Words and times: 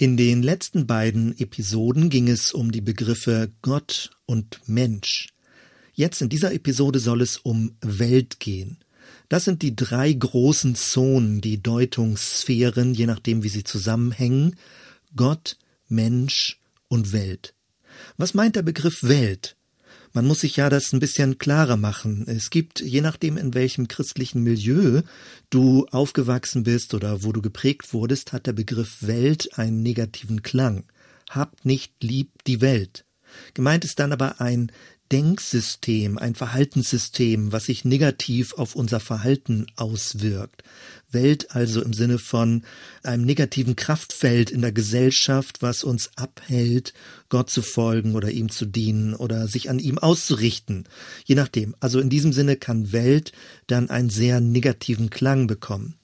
In 0.00 0.16
den 0.16 0.44
letzten 0.44 0.86
beiden 0.86 1.36
Episoden 1.40 2.08
ging 2.08 2.28
es 2.28 2.52
um 2.52 2.70
die 2.70 2.80
Begriffe 2.80 3.50
Gott 3.62 4.10
und 4.26 4.60
Mensch. 4.66 5.30
Jetzt 5.92 6.22
in 6.22 6.28
dieser 6.28 6.52
Episode 6.52 7.00
soll 7.00 7.20
es 7.20 7.36
um 7.36 7.74
Welt 7.80 8.38
gehen. 8.38 8.78
Das 9.28 9.44
sind 9.44 9.60
die 9.60 9.74
drei 9.74 10.12
großen 10.12 10.76
Zonen, 10.76 11.40
die 11.40 11.60
Deutungssphären, 11.60 12.94
je 12.94 13.06
nachdem 13.06 13.42
wie 13.42 13.48
sie 13.48 13.64
zusammenhängen. 13.64 14.54
Gott, 15.16 15.58
Mensch 15.88 16.60
und 16.86 17.12
Welt. 17.12 17.54
Was 18.16 18.34
meint 18.34 18.54
der 18.54 18.62
Begriff 18.62 19.02
Welt? 19.02 19.56
Man 20.12 20.26
muss 20.26 20.40
sich 20.40 20.56
ja 20.56 20.70
das 20.70 20.92
ein 20.92 21.00
bisschen 21.00 21.38
klarer 21.38 21.76
machen. 21.76 22.26
Es 22.26 22.50
gibt, 22.50 22.80
je 22.80 23.00
nachdem, 23.00 23.36
in 23.36 23.54
welchem 23.54 23.88
christlichen 23.88 24.42
Milieu 24.42 25.02
du 25.50 25.86
aufgewachsen 25.90 26.62
bist 26.62 26.94
oder 26.94 27.22
wo 27.22 27.32
du 27.32 27.42
geprägt 27.42 27.92
wurdest, 27.92 28.32
hat 28.32 28.46
der 28.46 28.52
Begriff 28.52 28.98
Welt 29.02 29.58
einen 29.58 29.82
negativen 29.82 30.42
Klang. 30.42 30.84
Habt 31.30 31.64
nicht 31.64 31.92
lieb 32.02 32.30
die 32.46 32.60
Welt. 32.60 33.04
Gemeint 33.54 33.84
ist 33.84 33.98
dann 33.98 34.12
aber 34.12 34.40
ein 34.40 34.72
Denksystem, 35.10 36.18
ein 36.18 36.34
Verhaltenssystem, 36.34 37.52
was 37.52 37.66
sich 37.66 37.84
negativ 37.84 38.54
auf 38.54 38.74
unser 38.74 39.00
Verhalten 39.00 39.66
auswirkt. 39.76 40.62
Welt 41.10 41.52
also 41.52 41.82
im 41.82 41.92
Sinne 41.92 42.18
von 42.18 42.62
einem 43.02 43.24
negativen 43.24 43.76
Kraftfeld 43.76 44.50
in 44.50 44.60
der 44.60 44.72
Gesellschaft, 44.72 45.62
was 45.62 45.84
uns 45.84 46.10
abhält, 46.16 46.92
Gott 47.28 47.50
zu 47.50 47.62
folgen 47.62 48.14
oder 48.14 48.30
ihm 48.30 48.50
zu 48.50 48.66
dienen 48.66 49.14
oder 49.14 49.48
sich 49.48 49.70
an 49.70 49.78
ihm 49.78 49.98
auszurichten. 49.98 50.84
Je 51.24 51.34
nachdem. 51.34 51.74
Also 51.80 52.00
in 52.00 52.10
diesem 52.10 52.32
Sinne 52.32 52.56
kann 52.56 52.92
Welt 52.92 53.32
dann 53.66 53.90
einen 53.90 54.10
sehr 54.10 54.40
negativen 54.40 55.10
Klang 55.10 55.46
bekommen. 55.46 55.97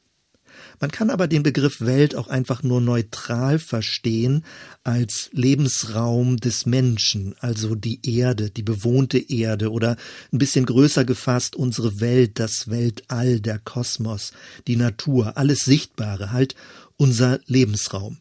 Man 0.81 0.91
kann 0.91 1.11
aber 1.11 1.29
den 1.29 1.43
Begriff 1.43 1.81
Welt 1.81 2.15
auch 2.15 2.29
einfach 2.29 2.63
nur 2.63 2.81
neutral 2.81 3.59
verstehen 3.59 4.45
als 4.83 5.31
Lebensraum 5.33 6.37
des 6.37 6.67
Menschen, 6.67 7.35
also 7.41 7.75
die 7.75 8.01
Erde, 8.03 8.51
die 8.51 8.63
bewohnte 8.63 9.19
Erde 9.19 9.71
oder 9.71 9.97
ein 10.33 10.39
bisschen 10.39 10.67
größer 10.67 11.05
gefasst 11.05 11.57
unsere 11.57 12.01
Welt, 12.01 12.39
das 12.39 12.69
Weltall, 12.69 13.41
der 13.41 13.59
Kosmos, 13.59 14.33
die 14.67 14.77
Natur, 14.77 15.37
alles 15.37 15.61
Sichtbare, 15.61 16.33
halt 16.33 16.55
unser 16.97 17.41
Lebensraum. 17.47 18.19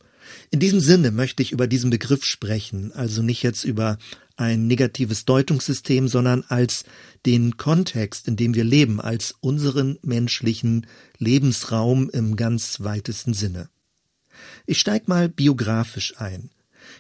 In 0.52 0.60
diesem 0.60 0.80
Sinne 0.80 1.12
möchte 1.12 1.44
ich 1.44 1.52
über 1.52 1.68
diesen 1.68 1.90
Begriff 1.90 2.24
sprechen, 2.24 2.92
also 2.94 3.22
nicht 3.22 3.44
jetzt 3.44 3.64
über 3.64 3.98
ein 4.36 4.68
negatives 4.68 5.26
Deutungssystem, 5.26 6.08
sondern 6.08 6.44
als 6.48 6.86
den 7.26 7.58
Kontext, 7.58 8.28
in 8.28 8.36
dem 8.36 8.54
wir 8.54 8.64
leben, 8.64 9.00
als 9.00 9.36
unseren 9.40 9.98
menschlichen 10.02 10.88
Lebensraum 11.18 12.10
im 12.10 12.36
ganz 12.36 12.82
weitesten 12.82 13.34
Sinne. 13.34 13.70
Ich 14.66 14.80
steig 14.80 15.08
mal 15.08 15.30
biografisch 15.30 16.16
ein. 16.18 16.50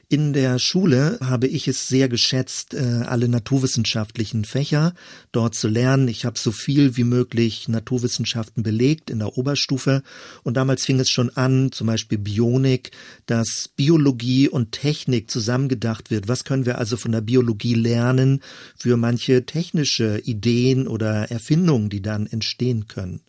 In 0.09 0.33
der 0.33 0.59
Schule 0.59 1.17
habe 1.21 1.47
ich 1.47 1.67
es 1.67 1.87
sehr 1.87 2.07
geschätzt, 2.09 2.73
äh, 2.73 3.03
alle 3.05 3.27
naturwissenschaftlichen 3.27 4.45
Fächer 4.45 4.93
dort 5.31 5.55
zu 5.55 5.67
lernen. 5.67 6.07
Ich 6.07 6.25
habe 6.25 6.37
so 6.37 6.51
viel 6.51 6.97
wie 6.97 7.03
möglich 7.03 7.67
Naturwissenschaften 7.67 8.63
belegt 8.63 9.09
in 9.09 9.19
der 9.19 9.37
Oberstufe 9.37 10.03
und 10.43 10.55
damals 10.55 10.85
fing 10.85 10.99
es 10.99 11.09
schon 11.09 11.29
an, 11.31 11.71
zum 11.71 11.87
Beispiel 11.87 12.17
Bionik, 12.17 12.91
dass 13.25 13.69
Biologie 13.75 14.49
und 14.49 14.71
Technik 14.71 15.31
zusammengedacht 15.31 16.11
wird. 16.11 16.27
Was 16.27 16.43
können 16.43 16.65
wir 16.65 16.77
also 16.77 16.97
von 16.97 17.11
der 17.11 17.21
Biologie 17.21 17.73
lernen 17.73 18.41
für 18.77 18.97
manche 18.97 19.45
technische 19.45 20.19
Ideen 20.19 20.87
oder 20.87 21.31
Erfindungen, 21.31 21.89
die 21.89 22.01
dann 22.01 22.27
entstehen 22.27 22.87
können? 22.87 23.21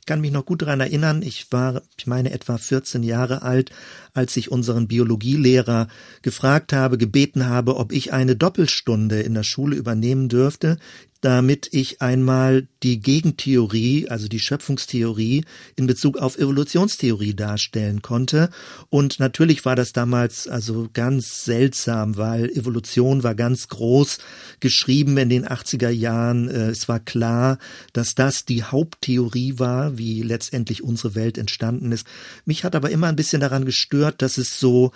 Ich 0.00 0.06
kann 0.06 0.20
mich 0.20 0.32
noch 0.32 0.44
gut 0.44 0.62
daran 0.62 0.80
erinnern, 0.80 1.22
ich 1.22 1.50
war, 1.52 1.82
ich 1.96 2.06
meine, 2.06 2.32
etwa 2.32 2.58
14 2.58 3.02
Jahre 3.02 3.42
alt, 3.42 3.70
als 4.14 4.36
ich 4.36 4.50
unseren 4.50 4.88
Biologielehrer 4.88 5.88
gefragt 6.22 6.72
habe, 6.72 6.98
gebeten 6.98 7.46
habe, 7.46 7.76
ob 7.76 7.92
ich 7.92 8.12
eine 8.12 8.36
Doppelstunde 8.36 9.20
in 9.20 9.34
der 9.34 9.42
Schule 9.42 9.76
übernehmen 9.76 10.28
dürfte, 10.28 10.78
damit 11.20 11.68
ich 11.72 12.00
einmal 12.00 12.66
die 12.82 13.00
Gegentheorie, 13.00 14.08
also 14.08 14.26
die 14.26 14.40
Schöpfungstheorie 14.40 15.44
in 15.76 15.86
Bezug 15.86 16.16
auf 16.16 16.38
Evolutionstheorie 16.38 17.34
darstellen 17.34 18.00
konnte. 18.00 18.48
Und 18.88 19.20
natürlich 19.20 19.64
war 19.64 19.76
das 19.76 19.92
damals 19.92 20.48
also 20.48 20.88
ganz 20.92 21.44
seltsam, 21.44 22.16
weil 22.16 22.48
Evolution 22.50 23.22
war 23.22 23.34
ganz 23.34 23.68
groß 23.68 24.18
geschrieben 24.60 25.18
in 25.18 25.28
den 25.28 25.46
80er 25.46 25.90
Jahren. 25.90 26.48
Äh, 26.48 26.70
es 26.70 26.88
war 26.88 27.00
klar, 27.00 27.58
dass 27.92 28.14
das 28.14 28.46
die 28.46 28.62
Haupttheorie 28.62 29.58
war, 29.58 29.98
wie 29.98 30.22
letztendlich 30.22 30.82
unsere 30.82 31.14
Welt 31.14 31.36
entstanden 31.36 31.92
ist. 31.92 32.06
Mich 32.46 32.64
hat 32.64 32.74
aber 32.74 32.90
immer 32.90 33.08
ein 33.08 33.16
bisschen 33.16 33.40
daran 33.40 33.66
gestört, 33.66 34.22
dass 34.22 34.38
es 34.38 34.58
so 34.58 34.92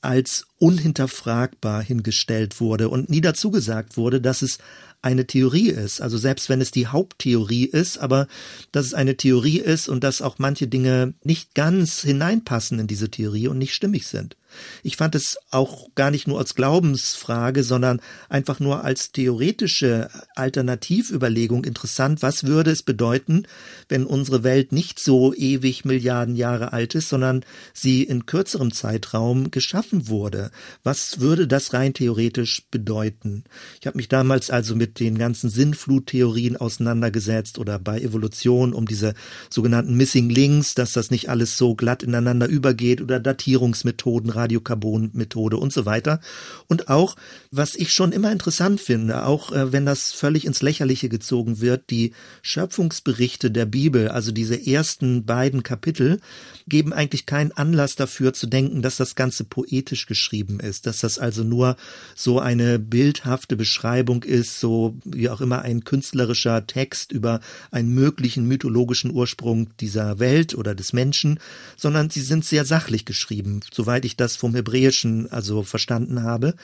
als 0.00 0.46
unhinterfragbar 0.58 1.82
hingestellt 1.82 2.60
wurde 2.60 2.88
und 2.88 3.10
nie 3.10 3.20
dazu 3.20 3.50
gesagt 3.50 3.96
wurde, 3.96 4.20
dass 4.20 4.42
es 4.42 4.58
eine 5.02 5.26
Theorie 5.26 5.70
ist. 5.70 6.00
Also 6.00 6.18
selbst 6.18 6.48
wenn 6.48 6.60
es 6.60 6.70
die 6.70 6.86
Haupttheorie 6.86 7.66
ist, 7.66 7.98
aber 7.98 8.26
dass 8.72 8.86
es 8.86 8.94
eine 8.94 9.16
Theorie 9.16 9.58
ist 9.58 9.88
und 9.88 10.02
dass 10.02 10.22
auch 10.22 10.38
manche 10.38 10.66
Dinge 10.66 11.14
nicht 11.22 11.54
ganz 11.54 12.02
hineinpassen 12.02 12.78
in 12.78 12.86
diese 12.86 13.10
Theorie 13.10 13.48
und 13.48 13.58
nicht 13.58 13.74
stimmig 13.74 14.06
sind. 14.06 14.36
Ich 14.82 14.96
fand 14.96 15.14
es 15.14 15.36
auch 15.50 15.94
gar 15.94 16.10
nicht 16.10 16.26
nur 16.26 16.38
als 16.38 16.54
Glaubensfrage, 16.54 17.62
sondern 17.62 18.00
einfach 18.28 18.60
nur 18.60 18.84
als 18.84 19.12
theoretische 19.12 20.08
Alternativüberlegung 20.34 21.64
interessant. 21.64 22.22
Was 22.22 22.44
würde 22.44 22.70
es 22.70 22.82
bedeuten, 22.82 23.46
wenn 23.88 24.06
unsere 24.06 24.44
Welt 24.44 24.72
nicht 24.72 25.00
so 25.00 25.34
ewig 25.34 25.84
Milliarden 25.84 26.34
Jahre 26.34 26.72
alt 26.72 26.94
ist, 26.94 27.08
sondern 27.08 27.44
sie 27.74 28.02
in 28.02 28.26
kürzerem 28.26 28.72
Zeitraum 28.72 29.50
geschaffen 29.50 30.08
wurde? 30.08 30.50
Was 30.82 31.20
würde 31.20 31.46
das 31.46 31.74
rein 31.74 31.92
theoretisch 31.92 32.66
bedeuten? 32.70 33.44
Ich 33.80 33.86
habe 33.86 33.98
mich 33.98 34.08
damals 34.08 34.50
also 34.50 34.74
mit 34.74 34.87
den 34.88 35.18
ganzen 35.18 35.50
Sinnfluttheorien 35.50 36.56
auseinandergesetzt 36.56 37.58
oder 37.58 37.78
bei 37.78 38.00
Evolution 38.00 38.72
um 38.72 38.86
diese 38.86 39.14
sogenannten 39.50 39.94
Missing 39.94 40.30
Links, 40.30 40.74
dass 40.74 40.92
das 40.92 41.10
nicht 41.10 41.28
alles 41.28 41.58
so 41.58 41.74
glatt 41.74 42.02
ineinander 42.02 42.46
übergeht 42.46 43.00
oder 43.00 43.20
Datierungsmethoden 43.20 44.30
Radiokarbon-Methode 44.30 45.56
und 45.56 45.72
so 45.72 45.86
weiter. 45.86 46.20
Und 46.66 46.88
auch, 46.88 47.16
was 47.50 47.74
ich 47.74 47.92
schon 47.92 48.12
immer 48.12 48.32
interessant 48.32 48.80
finde, 48.80 49.24
auch 49.26 49.52
äh, 49.52 49.72
wenn 49.72 49.86
das 49.86 50.12
völlig 50.12 50.44
ins 50.44 50.62
Lächerliche 50.62 51.08
gezogen 51.08 51.60
wird, 51.60 51.90
die 51.90 52.12
Schöpfungsberichte 52.42 53.50
der 53.50 53.66
Bibel, 53.66 54.08
also 54.08 54.32
diese 54.32 54.66
ersten 54.66 55.24
beiden 55.24 55.62
Kapitel, 55.62 56.20
geben 56.66 56.92
eigentlich 56.92 57.26
keinen 57.26 57.52
Anlass 57.52 57.96
dafür 57.96 58.32
zu 58.32 58.46
denken, 58.46 58.82
dass 58.82 58.96
das 58.96 59.14
Ganze 59.14 59.44
poetisch 59.44 60.06
geschrieben 60.06 60.60
ist, 60.60 60.86
dass 60.86 61.00
das 61.00 61.18
also 61.18 61.44
nur 61.44 61.76
so 62.14 62.38
eine 62.40 62.78
bildhafte 62.78 63.56
Beschreibung 63.56 64.22
ist, 64.22 64.60
so 64.60 64.77
wie 65.04 65.28
auch 65.28 65.40
immer 65.40 65.62
ein 65.62 65.84
künstlerischer 65.84 66.66
Text 66.66 67.12
über 67.12 67.40
einen 67.70 67.94
möglichen 67.94 68.46
mythologischen 68.46 69.10
Ursprung 69.10 69.68
dieser 69.80 70.18
Welt 70.18 70.54
oder 70.54 70.74
des 70.74 70.92
Menschen, 70.92 71.38
sondern 71.76 72.10
sie 72.10 72.20
sind 72.20 72.44
sehr 72.44 72.64
sachlich 72.64 73.04
geschrieben, 73.04 73.60
soweit 73.72 74.04
ich 74.04 74.16
das 74.16 74.36
vom 74.36 74.54
Hebräischen 74.54 75.30
also 75.30 75.62
verstanden 75.62 76.22
habe. 76.22 76.54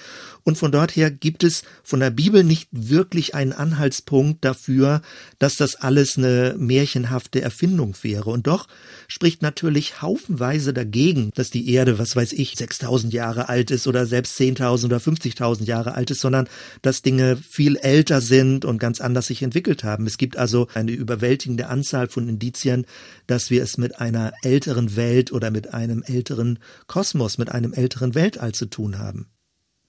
Und 0.42 0.58
von 0.58 0.72
dort 0.72 0.97
her 0.97 1.10
gibt 1.10 1.44
es 1.44 1.62
von 1.82 2.00
der 2.00 2.10
Bibel 2.10 2.44
nicht 2.44 2.69
wirklich 2.72 3.34
einen 3.34 3.52
Anhaltspunkt 3.52 4.44
dafür, 4.44 5.02
dass 5.38 5.56
das 5.56 5.76
alles 5.76 6.19
eine 6.19 6.54
märchenhafte 6.58 7.41
Erfindung 7.41 7.94
wäre. 8.02 8.31
Und 8.31 8.46
doch 8.46 8.69
spricht 9.08 9.42
natürlich 9.42 10.02
haufenweise 10.02 10.72
dagegen, 10.72 11.31
dass 11.34 11.50
die 11.50 11.70
Erde, 11.70 11.98
was 11.98 12.16
weiß 12.16 12.32
ich, 12.32 12.56
6000 12.56 13.12
Jahre 13.12 13.48
alt 13.48 13.70
ist 13.70 13.86
oder 13.86 14.06
selbst 14.06 14.38
10.000 14.38 14.86
oder 14.86 14.98
50.000 14.98 15.64
Jahre 15.64 15.94
alt 15.94 16.10
ist, 16.10 16.20
sondern 16.20 16.48
dass 16.82 17.02
Dinge 17.02 17.36
viel 17.36 17.76
älter 17.76 18.03
sind 18.20 18.65
und 18.65 18.78
ganz 18.78 19.00
anders 19.00 19.26
sich 19.26 19.42
entwickelt 19.42 19.84
haben. 19.84 20.06
Es 20.06 20.19
gibt 20.19 20.37
also 20.37 20.69
eine 20.75 20.92
überwältigende 20.92 21.69
Anzahl 21.69 22.09
von 22.09 22.28
Indizien, 22.28 22.87
dass 23.26 23.50
wir 23.50 23.62
es 23.62 23.78
mit 23.78 24.00
einer 24.00 24.32
älteren 24.42 24.97
Welt 24.97 25.32
oder 25.32 25.50
mit 25.50 25.75
einem 25.75 26.03
älteren 26.03 26.59
Kosmos, 26.87 27.38
mit 27.38 27.50
einem 27.50 27.72
älteren 27.72 28.14
Weltall 28.14 28.52
zu 28.52 28.67
tun 28.67 28.99
haben. 28.99 29.29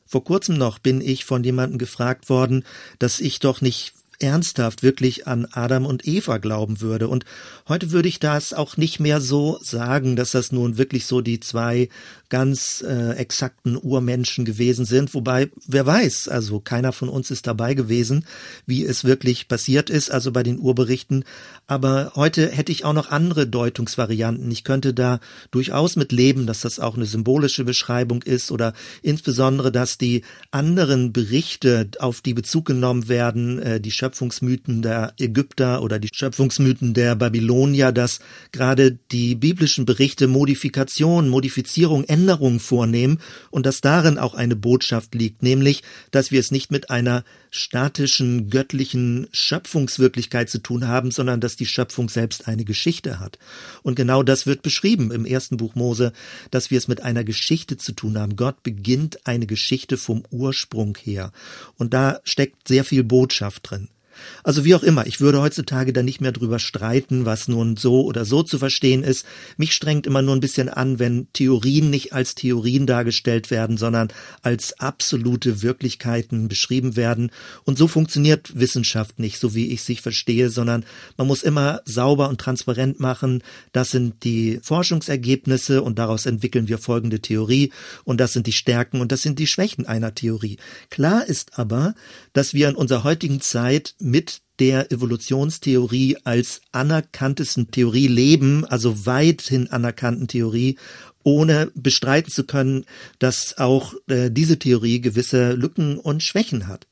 Vor 0.05 0.23
kurzem 0.23 0.57
noch 0.57 0.79
bin 0.79 1.01
ich 1.01 1.25
von 1.25 1.43
jemandem 1.43 1.77
gefragt 1.77 2.29
worden, 2.29 2.63
dass 2.99 3.19
ich 3.19 3.39
doch 3.39 3.61
nicht 3.61 3.93
ernsthaft 4.19 4.83
wirklich 4.83 5.27
an 5.27 5.47
Adam 5.51 5.85
und 5.85 6.07
Eva 6.07 6.37
glauben 6.37 6.81
würde. 6.81 7.07
Und 7.07 7.25
heute 7.67 7.91
würde 7.91 8.07
ich 8.07 8.19
das 8.19 8.53
auch 8.53 8.77
nicht 8.77 8.99
mehr 8.99 9.21
so 9.21 9.59
sagen, 9.61 10.15
dass 10.15 10.31
das 10.31 10.51
nun 10.51 10.77
wirklich 10.77 11.05
so 11.05 11.21
die 11.21 11.39
zwei 11.39 11.89
ganz 12.29 12.83
äh, 12.87 13.11
exakten 13.13 13.77
Urmenschen 13.77 14.45
gewesen 14.45 14.85
sind. 14.85 15.13
Wobei, 15.13 15.49
wer 15.67 15.85
weiß, 15.85 16.27
also 16.27 16.59
keiner 16.59 16.91
von 16.91 17.09
uns 17.09 17.31
ist 17.31 17.47
dabei 17.47 17.73
gewesen, 17.73 18.25
wie 18.65 18.83
es 18.83 19.03
wirklich 19.03 19.47
passiert 19.47 19.89
ist, 19.89 20.11
also 20.11 20.31
bei 20.31 20.43
den 20.43 20.59
Urberichten. 20.59 21.23
Aber 21.67 22.11
heute 22.15 22.49
hätte 22.49 22.71
ich 22.71 22.85
auch 22.85 22.93
noch 22.93 23.09
andere 23.09 23.47
Deutungsvarianten. 23.47 24.51
Ich 24.51 24.63
könnte 24.63 24.93
da 24.93 25.19
durchaus 25.51 25.95
mit 25.95 26.11
leben, 26.11 26.45
dass 26.45 26.61
das 26.61 26.79
auch 26.79 26.95
eine 26.95 27.05
symbolische 27.05 27.63
Beschreibung 27.63 28.21
ist 28.21 28.51
oder 28.51 28.73
insbesondere, 29.01 29.71
dass 29.71 29.97
die 29.97 30.23
anderen 30.51 31.11
Berichte, 31.11 31.89
auf 31.99 32.21
die 32.21 32.33
Bezug 32.33 32.65
genommen 32.65 33.07
werden, 33.09 33.59
äh, 33.59 33.79
die 33.81 33.91
Schöpfungsmythen 33.91 34.81
der 34.81 35.13
Ägypter 35.19 35.81
oder 35.81 35.99
die 35.99 36.09
Schöpfungsmythen 36.13 36.93
der 36.93 37.15
Babylonier, 37.15 37.91
dass 37.91 38.19
gerade 38.51 38.97
die 39.11 39.35
biblischen 39.35 39.85
Berichte 39.85 40.27
Modifikation, 40.27 41.29
Modifizierung, 41.29 42.03
Änderungen 42.15 42.61
vornehmen 42.61 43.19
und 43.51 43.65
dass 43.65 43.81
darin 43.81 44.17
auch 44.17 44.35
eine 44.35 44.55
Botschaft 44.55 45.13
liegt, 45.13 45.43
nämlich, 45.43 45.83
dass 46.11 46.31
wir 46.31 46.39
es 46.39 46.49
nicht 46.49 46.71
mit 46.71 46.89
einer 46.89 47.25
statischen, 47.51 48.49
göttlichen 48.49 49.27
Schöpfungswirklichkeit 49.33 50.49
zu 50.49 50.59
tun 50.59 50.87
haben, 50.87 51.11
sondern 51.11 51.41
dass 51.41 51.57
die 51.57 51.65
Schöpfung 51.65 52.07
selbst 52.07 52.47
eine 52.47 52.63
Geschichte 52.63 53.19
hat. 53.19 53.37
Und 53.83 53.95
genau 53.95 54.23
das 54.23 54.45
wird 54.45 54.61
beschrieben 54.61 55.11
im 55.11 55.25
ersten 55.25 55.57
Buch 55.57 55.75
Mose, 55.75 56.13
dass 56.51 56.71
wir 56.71 56.77
es 56.77 56.87
mit 56.87 57.01
einer 57.01 57.25
Geschichte 57.25 57.75
zu 57.75 57.91
tun 57.91 58.17
haben. 58.17 58.37
Gott 58.37 58.63
beginnt 58.63 59.27
eine 59.27 59.45
Geschichte 59.45 59.97
vom 59.97 60.23
Ursprung 60.31 60.97
her. 61.01 61.33
Und 61.77 61.93
da 61.93 62.21
steckt 62.23 62.69
sehr 62.69 62.85
viel 62.85 63.03
Botschaft 63.03 63.69
drin. 63.69 63.89
Also 64.43 64.65
wie 64.65 64.75
auch 64.75 64.83
immer, 64.83 65.07
ich 65.07 65.19
würde 65.19 65.41
heutzutage 65.41 65.93
da 65.93 66.03
nicht 66.03 66.21
mehr 66.21 66.31
drüber 66.31 66.59
streiten, 66.59 67.25
was 67.25 67.47
nun 67.47 67.77
so 67.77 68.03
oder 68.03 68.25
so 68.25 68.43
zu 68.43 68.59
verstehen 68.59 69.03
ist. 69.03 69.25
Mich 69.57 69.73
strengt 69.73 70.07
immer 70.07 70.21
nur 70.21 70.35
ein 70.35 70.41
bisschen 70.41 70.69
an, 70.69 70.99
wenn 70.99 71.27
Theorien 71.33 71.89
nicht 71.89 72.13
als 72.13 72.35
Theorien 72.35 72.87
dargestellt 72.87 73.51
werden, 73.51 73.77
sondern 73.77 74.09
als 74.41 74.79
absolute 74.79 75.61
Wirklichkeiten 75.61 76.47
beschrieben 76.47 76.95
werden. 76.95 77.31
Und 77.63 77.77
so 77.77 77.87
funktioniert 77.87 78.59
Wissenschaft 78.59 79.19
nicht, 79.19 79.39
so 79.39 79.55
wie 79.55 79.67
ich 79.67 79.83
sich 79.83 80.01
verstehe, 80.01 80.49
sondern 80.49 80.85
man 81.17 81.27
muss 81.27 81.43
immer 81.43 81.81
sauber 81.85 82.29
und 82.29 82.39
transparent 82.39 82.99
machen. 82.99 83.43
Das 83.71 83.91
sind 83.91 84.23
die 84.23 84.59
Forschungsergebnisse 84.61 85.81
und 85.81 85.99
daraus 85.99 86.25
entwickeln 86.25 86.67
wir 86.67 86.77
folgende 86.77 87.19
Theorie 87.19 87.71
und 88.03 88.19
das 88.19 88.33
sind 88.33 88.47
die 88.47 88.53
Stärken 88.53 89.01
und 89.01 89.11
das 89.11 89.21
sind 89.21 89.39
die 89.39 89.47
Schwächen 89.47 89.85
einer 89.85 90.13
Theorie. 90.15 90.57
Klar 90.89 91.25
ist 91.25 91.57
aber, 91.57 91.95
dass 92.33 92.53
wir 92.53 92.69
in 92.69 92.75
unserer 92.75 93.03
heutigen 93.03 93.41
Zeit 93.41 93.95
mit 94.05 94.41
der 94.59 94.91
Evolutionstheorie 94.91 96.17
als 96.23 96.61
anerkanntesten 96.71 97.71
Theorie 97.71 98.07
leben, 98.07 98.63
also 98.63 99.05
weithin 99.05 99.71
anerkannten 99.71 100.27
Theorie, 100.27 100.77
ohne 101.23 101.71
bestreiten 101.73 102.31
zu 102.31 102.45
können, 102.45 102.85
dass 103.19 103.57
auch 103.57 103.95
äh, 104.07 104.29
diese 104.29 104.59
Theorie 104.59 105.01
gewisse 105.01 105.53
Lücken 105.53 105.97
und 105.97 106.23
Schwächen 106.23 106.67
hat. 106.67 106.87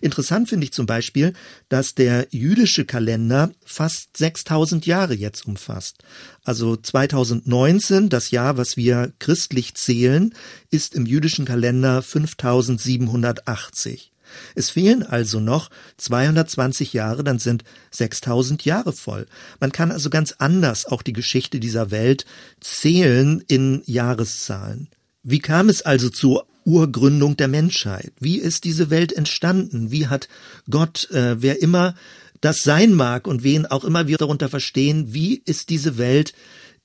Interessant 0.00 0.48
finde 0.48 0.64
ich 0.64 0.72
zum 0.72 0.86
Beispiel, 0.86 1.34
dass 1.68 1.94
der 1.94 2.26
jüdische 2.30 2.84
Kalender 2.84 3.52
fast 3.64 4.16
6000 4.16 4.86
Jahre 4.86 5.14
jetzt 5.14 5.46
umfasst. 5.46 6.02
Also 6.42 6.76
2019, 6.76 8.08
das 8.08 8.30
Jahr, 8.30 8.56
was 8.56 8.76
wir 8.76 9.12
christlich 9.18 9.74
zählen, 9.74 10.34
ist 10.70 10.94
im 10.94 11.06
jüdischen 11.06 11.44
Kalender 11.44 12.02
5780. 12.02 14.12
Es 14.54 14.70
fehlen 14.70 15.02
also 15.02 15.40
noch 15.40 15.70
220 15.98 16.92
Jahre, 16.92 17.24
dann 17.24 17.38
sind 17.38 17.64
6000 17.90 18.64
Jahre 18.64 18.92
voll. 18.92 19.26
Man 19.60 19.72
kann 19.72 19.90
also 19.90 20.10
ganz 20.10 20.34
anders 20.38 20.86
auch 20.86 21.02
die 21.02 21.12
Geschichte 21.12 21.60
dieser 21.60 21.90
Welt 21.90 22.26
zählen 22.60 23.42
in 23.46 23.82
Jahreszahlen. 23.86 24.88
Wie 25.22 25.40
kam 25.40 25.68
es 25.68 25.82
also 25.82 26.08
zur 26.08 26.46
Urgründung 26.64 27.36
der 27.36 27.48
Menschheit? 27.48 28.12
Wie 28.20 28.38
ist 28.38 28.64
diese 28.64 28.90
Welt 28.90 29.12
entstanden? 29.12 29.90
Wie 29.90 30.08
hat 30.08 30.28
Gott, 30.68 31.10
äh, 31.10 31.40
wer 31.40 31.62
immer 31.62 31.94
das 32.40 32.62
sein 32.62 32.92
mag 32.92 33.26
und 33.26 33.42
wen 33.42 33.66
auch 33.66 33.84
immer 33.84 34.08
wir 34.08 34.18
darunter 34.18 34.48
verstehen, 34.48 35.14
wie 35.14 35.42
ist 35.44 35.70
diese 35.70 35.96
Welt 35.96 36.32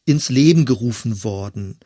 ins 0.06 0.30
Leben 0.30 0.66
gerufen 0.66 1.24
worden? 1.24 1.80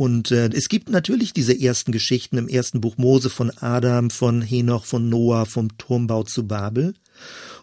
Und 0.00 0.30
äh, 0.30 0.48
es 0.54 0.70
gibt 0.70 0.88
natürlich 0.88 1.34
diese 1.34 1.52
ersten 1.60 1.92
Geschichten 1.92 2.38
im 2.38 2.48
ersten 2.48 2.80
Buch 2.80 2.96
Mose 2.96 3.28
von 3.28 3.50
Adam, 3.60 4.08
von 4.08 4.40
Henoch, 4.40 4.86
von 4.86 5.10
Noah, 5.10 5.44
vom 5.44 5.76
Turmbau 5.76 6.22
zu 6.22 6.46
Babel. 6.46 6.94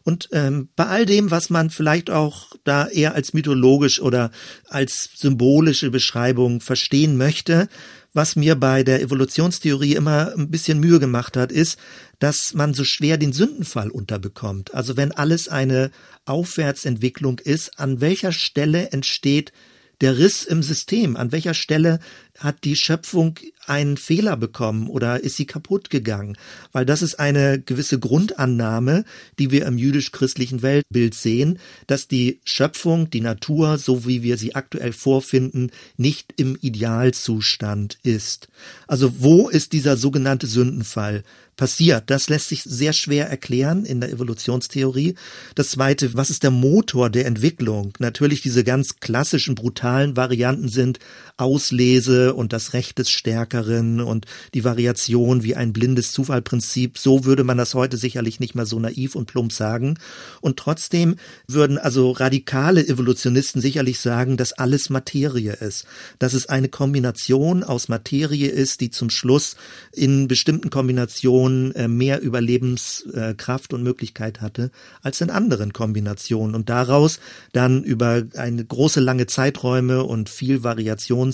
Und 0.04 0.30
ähm, 0.34 0.70
bei 0.76 0.86
all 0.86 1.08
dem, 1.08 1.32
was 1.32 1.50
man 1.50 1.72
vielleicht 1.72 2.12
auch 2.12 2.52
da 2.64 2.90
eher 2.90 3.16
als 3.16 3.34
mythologisch 3.34 4.00
oder 4.00 4.30
als 4.68 5.10
symbolische 5.16 5.90
Beschreibung 5.90 6.62
verstehen 6.62 7.18
möchte, 7.18 7.70
was 8.14 8.36
mir 8.36 8.54
bei 8.54 8.84
der 8.84 9.02
Evolutionstheorie 9.02 9.96
immer 9.96 10.32
ein 10.38 10.52
bisschen 10.52 10.80
Mühe 10.80 11.00
gemacht 11.00 11.38
hat, 11.38 11.52
ist, 11.52 11.80
dass 12.20 12.54
man 12.54 12.76
so 12.76 12.84
schwer 12.84 13.18
den 13.18 13.34
Sündenfall 13.34 13.90
unterbekommt. 13.90 14.76
Also 14.76 14.96
wenn 14.96 15.12
alles 15.12 15.48
eine 15.48 15.90
Aufwärtsentwicklung 16.26 17.40
ist, 17.40 17.80
an 17.80 18.00
welcher 18.00 18.32
Stelle 18.32 18.92
entsteht 18.92 19.54
der 20.02 20.18
Riss 20.18 20.44
im 20.44 20.64
System? 20.64 21.16
An 21.16 21.32
welcher 21.32 21.54
Stelle 21.54 22.00
hat 22.38 22.64
die 22.64 22.76
Schöpfung 22.76 23.40
einen 23.70 23.98
Fehler 23.98 24.38
bekommen 24.38 24.88
oder 24.88 25.24
ist 25.24 25.38
sie 25.38 25.46
kaputt 25.46 25.90
gegangen? 25.90 26.38
Weil 26.72 26.86
das 26.86 27.02
ist 27.02 27.20
eine 27.20 27.60
gewisse 27.60 28.00
Grundannahme, 28.00 29.06
die 29.40 29.52
wir 29.52 29.66
im 29.66 29.78
jüdisch-christlichen 29.78 30.62
Weltbild 30.62 31.14
sehen, 31.14 31.60
dass 31.88 32.08
die 32.08 32.40
Schöpfung, 32.44 33.10
die 33.10 33.22
Natur, 33.22 33.78
so 33.78 34.06
wie 34.06 34.24
wir 34.24 34.38
sie 34.38 34.56
aktuell 34.56 34.94
vorfinden, 34.94 35.72
nicht 35.98 36.34
im 36.38 36.58
Idealzustand 36.60 37.98
ist. 38.04 38.48
Also 38.88 39.20
wo 39.20 39.50
ist 39.50 39.74
dieser 39.74 39.98
sogenannte 39.98 40.48
Sündenfall? 40.48 41.24
passiert. 41.58 42.10
Das 42.10 42.30
lässt 42.30 42.50
sich 42.50 42.64
sehr 42.64 42.94
schwer 42.94 43.28
erklären 43.30 43.84
in 43.84 44.00
der 44.00 44.12
Evolutionstheorie. 44.12 45.16
Das 45.56 45.72
zweite, 45.72 46.14
was 46.14 46.30
ist 46.30 46.44
der 46.44 46.52
Motor 46.52 47.10
der 47.10 47.26
Entwicklung? 47.26 47.94
Natürlich 48.00 48.42
diese 48.42 48.64
ganz 48.64 49.00
klassischen, 49.00 49.56
brutalen 49.56 50.16
Varianten 50.16 50.70
sind 50.70 51.00
Auslese 51.36 52.34
und 52.36 52.54
das 52.54 52.74
Recht 52.74 53.00
des 53.00 53.10
Stärkeren 53.10 53.57
und 53.58 54.26
die 54.54 54.64
Variation 54.64 55.44
wie 55.44 55.56
ein 55.56 55.74
blindes 55.74 56.12
Zufallprinzip. 56.12 56.98
So 56.98 57.26
würde 57.26 57.44
man 57.44 57.58
das 57.58 57.74
heute 57.74 57.98
sicherlich 57.98 58.40
nicht 58.40 58.56
mehr 58.56 58.66
so 58.66 58.80
naiv 58.80 59.16
und 59.16 59.28
plump 59.28 59.52
sagen. 59.52 59.98
Und 60.42 60.58
trotzdem 60.58 61.16
würden 61.48 61.78
also 61.78 62.12
radikale 62.12 62.86
Evolutionisten 62.88 63.62
sicherlich 63.62 64.00
sagen, 64.00 64.38
dass 64.38 64.54
alles 64.54 64.90
Materie 64.90 65.54
ist. 65.54 65.86
Dass 66.20 66.34
es 66.34 66.48
eine 66.48 66.70
Kombination 66.70 67.64
aus 67.64 67.88
Materie 67.88 68.50
ist, 68.50 68.82
die 68.82 68.90
zum 68.90 69.10
Schluss 69.10 69.56
in 69.92 70.28
bestimmten 70.28 70.70
Kombinationen 70.70 71.74
äh, 71.76 71.88
mehr 71.88 72.22
Überlebenskraft 72.22 73.74
und 73.74 73.84
Möglichkeit 73.84 74.42
hatte 74.42 74.72
als 75.02 75.22
in 75.22 75.30
anderen 75.30 75.74
Kombinationen. 75.74 76.56
Und 76.56 76.70
daraus 76.70 77.20
dann 77.54 77.84
über 77.84 78.24
eine 78.36 78.64
große 78.64 79.00
lange 79.00 79.28
Zeiträume 79.28 80.04
und 80.04 80.30
viel 80.30 80.64
Variation 80.64 81.28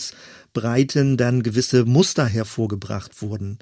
Evolutionsbreiten 0.53 1.17
dann 1.17 1.43
gewisse 1.43 1.85
Muster 1.85 2.25
hervorgebracht 2.25 3.21
wurden. 3.21 3.59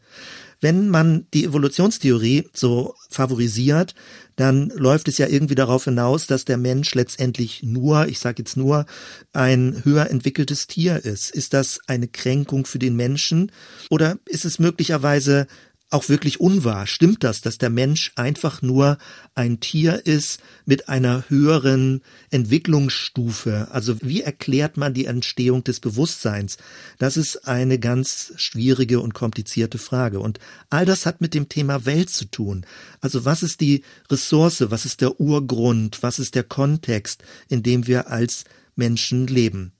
Wenn 0.59 0.89
man 0.89 1.25
die 1.33 1.45
Evolutionstheorie 1.45 2.49
so 2.53 2.93
favorisiert, 3.09 3.95
dann 4.35 4.69
läuft 4.75 5.07
es 5.07 5.17
ja 5.17 5.27
irgendwie 5.27 5.55
darauf 5.55 5.85
hinaus, 5.85 6.27
dass 6.27 6.45
der 6.45 6.57
Mensch 6.57 6.93
letztendlich 6.93 7.63
nur, 7.63 8.07
ich 8.07 8.19
sage 8.19 8.43
jetzt 8.43 8.57
nur, 8.57 8.85
ein 9.33 9.81
höher 9.83 10.09
entwickeltes 10.09 10.67
Tier 10.67 11.03
ist. 11.03 11.31
Ist 11.31 11.53
das 11.53 11.79
eine 11.88 12.07
Kränkung 12.07 12.65
für 12.65 12.79
den 12.79 12.95
Menschen 12.95 13.51
oder 13.89 14.17
ist 14.25 14.45
es 14.45 14.59
möglicherweise 14.59 15.48
auch 15.91 16.10
wirklich 16.10 16.39
unwahr? 16.39 16.88
Stimmt 16.88 17.24
das, 17.24 17.41
dass 17.41 17.57
der 17.57 17.69
Mensch 17.69 18.12
einfach 18.15 18.62
nur 18.62 18.98
ein 19.36 19.60
Tier 19.60 20.05
ist 20.05 20.39
mit 20.65 20.89
einer 20.89 21.25
höheren 21.29 22.01
Entwicklungsstufe? 22.29 23.67
Also 23.71 23.98
wie 24.01 24.21
erklärt 24.21 24.77
man 24.77 24.93
die 24.93 25.05
Entstehung 25.05 25.63
des 25.63 25.79
Bewusstseins? 25.79 26.57
Das 26.98 27.17
ist 27.17 27.48
eine 27.48 27.77
ganz 27.77 28.33
schwierige 28.38 29.00
und 29.00 29.13
komplizierte 29.13 29.77
Frage. 29.77 30.19
Und 30.19 30.39
all 30.69 30.86
das 30.86 31.05
hat 31.05 31.21
mit 31.21 31.33
dem 31.33 31.50
Thema 31.50 31.86
Welt 31.86 32.10
zu 32.10 32.25
tun. 32.25 32.65
Also 33.01 33.25
was 33.25 33.43
ist 33.43 33.62
die 33.62 33.83
Ressource? 34.10 34.63
Was 34.71 34.86
ist 34.86 35.01
der 35.01 35.19
Urgrund? 35.19 36.01
Was 36.01 36.19
ist 36.19 36.36
der 36.36 36.43
Kontext, 36.43 37.24
in 37.50 37.63
dem 37.63 37.88
wir 37.88 38.10
als 38.10 38.45
Menschen 38.75 39.27
leben? 39.27 39.74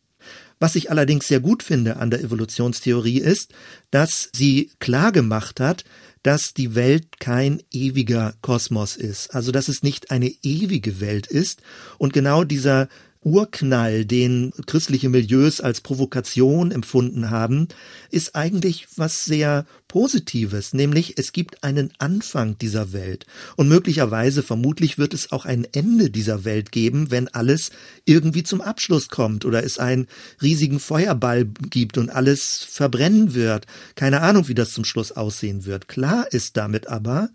Was 0.62 0.76
ich 0.76 0.92
allerdings 0.92 1.28
sehr 1.28 1.40
gut 1.40 1.64
finde 1.64 1.98
an 1.98 2.12
der 2.12 2.22
Evolutionstheorie 2.22 3.18
ist, 3.18 3.52
dass 3.90 4.30
sie 4.32 4.70
klar 4.78 5.12
gemacht 5.12 5.60
hat, 5.60 5.86
dass 6.22 6.54
die 6.56 6.76
Welt 6.76 7.20
kein 7.20 7.64
ewiger 7.72 8.36
Kosmos 8.44 8.96
ist, 8.96 9.34
also 9.34 9.52
dass 9.52 9.70
es 9.70 9.82
nicht 9.82 10.12
eine 10.12 10.32
ewige 10.44 11.00
Welt 11.00 11.26
ist. 11.26 11.64
Und 11.98 12.14
genau 12.14 12.44
dieser 12.44 12.90
Urknall, 13.24 14.06
den 14.06 14.52
christliche 14.66 15.08
Milieus 15.08 15.62
als 15.62 15.82
Provokation 15.82 16.72
empfunden 16.72 17.30
haben, 17.30 17.68
ist 18.10 18.36
eigentlich 18.36 18.88
was 18.96 19.26
sehr 19.26 19.66
Positives, 19.88 20.74
nämlich 20.74 21.20
es 21.20 21.32
gibt 21.32 21.64
einen 21.64 21.94
Anfang 22.00 22.58
dieser 22.58 22.94
Welt 22.94 23.28
und 23.58 23.68
möglicherweise 23.68 24.42
vermutlich 24.42 24.98
wird 24.98 25.14
es 25.14 25.32
auch 25.32 25.46
ein 25.46 25.68
Ende 25.72 26.10
dieser 26.10 26.46
Welt 26.46 26.72
geben, 26.72 27.12
wenn 27.12 27.28
alles 27.28 27.70
irgendwie 28.06 28.44
zum 28.44 28.62
Abschluss 28.62 29.10
kommt 29.10 29.46
oder 29.46 29.64
es 29.64 29.78
einen 29.78 30.08
riesigen 30.42 30.80
Feuerball 30.80 31.46
gibt 31.46 32.00
und 32.00 32.10
alles 32.10 32.66
verbrennen 32.70 33.36
wird. 33.36 33.68
Keine 33.96 34.22
Ahnung, 34.22 34.48
wie 34.48 34.56
das 34.56 34.72
zum 34.72 34.86
Schluss 34.86 35.12
aussehen 35.12 35.66
wird. 35.66 35.88
Klar 35.88 36.26
ist 36.32 36.58
damit 36.58 36.88
aber, 36.88 37.30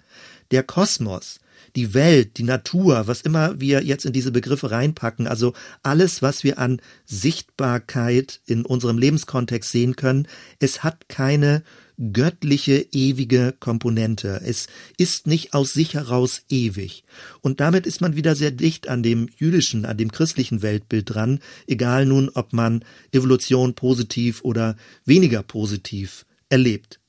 der 0.50 0.62
Kosmos, 0.62 1.38
die 1.76 1.95
Welt, 1.95 2.38
die 2.38 2.42
Natur, 2.42 3.06
was 3.06 3.21
immer 3.21 3.61
wir 3.61 3.83
jetzt 3.85 4.06
in 4.06 4.12
diese 4.12 4.33
Begriffe 4.33 4.71
reinpacken, 4.71 5.26
also 5.26 5.52
alles, 5.83 6.23
was 6.23 6.42
wir 6.42 6.59
an 6.59 6.80
Sichtbarkeit 7.04 8.40
in 8.47 8.64
unserem 8.64 8.99
Lebenskontext 8.99 9.71
sehen 9.71 9.95
können, 9.95 10.26
es 10.59 10.83
hat 10.83 11.09
keine 11.09 11.62
göttliche, 11.99 12.87
ewige 12.92 13.54
Komponente. 13.59 14.42
Es 14.45 14.66
ist 14.99 15.26
nicht 15.26 15.54
aus 15.54 15.73
sich 15.73 15.95
heraus 15.95 16.42
ewig. 16.49 17.04
Und 17.40 17.61
damit 17.61 17.87
ist 17.87 18.00
man 18.00 18.16
wieder 18.16 18.35
sehr 18.35 18.50
dicht 18.50 18.88
an 18.88 19.02
dem 19.02 19.28
jüdischen, 19.37 19.87
an 19.87 19.97
dem 19.97 20.12
christlichen 20.12 20.62
Weltbild 20.62 21.14
dran, 21.14 21.40
egal 21.66 22.06
nun, 22.06 22.30
ob 22.35 22.52
man 22.52 22.85
Evolution 23.12 23.75
positiv 23.75 24.42
oder 24.42 24.76
weniger 25.04 25.42
positiv 25.42 26.26
erlebt. 26.49 27.00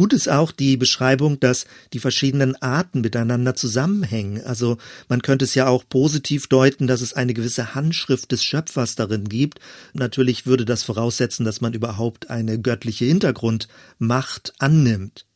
Gut 0.00 0.14
ist 0.14 0.30
auch 0.30 0.50
die 0.50 0.78
Beschreibung, 0.78 1.40
dass 1.40 1.66
die 1.92 1.98
verschiedenen 1.98 2.56
Arten 2.62 3.02
miteinander 3.02 3.54
zusammenhängen. 3.54 4.42
Also 4.46 4.78
man 5.10 5.20
könnte 5.20 5.44
es 5.44 5.54
ja 5.54 5.66
auch 5.66 5.84
positiv 5.86 6.46
deuten, 6.46 6.86
dass 6.86 7.02
es 7.02 7.12
eine 7.12 7.34
gewisse 7.34 7.74
Handschrift 7.74 8.32
des 8.32 8.42
Schöpfers 8.42 8.94
darin 8.94 9.28
gibt. 9.28 9.60
Natürlich 9.92 10.46
würde 10.46 10.64
das 10.64 10.84
voraussetzen, 10.84 11.44
dass 11.44 11.60
man 11.60 11.74
überhaupt 11.74 12.30
eine 12.30 12.58
göttliche 12.58 13.04
Hintergrundmacht 13.04 14.54
annimmt. 14.58 15.26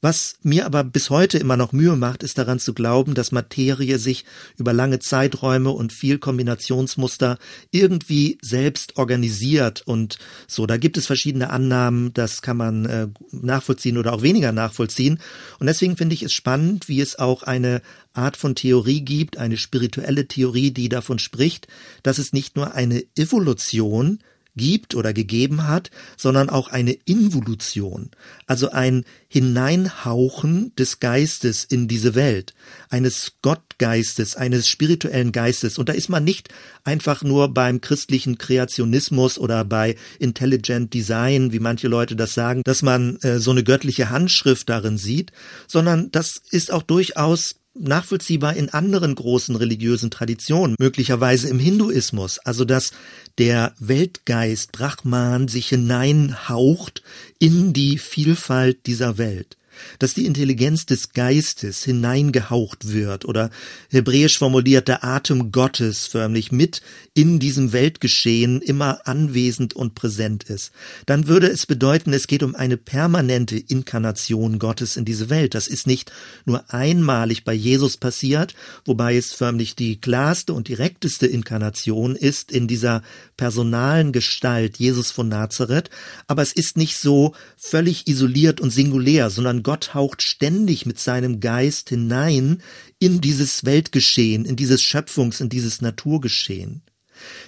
Was 0.00 0.36
mir 0.42 0.66
aber 0.66 0.84
bis 0.84 1.10
heute 1.10 1.38
immer 1.38 1.56
noch 1.56 1.72
Mühe 1.72 1.96
macht, 1.96 2.22
ist 2.22 2.38
daran 2.38 2.58
zu 2.58 2.74
glauben, 2.74 3.14
dass 3.14 3.32
Materie 3.32 3.98
sich 3.98 4.24
über 4.56 4.72
lange 4.72 4.98
Zeiträume 4.98 5.70
und 5.70 5.92
viel 5.92 6.18
Kombinationsmuster 6.18 7.38
irgendwie 7.70 8.38
selbst 8.42 8.96
organisiert 8.96 9.82
und 9.86 10.18
so. 10.46 10.66
Da 10.66 10.76
gibt 10.76 10.96
es 10.96 11.06
verschiedene 11.06 11.50
Annahmen, 11.50 12.12
das 12.12 12.42
kann 12.42 12.56
man 12.56 12.86
äh, 12.86 13.08
nachvollziehen 13.32 13.98
oder 13.98 14.12
auch 14.12 14.22
weniger 14.22 14.52
nachvollziehen. 14.52 15.18
Und 15.58 15.66
deswegen 15.66 15.96
finde 15.96 16.14
ich 16.14 16.22
es 16.22 16.32
spannend, 16.32 16.88
wie 16.88 17.00
es 17.00 17.18
auch 17.18 17.42
eine 17.42 17.80
Art 18.12 18.36
von 18.36 18.54
Theorie 18.54 19.00
gibt, 19.00 19.36
eine 19.36 19.56
spirituelle 19.56 20.26
Theorie, 20.26 20.70
die 20.70 20.88
davon 20.88 21.18
spricht, 21.18 21.68
dass 22.02 22.18
es 22.18 22.32
nicht 22.32 22.56
nur 22.56 22.74
eine 22.74 23.02
Evolution 23.16 24.20
gibt 24.56 24.94
oder 24.94 25.12
gegeben 25.12 25.66
hat, 25.68 25.90
sondern 26.16 26.50
auch 26.50 26.68
eine 26.68 26.92
Involution, 27.04 28.10
also 28.46 28.70
ein 28.70 29.04
Hineinhauchen 29.28 30.74
des 30.76 31.00
Geistes 31.00 31.64
in 31.64 31.88
diese 31.88 32.14
Welt, 32.14 32.54
eines 32.88 33.34
Gottgeistes, 33.42 34.36
eines 34.36 34.68
spirituellen 34.68 35.32
Geistes. 35.32 35.78
Und 35.78 35.88
da 35.88 35.92
ist 35.92 36.08
man 36.08 36.24
nicht 36.24 36.48
einfach 36.84 37.22
nur 37.22 37.52
beim 37.52 37.80
christlichen 37.80 38.38
Kreationismus 38.38 39.38
oder 39.38 39.64
bei 39.64 39.96
Intelligent 40.18 40.94
Design, 40.94 41.52
wie 41.52 41.60
manche 41.60 41.88
Leute 41.88 42.16
das 42.16 42.34
sagen, 42.34 42.62
dass 42.64 42.82
man 42.82 43.16
äh, 43.16 43.38
so 43.38 43.50
eine 43.50 43.64
göttliche 43.64 44.10
Handschrift 44.10 44.68
darin 44.68 44.98
sieht, 44.98 45.32
sondern 45.66 46.10
das 46.10 46.40
ist 46.50 46.72
auch 46.72 46.82
durchaus 46.82 47.56
nachvollziehbar 47.78 48.56
in 48.56 48.70
anderen 48.70 49.14
großen 49.14 49.56
religiösen 49.56 50.10
Traditionen, 50.10 50.76
möglicherweise 50.78 51.48
im 51.48 51.58
Hinduismus, 51.58 52.38
also 52.38 52.64
dass 52.64 52.92
der 53.38 53.74
Weltgeist 53.78 54.72
Brahman 54.72 55.48
sich 55.48 55.68
hineinhaucht 55.68 57.02
in 57.38 57.72
die 57.72 57.98
Vielfalt 57.98 58.86
dieser 58.86 59.18
Welt 59.18 59.56
dass 59.98 60.14
die 60.14 60.26
Intelligenz 60.26 60.86
des 60.86 61.12
Geistes 61.12 61.84
hineingehaucht 61.84 62.92
wird 62.92 63.24
oder 63.24 63.50
hebräisch 63.90 64.38
formuliert 64.38 64.88
der 64.88 65.04
Atem 65.04 65.52
Gottes 65.52 66.06
förmlich 66.06 66.52
mit 66.52 66.82
in 67.14 67.38
diesem 67.38 67.72
Weltgeschehen 67.72 68.60
immer 68.60 69.00
anwesend 69.06 69.74
und 69.74 69.94
präsent 69.94 70.44
ist, 70.44 70.72
dann 71.06 71.28
würde 71.28 71.48
es 71.48 71.64
bedeuten, 71.66 72.12
es 72.12 72.26
geht 72.26 72.42
um 72.42 72.54
eine 72.54 72.76
permanente 72.76 73.56
Inkarnation 73.56 74.58
Gottes 74.58 74.96
in 74.96 75.04
diese 75.04 75.30
Welt. 75.30 75.54
Das 75.54 75.66
ist 75.66 75.86
nicht 75.86 76.12
nur 76.44 76.64
einmalig 76.72 77.44
bei 77.44 77.54
Jesus 77.54 77.96
passiert, 77.96 78.54
wobei 78.84 79.16
es 79.16 79.32
förmlich 79.32 79.76
die 79.76 80.00
klarste 80.00 80.52
und 80.52 80.68
direkteste 80.68 81.26
Inkarnation 81.26 82.16
ist 82.16 82.52
in 82.52 82.68
dieser 82.68 83.02
personalen 83.36 84.12
Gestalt 84.12 84.78
Jesus 84.78 85.10
von 85.10 85.28
Nazareth, 85.28 85.90
aber 86.26 86.42
es 86.42 86.52
ist 86.52 86.76
nicht 86.76 86.96
so 86.96 87.34
völlig 87.56 88.06
isoliert 88.06 88.60
und 88.60 88.70
singulär, 88.70 89.30
sondern 89.30 89.62
Gott 89.66 89.94
haucht 89.94 90.22
ständig 90.22 90.86
mit 90.86 91.00
seinem 91.00 91.40
Geist 91.40 91.88
hinein 91.88 92.62
in 93.00 93.20
dieses 93.20 93.64
Weltgeschehen, 93.64 94.44
in 94.44 94.54
dieses 94.54 94.80
Schöpfungs-, 94.80 95.40
in 95.40 95.48
dieses 95.48 95.82
Naturgeschehen. 95.82 96.82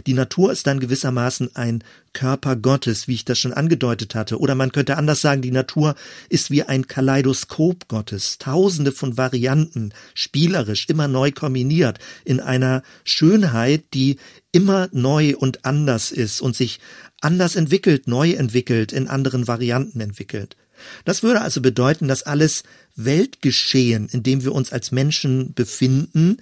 Die 0.05 0.15
Natur 0.15 0.51
ist 0.51 0.67
dann 0.67 0.81
gewissermaßen 0.81 1.55
ein 1.55 1.85
Körper 2.15 2.57
Gottes, 2.57 3.07
wie 3.07 3.15
ich 3.15 3.25
das 3.25 3.39
schon 3.39 3.53
angedeutet 3.53 4.17
hatte. 4.17 4.41
Oder 4.41 4.57
man 4.57 4.73
könnte 4.73 4.97
anders 4.97 5.21
sagen, 5.21 5.43
die 5.43 5.53
Natur 5.53 5.95
ist 6.29 6.51
wie 6.51 6.65
ein 6.65 6.89
Kaleidoskop 6.89 7.87
Gottes. 7.87 8.39
Tausende 8.39 8.91
von 8.91 9.17
Varianten, 9.17 9.93
spielerisch, 10.15 10.89
immer 10.89 11.07
neu 11.07 11.31
kombiniert, 11.31 12.01
in 12.25 12.41
einer 12.41 12.83
Schönheit, 13.05 13.85
die 13.95 14.19
immer 14.51 14.89
neu 14.91 15.37
und 15.37 15.65
anders 15.65 16.11
ist 16.11 16.41
und 16.41 16.57
sich 16.57 16.81
anders 17.21 17.55
entwickelt, 17.55 18.09
neu 18.09 18.33
entwickelt, 18.33 18.93
in 18.93 19.07
anderen 19.07 19.47
Varianten 19.47 20.01
entwickelt. 20.01 20.57
Das 21.05 21.23
würde 21.23 21.41
also 21.41 21.61
bedeuten, 21.61 22.09
dass 22.09 22.23
alles 22.23 22.63
Weltgeschehen, 22.97 24.09
in 24.11 24.23
dem 24.23 24.45
wir 24.45 24.53
uns 24.53 24.73
als 24.73 24.93
Menschen 24.93 25.55
befinden, 25.55 26.39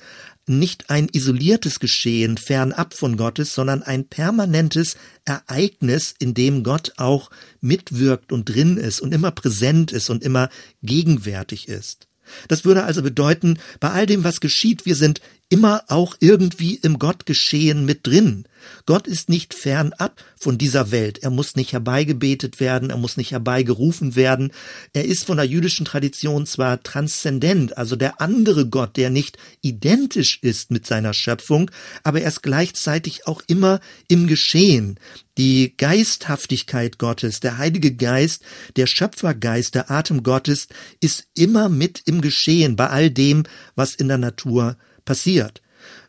nicht 0.47 0.91
ein 0.91 1.09
isoliertes 1.11 1.81
Geschehen 1.81 2.37
fernab 2.37 2.95
von 2.95 3.17
Gottes, 3.17 3.53
sondern 3.55 3.83
ein 3.83 4.07
permanentes 4.07 4.97
Ereignis, 5.25 6.15
in 6.19 6.35
dem 6.35 6.63
Gott 6.63 6.93
auch 6.97 7.31
mitwirkt 7.61 8.33
und 8.33 8.49
drin 8.49 8.77
ist 8.77 9.01
und 9.01 9.13
immer 9.13 9.33
präsent 9.33 9.91
ist 9.93 10.09
und 10.09 10.23
immer 10.23 10.49
gegenwärtig 10.83 11.69
ist. 11.69 12.07
Das 12.49 12.65
würde 12.65 12.85
also 12.85 13.03
bedeuten, 13.03 13.59
bei 13.81 13.91
all 13.91 14.07
dem, 14.07 14.25
was 14.25 14.41
geschieht, 14.41 14.87
wir 14.87 14.97
sind 14.97 15.21
immer 15.49 15.85
auch 15.89 16.17
irgendwie 16.19 16.75
im 16.75 16.99
Gottgeschehen 16.99 17.85
mit 17.85 18.07
drin. 18.07 18.47
Gott 18.85 19.07
ist 19.07 19.29
nicht 19.29 19.55
fernab 19.55 20.21
von 20.37 20.59
dieser 20.59 20.91
Welt. 20.91 21.19
Er 21.23 21.31
muss 21.31 21.55
nicht 21.55 21.73
herbeigebetet 21.73 22.59
werden, 22.59 22.91
er 22.91 22.97
muss 22.97 23.17
nicht 23.17 23.31
herbeigerufen 23.31 24.17
werden. 24.17 24.53
Er 24.93 25.05
ist 25.05 25.25
von 25.25 25.37
der 25.37 25.47
jüdischen 25.47 25.87
Tradition 25.87 26.47
zwar 26.47 26.83
transzendent, 26.83 27.79
also 27.79 27.95
der 27.95 28.21
andere 28.21 28.69
Gott, 28.69 28.97
der 28.97 29.11
nicht 29.11 29.39
identisch 29.63 30.41
ist 30.43 30.73
mit 30.73 30.85
seiner 30.85 31.15
Schöpfung, 31.15 31.71
aber 32.03 32.23
er 32.23 32.29
ist 32.29 32.43
gleichzeitig 32.43 33.29
auch 33.29 33.41
immer 33.47 33.81
im 34.09 34.27
Geschehen. 34.27 34.99
Die 35.39 35.77
Geisthaftigkeit 35.77 36.99
Gottes, 36.99 37.39
der 37.39 37.59
Heilige 37.59 37.95
Geist, 37.95 38.43
der 38.75 38.87
Schöpfergeist, 38.87 39.77
der 39.77 39.91
Atem 39.93 40.25
Gottes 40.25 40.67
ist 41.01 41.29
immer 41.35 41.69
mit 41.69 42.03
im 42.07 42.21
Geschehen 42.21 42.75
bei 42.75 42.89
all 42.89 43.11
dem, 43.11 43.45
was 43.77 43.95
in 43.95 44.09
der 44.09 44.19
Natur 44.19 44.77
passiert. 45.07 45.63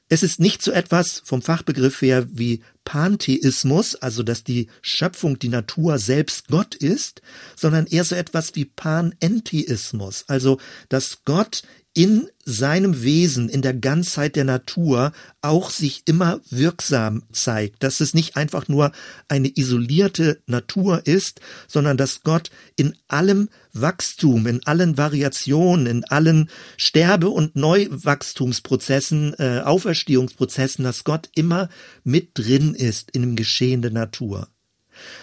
Es 0.10 0.24
ist 0.24 0.40
nicht 0.40 0.62
so 0.62 0.72
etwas 0.72 1.22
vom 1.26 1.42
Fachbegriff 1.42 2.02
her 2.02 2.26
wie 2.30 2.62
Pantheismus, 2.86 3.96
also 3.96 4.24
dass 4.24 4.46
die 4.46 4.68
Schöpfung, 4.82 5.38
die 5.38 5.50
Natur 5.50 6.00
selbst 6.00 6.48
Gott 6.48 6.76
ist, 6.76 7.22
sondern 7.58 7.88
eher 7.88 8.06
so 8.06 8.16
etwas 8.16 8.56
wie 8.56 8.64
Panentheismus, 8.64 10.24
also 10.28 10.60
dass 10.88 11.24
Gott 11.26 11.64
in 11.98 12.30
seinem 12.46 13.02
Wesen, 13.02 13.50
in 13.50 13.64
der 13.64 13.74
Ganzheit 13.74 14.36
der 14.36 14.44
Natur 14.44 15.14
auch 15.42 15.72
sich 15.72 16.04
immer 16.06 16.42
wirksam 16.52 17.24
zeigt, 17.32 17.82
dass 17.82 18.02
es 18.02 18.14
nicht 18.14 18.38
einfach 18.38 18.68
nur 18.68 18.92
eine 19.28 19.52
isolierte 19.58 20.40
Natur 20.46 21.08
ist, 21.08 21.42
sondern 21.68 21.98
dass 21.98 22.22
Gott 22.22 22.52
in 22.76 22.96
allem 23.08 23.50
Wachstum, 23.74 24.46
in 24.46 24.64
allen 24.68 24.96
Variationen, 25.00 25.88
in 25.88 26.06
allen 26.06 26.52
Sterbe- 26.78 27.30
und 27.30 27.56
Neuwachstumsprozessen, 27.56 29.34
äh, 29.40 29.62
Auferstehungsprozessen, 29.66 30.84
dass 30.84 31.04
Gott 31.04 31.30
immer 31.34 31.68
mit 32.04 32.30
drin 32.36 32.76
ist 32.76 33.10
in 33.10 33.24
dem 33.24 33.36
Geschehen 33.36 33.82
der 33.82 33.90
Natur. 33.92 34.50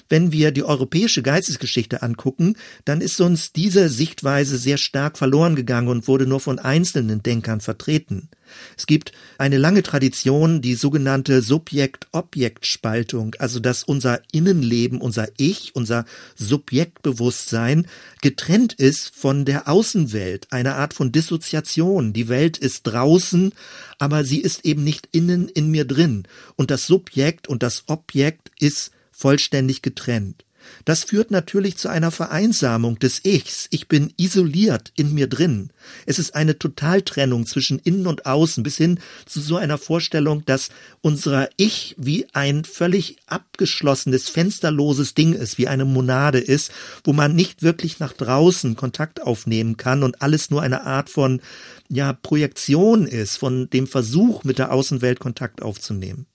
Wenn 0.08 0.32
wir 0.32 0.50
die 0.50 0.64
europäische 0.64 1.22
Geistesgeschichte 1.22 2.02
angucken, 2.02 2.56
dann 2.84 3.00
ist 3.00 3.20
uns 3.20 3.52
diese 3.52 3.88
Sichtweise 3.88 4.58
sehr 4.58 4.78
stark 4.78 5.18
verloren 5.18 5.56
gegangen 5.56 5.88
und 5.88 6.08
wurde 6.08 6.26
nur 6.26 6.40
von 6.40 6.58
einzelnen 6.58 7.22
Denkern 7.22 7.60
vertreten. 7.60 8.28
Es 8.76 8.86
gibt 8.86 9.12
eine 9.38 9.58
lange 9.58 9.82
Tradition, 9.82 10.60
die 10.60 10.74
sogenannte 10.74 11.42
Subjekt-Objekt-Spaltung, 11.42 13.34
also 13.38 13.60
dass 13.60 13.84
unser 13.84 14.20
Innenleben, 14.32 15.00
unser 15.00 15.28
Ich, 15.36 15.74
unser 15.74 16.04
Subjektbewusstsein 16.36 17.86
getrennt 18.20 18.74
ist 18.74 19.14
von 19.14 19.44
der 19.44 19.68
Außenwelt, 19.68 20.48
eine 20.50 20.74
Art 20.76 20.94
von 20.94 21.12
Dissoziation. 21.12 22.12
Die 22.12 22.28
Welt 22.28 22.58
ist 22.58 22.82
draußen, 22.84 23.52
aber 23.98 24.24
sie 24.24 24.40
ist 24.40 24.64
eben 24.64 24.84
nicht 24.84 25.08
innen 25.12 25.48
in 25.48 25.70
mir 25.70 25.84
drin. 25.84 26.24
Und 26.56 26.70
das 26.70 26.86
Subjekt 26.86 27.48
und 27.48 27.62
das 27.62 27.84
Objekt 27.86 28.50
ist 28.58 28.90
vollständig 29.14 29.82
getrennt. 29.82 30.44
Das 30.84 31.04
führt 31.04 31.30
natürlich 31.30 31.76
zu 31.76 31.88
einer 31.88 32.10
Vereinsamung 32.10 32.98
des 32.98 33.24
Ichs. 33.24 33.68
Ich 33.70 33.88
bin 33.88 34.12
isoliert 34.16 34.92
in 34.96 35.14
mir 35.14 35.26
drin. 35.26 35.70
Es 36.06 36.18
ist 36.18 36.34
eine 36.34 36.58
Totaltrennung 36.58 37.46
zwischen 37.46 37.78
innen 37.78 38.06
und 38.06 38.26
außen 38.26 38.62
bis 38.62 38.76
hin 38.76 38.98
zu 39.26 39.40
so 39.40 39.56
einer 39.56 39.78
Vorstellung, 39.78 40.44
dass 40.44 40.68
unser 41.00 41.48
Ich 41.56 41.94
wie 41.98 42.26
ein 42.32 42.64
völlig 42.64 43.16
abgeschlossenes, 43.26 44.28
fensterloses 44.28 45.14
Ding 45.14 45.32
ist, 45.32 45.58
wie 45.58 45.68
eine 45.68 45.84
Monade 45.84 46.38
ist, 46.38 46.70
wo 47.02 47.12
man 47.12 47.34
nicht 47.34 47.62
wirklich 47.62 47.98
nach 47.98 48.12
draußen 48.12 48.76
Kontakt 48.76 49.22
aufnehmen 49.22 49.76
kann 49.76 50.02
und 50.02 50.22
alles 50.22 50.50
nur 50.50 50.62
eine 50.62 50.84
Art 50.84 51.10
von 51.10 51.40
ja, 51.88 52.12
Projektion 52.12 53.06
ist, 53.06 53.36
von 53.36 53.68
dem 53.70 53.86
Versuch, 53.86 54.44
mit 54.44 54.58
der 54.58 54.72
Außenwelt 54.72 55.20
Kontakt 55.20 55.62
aufzunehmen. 55.62 56.26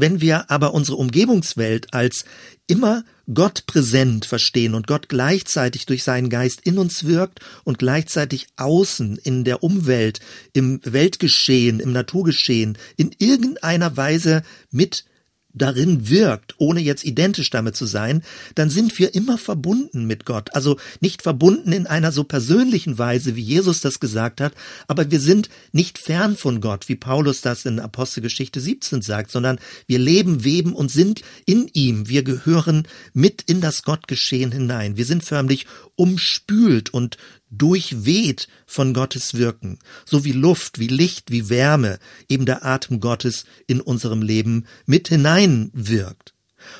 Wenn 0.00 0.22
wir 0.22 0.50
aber 0.50 0.72
unsere 0.72 0.96
Umgebungswelt 0.96 1.92
als 1.92 2.24
immer 2.66 3.04
Gott 3.34 3.66
präsent 3.66 4.24
verstehen 4.24 4.74
und 4.74 4.86
Gott 4.86 5.10
gleichzeitig 5.10 5.84
durch 5.84 6.04
seinen 6.04 6.30
Geist 6.30 6.62
in 6.64 6.78
uns 6.78 7.04
wirkt 7.04 7.40
und 7.64 7.78
gleichzeitig 7.78 8.46
außen 8.56 9.18
in 9.18 9.44
der 9.44 9.62
Umwelt, 9.62 10.20
im 10.54 10.80
Weltgeschehen, 10.84 11.80
im 11.80 11.92
Naturgeschehen 11.92 12.78
in 12.96 13.14
irgendeiner 13.18 13.98
Weise 13.98 14.42
mit 14.70 15.04
darin 15.52 16.08
wirkt, 16.08 16.54
ohne 16.58 16.80
jetzt 16.80 17.04
identisch 17.04 17.50
damit 17.50 17.76
zu 17.76 17.86
sein, 17.86 18.22
dann 18.54 18.70
sind 18.70 18.98
wir 18.98 19.14
immer 19.14 19.38
verbunden 19.38 20.06
mit 20.06 20.24
Gott. 20.24 20.54
Also 20.54 20.76
nicht 21.00 21.22
verbunden 21.22 21.72
in 21.72 21.86
einer 21.86 22.12
so 22.12 22.24
persönlichen 22.24 22.98
Weise, 22.98 23.36
wie 23.36 23.42
Jesus 23.42 23.80
das 23.80 24.00
gesagt 24.00 24.40
hat, 24.40 24.54
aber 24.86 25.10
wir 25.10 25.20
sind 25.20 25.48
nicht 25.72 25.98
fern 25.98 26.36
von 26.36 26.60
Gott, 26.60 26.88
wie 26.88 26.96
Paulus 26.96 27.40
das 27.40 27.64
in 27.64 27.80
Apostelgeschichte 27.80 28.60
17 28.60 29.02
sagt, 29.02 29.30
sondern 29.30 29.58
wir 29.86 29.98
leben, 29.98 30.44
weben 30.44 30.72
und 30.72 30.90
sind 30.90 31.22
in 31.46 31.68
ihm. 31.72 32.08
Wir 32.08 32.22
gehören 32.22 32.86
mit 33.12 33.42
in 33.42 33.60
das 33.60 33.82
Gottgeschehen 33.82 34.52
hinein. 34.52 34.96
Wir 34.96 35.04
sind 35.04 35.24
förmlich 35.24 35.66
umspült 35.96 36.94
und 36.94 37.18
durchweht 37.50 38.48
von 38.66 38.94
Gottes 38.94 39.34
Wirken, 39.34 39.78
so 40.04 40.24
wie 40.24 40.32
Luft, 40.32 40.78
wie 40.78 40.88
Licht, 40.88 41.30
wie 41.30 41.48
Wärme 41.48 41.98
eben 42.28 42.46
der 42.46 42.64
Atem 42.64 43.00
Gottes 43.00 43.44
in 43.66 43.80
unserem 43.80 44.22
Leben 44.22 44.66
mit 44.86 45.08
hineinwirkt. 45.08 46.34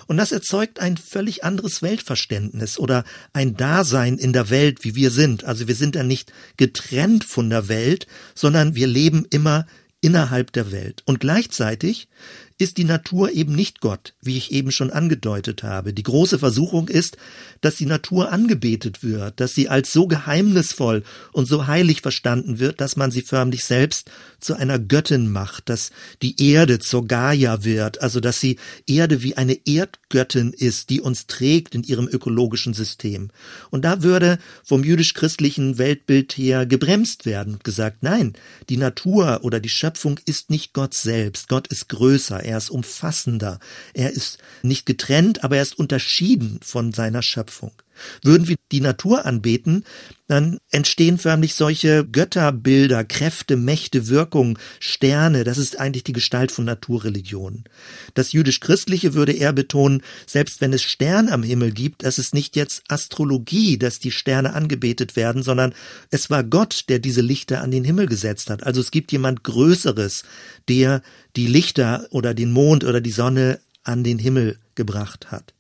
Und 0.07 0.19
das 0.19 0.33
erzeugt 0.33 0.79
ein 0.79 0.97
völlig 0.97 1.45
anderes 1.45 1.83
Weltverständnis 1.83 2.79
oder 2.79 3.05
ein 3.33 3.57
Dasein 3.57 4.19
in 4.19 4.33
der 4.33 4.51
Welt, 4.51 4.85
wie 4.85 4.95
wir 4.95 5.11
sind. 5.11 5.45
Also 5.45 5.69
wir 5.69 5.75
sind 5.75 5.95
ja 5.97 6.03
nicht 6.03 6.33
getrennt 6.57 7.25
von 7.25 7.51
der 7.51 7.69
Welt, 7.69 8.07
sondern 8.35 8.75
wir 8.75 8.87
leben 8.87 9.27
immer 9.31 9.67
innerhalb 10.01 10.53
der 10.53 10.73
Welt. 10.73 11.03
Und 11.07 11.21
gleichzeitig 11.21 12.09
ist 12.61 12.77
die 12.77 12.85
Natur 12.85 13.33
eben 13.33 13.55
nicht 13.55 13.81
Gott, 13.81 14.13
wie 14.21 14.37
ich 14.37 14.53
eben 14.53 14.71
schon 14.71 14.91
angedeutet 14.91 15.63
habe. 15.63 15.95
Die 15.95 16.03
große 16.03 16.39
Versuchung 16.39 16.89
ist, 16.89 17.17
dass 17.63 17.77
die 17.77 17.87
Natur 17.87 18.31
angebetet 18.33 19.03
wird, 19.03 19.41
dass 19.41 19.55
sie 19.55 19.71
als 19.71 19.93
so 19.93 20.07
geheimnisvoll 20.07 21.03
und 21.33 21.47
so 21.47 21.67
heilig 21.67 22.03
verstanden 22.03 22.59
wird, 22.59 22.83
dass 22.83 22.97
man 22.97 23.11
sie 23.11 23.23
förmlich 23.23 23.65
selbst 23.65 24.11
zu 24.41 24.55
einer 24.55 24.79
Göttin 24.79 25.31
macht, 25.31 25.71
dass 25.71 25.91
die 26.21 26.51
Erde 26.51 26.79
zur 26.79 27.07
Gaia 27.07 27.65
wird, 27.65 28.03
also 28.03 28.21
dass 28.21 28.41
sie 28.41 28.59
Erde 28.87 29.23
wie 29.23 29.37
eine 29.39 29.59
Erdgöttin 29.67 30.53
ist, 30.53 30.91
die 30.91 31.01
uns 31.01 31.27
trägt 31.27 31.75
in 31.75 31.83
ihrem 31.83 32.09
ökologischen 32.09 32.75
System. 32.75 33.31
Und 33.71 33.87
da 33.87 34.03
würde 34.03 34.39
vom 34.65 34.85
jüdisch-christlichen 34.85 35.79
Weltbild 35.79 36.33
her 36.33 36.67
gebremst 36.67 37.25
werden 37.25 37.55
und 37.55 37.65
gesagt, 37.65 38.03
nein, 38.03 38.35
die 38.69 38.77
Natur 38.77 39.41
oder 39.43 39.61
die 39.61 39.71
Schöpfung 39.71 40.21
ist 40.27 40.51
nicht 40.51 40.75
Gott 40.75 40.93
selbst, 40.93 41.49
Gott 41.49 41.69
ist 41.69 41.89
größer, 41.89 42.45
er 42.51 42.59
ist 42.59 42.71
umfassender, 42.71 43.59
er 43.95 44.11
ist 44.11 44.39
nicht 44.63 44.87
getrennt, 44.87 45.45
aber 45.45 45.57
er 45.57 45.63
ist 45.63 45.79
unterschieden 45.79 46.61
von 46.63 46.93
seiner 46.93 47.23
Schöpfung. 47.23 47.73
Würden 48.23 48.49
wir 48.49 48.57
die 48.73 48.81
Natur 48.81 49.27
anbeten, 49.27 49.85
dann 50.31 50.59
entstehen 50.71 51.19
förmlich 51.19 51.57
solche 51.57 52.07
Götterbilder, 52.07 53.03
Kräfte, 53.03 53.57
Mächte, 53.57 54.07
Wirkungen, 54.07 54.59
Sterne. 54.79 55.43
Das 55.43 55.59
ist 55.59 55.81
eigentlich 55.81 56.05
die 56.05 56.13
Gestalt 56.13 56.53
von 56.53 56.65
Naturreligionen. 56.65 57.65
Das 58.15 58.31
jüdisch-christliche 58.31 59.15
würde 59.15 59.33
eher 59.33 59.53
betonen, 59.53 60.03
selbst 60.27 60.61
wenn 60.61 60.73
es 60.73 60.85
Sterne 60.85 61.33
am 61.33 61.43
Himmel 61.43 61.73
gibt, 61.73 62.05
das 62.05 62.19
ist 62.19 62.33
nicht 62.33 62.55
jetzt 62.55 62.85
Astrologie, 62.89 63.77
dass 63.77 63.99
die 63.99 64.13
Sterne 64.13 64.55
angebetet 64.55 65.17
werden, 65.17 65.43
sondern 65.43 65.75
es 66.11 66.31
war 66.31 66.45
Gott, 66.45 66.85
der 66.89 67.01
diese 67.01 67.23
Lichter 67.23 67.61
an 67.61 67.73
den 67.73 67.83
Himmel 67.83 68.07
gesetzt 68.07 68.51
hat. 68.51 68.63
Also 68.63 68.81
es 68.81 68.93
gibt 68.93 69.11
jemand 69.11 69.43
Größeres, 69.43 70.23
der 70.69 71.03
die 71.35 71.49
Lichter 71.49 72.07
oder 72.11 72.35
den 72.35 72.53
Mond 72.53 72.85
oder 72.85 73.01
die 73.01 73.11
Sonne 73.11 73.59
an 73.83 74.05
den 74.05 74.21
Himmel 74.21 74.59
gebracht 74.77 75.33
hat. 75.33 75.55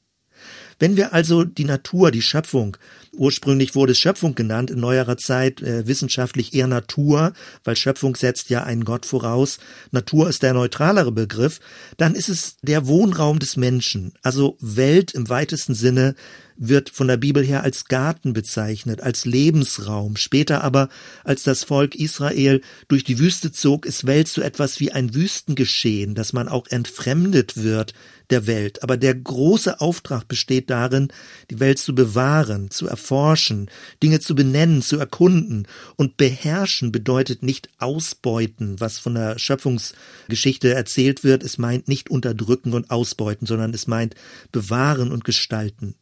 Wenn 0.80 0.96
wir 0.96 1.12
also 1.12 1.44
die 1.44 1.66
Natur, 1.66 2.10
die 2.10 2.22
Schöpfung, 2.22 2.78
ursprünglich 3.12 3.74
wurde 3.74 3.92
es 3.92 3.98
Schöpfung 3.98 4.34
genannt, 4.34 4.70
in 4.70 4.80
neuerer 4.80 5.18
Zeit 5.18 5.60
äh, 5.60 5.86
wissenschaftlich 5.86 6.54
eher 6.54 6.66
Natur, 6.66 7.34
weil 7.64 7.76
Schöpfung 7.76 8.16
setzt 8.16 8.48
ja 8.48 8.64
einen 8.64 8.84
Gott 8.84 9.04
voraus, 9.04 9.58
Natur 9.90 10.30
ist 10.30 10.42
der 10.42 10.54
neutralere 10.54 11.12
Begriff, 11.12 11.60
dann 11.98 12.14
ist 12.14 12.30
es 12.30 12.56
der 12.62 12.86
Wohnraum 12.86 13.38
des 13.38 13.58
Menschen, 13.58 14.14
also 14.22 14.56
Welt 14.60 15.12
im 15.12 15.28
weitesten 15.28 15.74
Sinne, 15.74 16.14
wird 16.62 16.90
von 16.90 17.08
der 17.08 17.16
Bibel 17.16 17.44
her 17.44 17.62
als 17.62 17.86
Garten 17.86 18.34
bezeichnet, 18.34 19.00
als 19.00 19.24
Lebensraum. 19.24 20.16
Später 20.16 20.62
aber, 20.62 20.90
als 21.24 21.42
das 21.42 21.64
Volk 21.64 21.94
Israel 21.94 22.60
durch 22.86 23.02
die 23.02 23.18
Wüste 23.18 23.50
zog, 23.50 23.86
ist 23.86 24.06
Welt 24.06 24.28
so 24.28 24.42
etwas 24.42 24.78
wie 24.78 24.92
ein 24.92 25.14
Wüstengeschehen, 25.14 26.14
dass 26.14 26.34
man 26.34 26.48
auch 26.48 26.66
entfremdet 26.66 27.56
wird 27.56 27.94
der 28.30 28.46
Welt. 28.46 28.82
Aber 28.82 28.96
der 28.96 29.14
große 29.14 29.80
Auftrag 29.80 30.28
besteht 30.28 30.70
darin, 30.70 31.08
die 31.50 31.60
Welt 31.60 31.78
zu 31.78 31.94
bewahren, 31.94 32.70
zu 32.70 32.86
erforschen, 32.86 33.70
Dinge 34.02 34.20
zu 34.20 34.34
benennen, 34.34 34.82
zu 34.82 34.98
erkunden. 34.98 35.66
Und 35.96 36.16
beherrschen 36.16 36.92
bedeutet 36.92 37.42
nicht 37.42 37.68
ausbeuten, 37.78 38.80
was 38.80 38.98
von 38.98 39.14
der 39.14 39.38
Schöpfungsgeschichte 39.38 40.72
erzählt 40.72 41.24
wird. 41.24 41.42
Es 41.42 41.58
meint 41.58 41.88
nicht 41.88 42.10
unterdrücken 42.10 42.72
und 42.72 42.90
ausbeuten, 42.90 43.46
sondern 43.46 43.74
es 43.74 43.86
meint 43.86 44.14
bewahren 44.52 45.12
und 45.12 45.24
gestalten. 45.24 45.94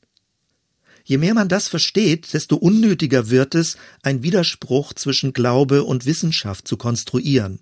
Je 1.05 1.17
mehr 1.17 1.33
man 1.33 1.49
das 1.49 1.69
versteht, 1.69 2.35
desto 2.35 2.57
unnötiger 2.57 3.31
wird 3.31 3.55
es, 3.55 3.79
ein 4.03 4.23
Widerspruch 4.23 4.93
zwischen 4.93 5.33
Glaube 5.33 5.85
und 5.85 6.05
Wissenschaft 6.05 6.69
zu 6.69 6.77
konstruieren. 6.77 7.61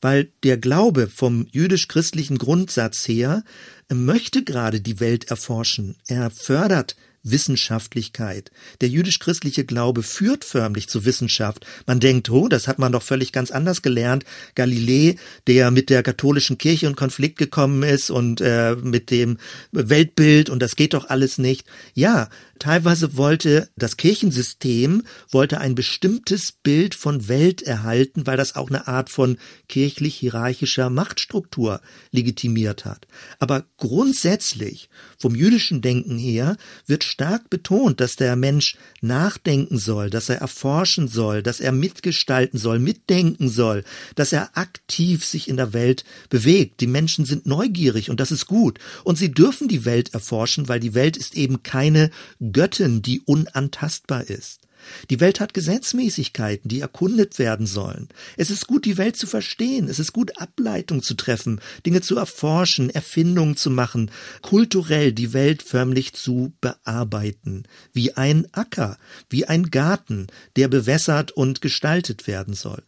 Weil 0.00 0.30
der 0.42 0.56
Glaube 0.58 1.08
vom 1.08 1.46
jüdisch-christlichen 1.50 2.38
Grundsatz 2.38 3.06
her 3.08 3.44
möchte 3.92 4.44
gerade 4.44 4.80
die 4.80 5.00
Welt 5.00 5.30
erforschen. 5.30 5.96
Er 6.06 6.30
fördert 6.30 6.96
Wissenschaftlichkeit. 7.22 8.50
Der 8.80 8.88
jüdisch-christliche 8.88 9.64
Glaube 9.64 10.02
führt 10.02 10.44
förmlich 10.44 10.88
zu 10.88 11.04
Wissenschaft. 11.04 11.66
Man 11.86 12.00
denkt, 12.00 12.30
oh, 12.30 12.48
das 12.48 12.68
hat 12.68 12.78
man 12.78 12.92
doch 12.92 13.02
völlig 13.02 13.32
ganz 13.32 13.50
anders 13.50 13.82
gelernt. 13.82 14.24
Galilei, 14.54 15.16
der 15.46 15.70
mit 15.70 15.90
der 15.90 16.02
katholischen 16.02 16.58
Kirche 16.58 16.86
in 16.86 16.96
Konflikt 16.96 17.38
gekommen 17.38 17.82
ist 17.82 18.10
und 18.10 18.40
äh, 18.40 18.76
mit 18.76 19.10
dem 19.10 19.38
Weltbild 19.72 20.50
und 20.50 20.60
das 20.60 20.76
geht 20.76 20.94
doch 20.94 21.08
alles 21.08 21.38
nicht. 21.38 21.66
Ja, 21.94 22.28
teilweise 22.58 23.16
wollte 23.16 23.68
das 23.76 23.96
Kirchensystem 23.96 25.04
wollte 25.30 25.60
ein 25.60 25.74
bestimmtes 25.74 26.52
Bild 26.52 26.94
von 26.94 27.28
Welt 27.28 27.62
erhalten, 27.62 28.26
weil 28.26 28.36
das 28.36 28.56
auch 28.56 28.68
eine 28.68 28.88
Art 28.88 29.10
von 29.10 29.38
kirchlich-hierarchischer 29.68 30.90
Machtstruktur 30.90 31.80
legitimiert 32.10 32.84
hat. 32.84 33.06
Aber 33.38 33.64
grundsätzlich 33.76 34.88
vom 35.18 35.34
jüdischen 35.34 35.80
Denken 35.80 36.18
her 36.18 36.56
wird 36.86 37.04
stark 37.04 37.50
betont, 37.50 38.00
dass 38.00 38.16
der 38.16 38.36
Mensch 38.36 38.76
nachdenken 39.00 39.78
soll, 39.78 40.10
dass 40.10 40.28
er 40.28 40.36
erforschen 40.36 41.08
soll, 41.08 41.42
dass 41.42 41.60
er 41.60 41.72
mitgestalten 41.72 42.58
soll, 42.58 42.78
mitdenken 42.78 43.48
soll, 43.48 43.84
dass 44.14 44.32
er 44.32 44.56
aktiv 44.56 45.24
sich 45.24 45.48
in 45.48 45.56
der 45.56 45.72
Welt 45.72 46.04
bewegt. 46.30 46.80
Die 46.80 46.86
Menschen 46.86 47.24
sind 47.24 47.46
neugierig 47.46 48.10
und 48.10 48.20
das 48.20 48.30
ist 48.30 48.46
gut. 48.46 48.78
Und 49.04 49.18
sie 49.18 49.32
dürfen 49.32 49.68
die 49.68 49.84
Welt 49.84 50.14
erforschen, 50.14 50.68
weil 50.68 50.80
die 50.80 50.94
Welt 50.94 51.16
ist 51.16 51.36
eben 51.36 51.62
keine 51.62 52.10
Göttin, 52.52 53.02
die 53.02 53.20
unantastbar 53.20 54.24
ist. 54.24 54.60
Die 55.10 55.20
Welt 55.20 55.40
hat 55.40 55.54
Gesetzmäßigkeiten, 55.54 56.68
die 56.68 56.80
erkundet 56.80 57.38
werden 57.38 57.66
sollen. 57.66 58.08
Es 58.36 58.50
ist 58.50 58.66
gut, 58.66 58.84
die 58.84 58.96
Welt 58.96 59.16
zu 59.16 59.26
verstehen. 59.26 59.88
Es 59.88 59.98
ist 59.98 60.12
gut, 60.12 60.40
Ableitung 60.40 61.02
zu 61.02 61.14
treffen, 61.14 61.60
Dinge 61.84 62.00
zu 62.00 62.16
erforschen, 62.16 62.90
Erfindungen 62.90 63.56
zu 63.56 63.70
machen, 63.70 64.10
kulturell 64.42 65.12
die 65.12 65.32
Welt 65.32 65.62
förmlich 65.62 66.12
zu 66.12 66.52
bearbeiten. 66.60 67.64
Wie 67.92 68.16
ein 68.16 68.46
Acker, 68.52 68.98
wie 69.28 69.46
ein 69.46 69.70
Garten, 69.70 70.28
der 70.56 70.68
bewässert 70.68 71.32
und 71.32 71.60
gestaltet 71.60 72.26
werden 72.26 72.54
soll. 72.54 72.82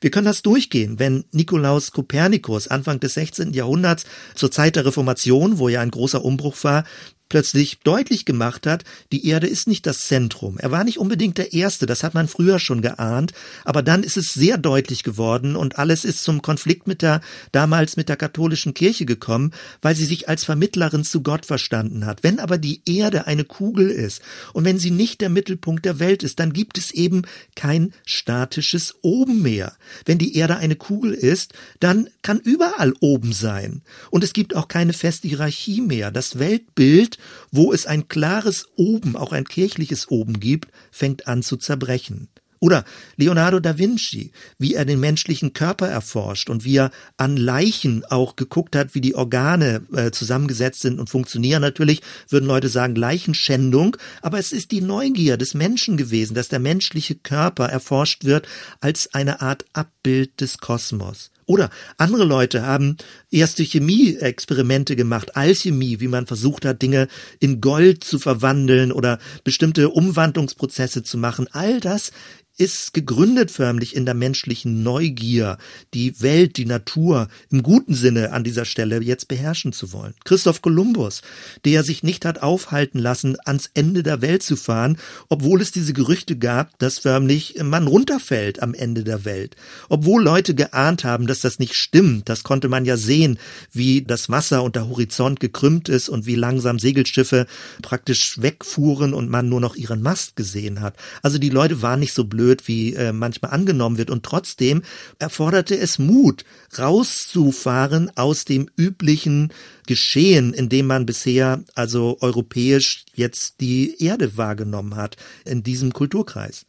Wir 0.00 0.10
können 0.10 0.26
das 0.26 0.42
durchgehen, 0.42 1.00
wenn 1.00 1.24
Nikolaus 1.32 1.90
Kopernikus 1.90 2.68
Anfang 2.68 3.00
des 3.00 3.14
16. 3.14 3.52
Jahrhunderts 3.52 4.04
zur 4.36 4.52
Zeit 4.52 4.76
der 4.76 4.86
Reformation, 4.86 5.58
wo 5.58 5.68
ja 5.68 5.80
ein 5.80 5.90
großer 5.90 6.24
Umbruch 6.24 6.62
war, 6.62 6.84
plötzlich 7.28 7.78
deutlich 7.80 8.24
gemacht 8.24 8.66
hat, 8.66 8.84
die 9.12 9.26
Erde 9.26 9.46
ist 9.46 9.66
nicht 9.66 9.86
das 9.86 10.06
Zentrum. 10.06 10.58
Er 10.58 10.70
war 10.70 10.84
nicht 10.84 10.98
unbedingt 10.98 11.38
der 11.38 11.52
Erste, 11.52 11.86
das 11.86 12.02
hat 12.02 12.14
man 12.14 12.28
früher 12.28 12.58
schon 12.58 12.82
geahnt, 12.82 13.32
aber 13.64 13.82
dann 13.82 14.02
ist 14.02 14.16
es 14.16 14.32
sehr 14.32 14.58
deutlich 14.58 15.02
geworden 15.02 15.56
und 15.56 15.78
alles 15.78 16.04
ist 16.04 16.22
zum 16.22 16.42
Konflikt 16.42 16.86
mit 16.86 17.02
der, 17.02 17.20
damals 17.52 17.96
mit 17.96 18.08
der 18.08 18.16
katholischen 18.16 18.74
Kirche 18.74 19.06
gekommen, 19.06 19.52
weil 19.82 19.96
sie 19.96 20.04
sich 20.04 20.28
als 20.28 20.44
Vermittlerin 20.44 21.04
zu 21.04 21.22
Gott 21.22 21.46
verstanden 21.46 22.06
hat. 22.06 22.22
Wenn 22.22 22.38
aber 22.38 22.58
die 22.58 22.82
Erde 22.86 23.26
eine 23.26 23.44
Kugel 23.44 23.90
ist 23.90 24.22
und 24.52 24.64
wenn 24.64 24.78
sie 24.78 24.90
nicht 24.90 25.20
der 25.20 25.30
Mittelpunkt 25.30 25.84
der 25.84 25.98
Welt 25.98 26.22
ist, 26.22 26.38
dann 26.38 26.52
gibt 26.52 26.78
es 26.78 26.90
eben 26.90 27.22
kein 27.54 27.92
statisches 28.04 28.94
Oben 29.02 29.42
mehr. 29.42 29.74
Wenn 30.04 30.18
die 30.18 30.36
Erde 30.36 30.56
eine 30.56 30.76
Kugel 30.76 31.12
ist, 31.12 31.54
dann 31.80 32.08
kann 32.22 32.38
überall 32.38 32.94
oben 33.00 33.32
sein. 33.32 33.82
Und 34.10 34.24
es 34.24 34.32
gibt 34.32 34.54
auch 34.54 34.68
keine 34.68 34.92
feste 34.92 35.28
Hierarchie 35.28 35.80
mehr. 35.80 36.10
Das 36.10 36.38
Weltbild 36.38 37.15
wo 37.50 37.72
es 37.72 37.86
ein 37.86 38.08
klares 38.08 38.68
Oben, 38.76 39.16
auch 39.16 39.32
ein 39.32 39.44
kirchliches 39.44 40.08
Oben 40.10 40.40
gibt, 40.40 40.68
fängt 40.90 41.26
an 41.26 41.42
zu 41.42 41.56
zerbrechen. 41.56 42.28
Oder 42.58 42.84
Leonardo 43.16 43.60
da 43.60 43.78
Vinci, 43.78 44.32
wie 44.58 44.74
er 44.74 44.84
den 44.84 44.98
menschlichen 44.98 45.52
Körper 45.52 45.88
erforscht 45.88 46.48
und 46.48 46.64
wie 46.64 46.76
er 46.78 46.90
an 47.16 47.36
Leichen 47.36 48.04
auch 48.06 48.34
geguckt 48.36 48.74
hat, 48.74 48.94
wie 48.94 49.00
die 49.00 49.14
Organe 49.14 49.82
äh, 49.94 50.10
zusammengesetzt 50.10 50.80
sind 50.80 50.98
und 50.98 51.10
funktionieren. 51.10 51.60
Natürlich 51.60 52.00
würden 52.28 52.46
Leute 52.46 52.68
sagen 52.68 52.94
Leichenschändung, 52.94 53.96
aber 54.22 54.38
es 54.38 54.52
ist 54.52 54.70
die 54.70 54.80
Neugier 54.80 55.36
des 55.36 55.54
Menschen 55.54 55.96
gewesen, 55.96 56.34
dass 56.34 56.48
der 56.48 56.58
menschliche 56.58 57.14
Körper 57.14 57.66
erforscht 57.66 58.24
wird 58.24 58.48
als 58.80 59.12
eine 59.14 59.42
Art 59.42 59.66
Abbild 59.74 60.40
des 60.40 60.58
Kosmos. 60.58 61.30
Oder 61.46 61.70
andere 61.96 62.24
Leute 62.24 62.62
haben 62.62 62.96
erste 63.30 63.64
Chemie-Experimente 63.64 64.96
gemacht, 64.96 65.36
Alchemie, 65.36 66.00
wie 66.00 66.08
man 66.08 66.26
versucht 66.26 66.64
hat, 66.64 66.82
Dinge 66.82 67.06
in 67.38 67.60
Gold 67.60 68.02
zu 68.02 68.18
verwandeln 68.18 68.90
oder 68.90 69.18
bestimmte 69.44 69.90
Umwandlungsprozesse 69.90 71.04
zu 71.04 71.16
machen. 71.18 71.46
All 71.52 71.78
das 71.78 72.10
ist 72.58 72.94
gegründet 72.94 73.50
förmlich 73.50 73.94
in 73.94 74.06
der 74.06 74.14
menschlichen 74.14 74.82
Neugier, 74.82 75.58
die 75.92 76.20
Welt, 76.22 76.56
die 76.56 76.64
Natur 76.64 77.28
im 77.50 77.62
guten 77.62 77.94
Sinne 77.94 78.32
an 78.32 78.44
dieser 78.44 78.64
Stelle 78.64 79.02
jetzt 79.02 79.28
beherrschen 79.28 79.72
zu 79.72 79.92
wollen. 79.92 80.14
Christoph 80.24 80.62
Kolumbus, 80.62 81.20
der 81.64 81.82
sich 81.82 82.02
nicht 82.02 82.24
hat 82.24 82.42
aufhalten 82.42 82.98
lassen, 82.98 83.36
ans 83.44 83.70
Ende 83.74 84.02
der 84.02 84.22
Welt 84.22 84.42
zu 84.42 84.56
fahren, 84.56 84.96
obwohl 85.28 85.60
es 85.60 85.70
diese 85.70 85.92
Gerüchte 85.92 86.36
gab, 86.36 86.78
dass 86.78 86.98
förmlich 86.98 87.56
man 87.62 87.86
runterfällt 87.86 88.62
am 88.62 88.72
Ende 88.72 89.04
der 89.04 89.24
Welt. 89.24 89.56
Obwohl 89.88 90.22
Leute 90.22 90.54
geahnt 90.54 91.04
haben, 91.04 91.26
dass 91.26 91.40
das 91.40 91.58
nicht 91.58 91.74
stimmt, 91.74 92.28
das 92.28 92.42
konnte 92.42 92.68
man 92.68 92.86
ja 92.86 92.96
sehen, 92.96 93.38
wie 93.72 94.02
das 94.02 94.30
Wasser 94.30 94.62
und 94.62 94.76
der 94.76 94.88
Horizont 94.88 95.40
gekrümmt 95.40 95.90
ist 95.90 96.08
und 96.08 96.24
wie 96.24 96.36
langsam 96.36 96.78
Segelschiffe 96.78 97.46
praktisch 97.82 98.40
wegfuhren 98.40 99.12
und 99.12 99.28
man 99.28 99.48
nur 99.48 99.60
noch 99.60 99.76
ihren 99.76 100.00
Mast 100.00 100.36
gesehen 100.36 100.80
hat. 100.80 100.96
Also 101.22 101.38
die 101.38 101.50
Leute 101.50 101.82
waren 101.82 102.00
nicht 102.00 102.14
so 102.14 102.24
blöd 102.24 102.45
blöd, 102.46 102.68
wie 102.68 102.94
äh, 102.94 103.12
manchmal 103.12 103.50
angenommen 103.50 103.98
wird. 103.98 104.10
Und 104.10 104.22
trotzdem 104.22 104.82
erforderte 105.18 105.76
es 105.76 105.98
Mut, 105.98 106.44
rauszufahren 106.78 108.10
aus 108.16 108.44
dem 108.44 108.68
üblichen 108.76 109.52
Geschehen, 109.86 110.54
in 110.54 110.68
dem 110.68 110.86
man 110.86 111.06
bisher 111.06 111.64
also 111.74 112.18
europäisch 112.20 113.04
jetzt 113.14 113.60
die 113.60 114.02
Erde 114.02 114.36
wahrgenommen 114.36 114.96
hat, 114.96 115.16
in 115.44 115.62
diesem 115.62 115.92
Kulturkreis. 115.92 116.66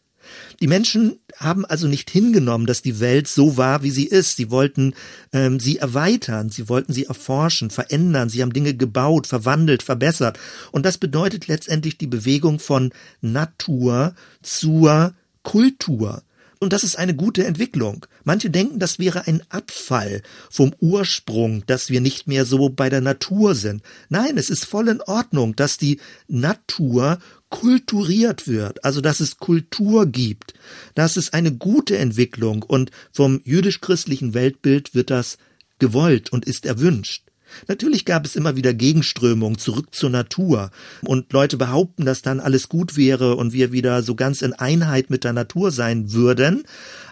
Die 0.62 0.68
Menschen 0.68 1.20
haben 1.38 1.66
also 1.66 1.88
nicht 1.88 2.10
hingenommen, 2.10 2.66
dass 2.66 2.82
die 2.82 3.00
Welt 3.00 3.28
so 3.28 3.58
war, 3.58 3.84
wie 3.84 3.92
sie 3.92 4.06
ist. 4.06 4.36
Sie 4.36 4.52
wollten 4.52 4.94
ähm, 5.32 5.60
sie 5.60 5.78
erweitern, 5.78 6.50
sie 6.50 6.68
wollten 6.68 6.94
sie 6.94 7.06
erforschen, 7.06 7.70
verändern, 7.70 8.30
sie 8.30 8.42
haben 8.42 8.54
Dinge 8.54 8.74
gebaut, 8.74 9.28
verwandelt, 9.28 9.84
verbessert. 9.84 10.40
Und 10.72 10.86
das 10.86 10.98
bedeutet 10.98 11.48
letztendlich 11.48 11.98
die 11.98 12.08
Bewegung 12.08 12.60
von 12.60 12.92
Natur 13.22 14.16
zur 14.42 15.14
Kultur. 15.48 16.24
Und 16.60 16.74
das 16.74 16.84
ist 16.84 16.98
eine 16.98 17.16
gute 17.16 17.46
Entwicklung. 17.46 18.06
Manche 18.26 18.50
denken, 18.50 18.80
das 18.80 19.00
wäre 19.00 19.28
ein 19.28 19.44
Abfall 19.48 20.22
vom 20.52 20.74
Ursprung, 20.82 21.66
dass 21.68 21.90
wir 21.90 22.02
nicht 22.02 22.28
mehr 22.28 22.44
so 22.44 22.68
bei 22.68 22.90
der 22.90 23.00
Natur 23.00 23.56
sind. 23.56 23.82
Nein, 24.10 24.38
es 24.38 24.50
ist 24.50 24.66
voll 24.66 24.90
in 24.90 25.00
Ordnung, 25.00 25.56
dass 25.56 25.78
die 25.78 26.02
Natur 26.28 27.20
kulturiert 27.50 28.46
wird, 28.46 28.84
also 28.84 29.00
dass 29.00 29.22
es 29.22 29.38
Kultur 29.38 30.06
gibt. 30.06 30.54
Das 30.96 31.16
ist 31.16 31.34
eine 31.34 31.54
gute 31.54 31.98
Entwicklung 31.98 32.64
und 32.64 32.92
vom 33.14 33.40
jüdisch-christlichen 33.46 34.34
Weltbild 34.34 34.94
wird 34.94 35.12
das 35.12 35.38
gewollt 35.80 36.30
und 36.34 36.44
ist 36.44 36.66
erwünscht. 36.66 37.24
Natürlich 37.68 38.06
gab 38.06 38.26
es 38.26 38.36
immer 38.36 38.56
wieder 38.56 38.74
Gegenströmungen 38.74 39.58
zurück 39.58 39.94
zur 39.94 40.10
Natur 40.10 40.72
und 41.06 41.32
Leute 41.34 41.58
behaupten, 41.58 42.06
dass 42.06 42.22
dann 42.22 42.40
alles 42.40 42.70
gut 42.70 42.98
wäre 42.98 43.36
und 43.36 43.54
wir 43.54 43.72
wieder 43.72 44.04
so 44.04 44.16
ganz 44.16 44.42
in 44.42 44.54
Einheit 44.54 45.10
mit 45.10 45.24
der 45.24 45.34
Natur 45.34 45.72
sein 45.72 46.12
würden. 46.14 46.64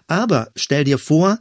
Aber 0.08 0.50
stell 0.56 0.84
dir 0.84 0.98
vor, 0.98 1.40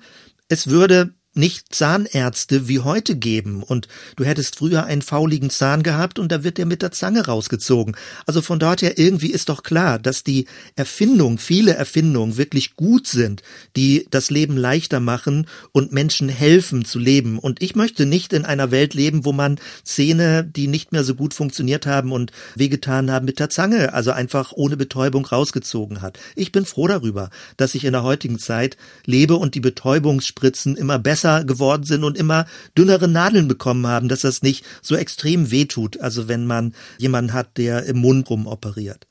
es 0.48 0.68
würde 0.68 1.14
nicht 1.34 1.74
Zahnärzte 1.74 2.68
wie 2.68 2.80
heute 2.80 3.16
geben 3.16 3.62
und 3.62 3.88
du 4.16 4.24
hättest 4.24 4.56
früher 4.56 4.84
einen 4.84 5.02
fauligen 5.02 5.50
Zahn 5.50 5.82
gehabt 5.82 6.18
und 6.18 6.30
da 6.30 6.44
wird 6.44 6.58
der 6.58 6.66
mit 6.66 6.82
der 6.82 6.92
Zange 6.92 7.26
rausgezogen. 7.26 7.96
Also 8.26 8.40
von 8.40 8.58
dort 8.58 8.82
her 8.82 8.98
irgendwie 8.98 9.30
ist 9.30 9.48
doch 9.48 9.62
klar, 9.62 9.98
dass 9.98 10.22
die 10.22 10.46
Erfindung, 10.76 11.38
viele 11.38 11.74
Erfindungen 11.74 12.36
wirklich 12.36 12.76
gut 12.76 13.06
sind, 13.06 13.42
die 13.76 14.06
das 14.10 14.30
Leben 14.30 14.56
leichter 14.56 15.00
machen 15.00 15.46
und 15.72 15.92
Menschen 15.92 16.28
helfen 16.28 16.84
zu 16.84 16.98
leben. 16.98 17.38
Und 17.38 17.60
ich 17.62 17.74
möchte 17.74 18.06
nicht 18.06 18.32
in 18.32 18.44
einer 18.44 18.70
Welt 18.70 18.94
leben, 18.94 19.24
wo 19.24 19.32
man 19.32 19.58
Zähne, 19.82 20.44
die 20.44 20.68
nicht 20.68 20.92
mehr 20.92 21.02
so 21.02 21.14
gut 21.14 21.34
funktioniert 21.34 21.86
haben 21.86 22.12
und 22.12 22.30
wehgetan 22.54 23.10
haben, 23.10 23.26
mit 23.26 23.40
der 23.40 23.50
Zange, 23.50 23.92
also 23.92 24.12
einfach 24.12 24.52
ohne 24.52 24.76
Betäubung 24.76 25.26
rausgezogen 25.26 26.00
hat. 26.00 26.18
Ich 26.36 26.52
bin 26.52 26.64
froh 26.64 26.86
darüber, 26.86 27.30
dass 27.56 27.74
ich 27.74 27.84
in 27.84 27.92
der 27.92 28.04
heutigen 28.04 28.38
Zeit 28.38 28.76
lebe 29.04 29.34
und 29.36 29.54
die 29.54 29.60
Betäubungsspritzen 29.60 30.76
immer 30.76 30.98
besser 30.98 31.23
besser 31.24 31.44
geworden 31.44 31.84
sind 31.84 32.04
und 32.04 32.18
immer 32.18 32.46
dünnere 32.76 33.08
Nadeln 33.08 33.48
bekommen 33.48 33.86
haben, 33.86 34.08
dass 34.08 34.20
das 34.20 34.42
nicht 34.42 34.64
so 34.82 34.94
extrem 34.94 35.50
wehtut, 35.50 35.98
also 36.00 36.28
wenn 36.28 36.46
man 36.46 36.74
jemanden 36.98 37.32
hat, 37.32 37.56
der 37.56 37.84
im 37.86 37.98
Mund 37.98 38.28
rumoperiert. 38.28 39.06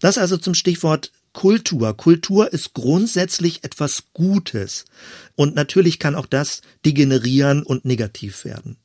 Das 0.00 0.18
also 0.18 0.36
zum 0.36 0.54
Stichwort 0.54 1.12
Kultur. 1.32 1.94
Kultur 1.96 2.52
ist 2.52 2.74
grundsätzlich 2.74 3.64
etwas 3.64 4.04
Gutes. 4.12 4.86
Und 5.36 5.54
natürlich 5.54 5.98
kann 5.98 6.14
auch 6.14 6.26
das 6.26 6.62
degenerieren 6.86 7.62
und 7.62 7.84
negativ 7.84 8.44
werden. 8.44 8.76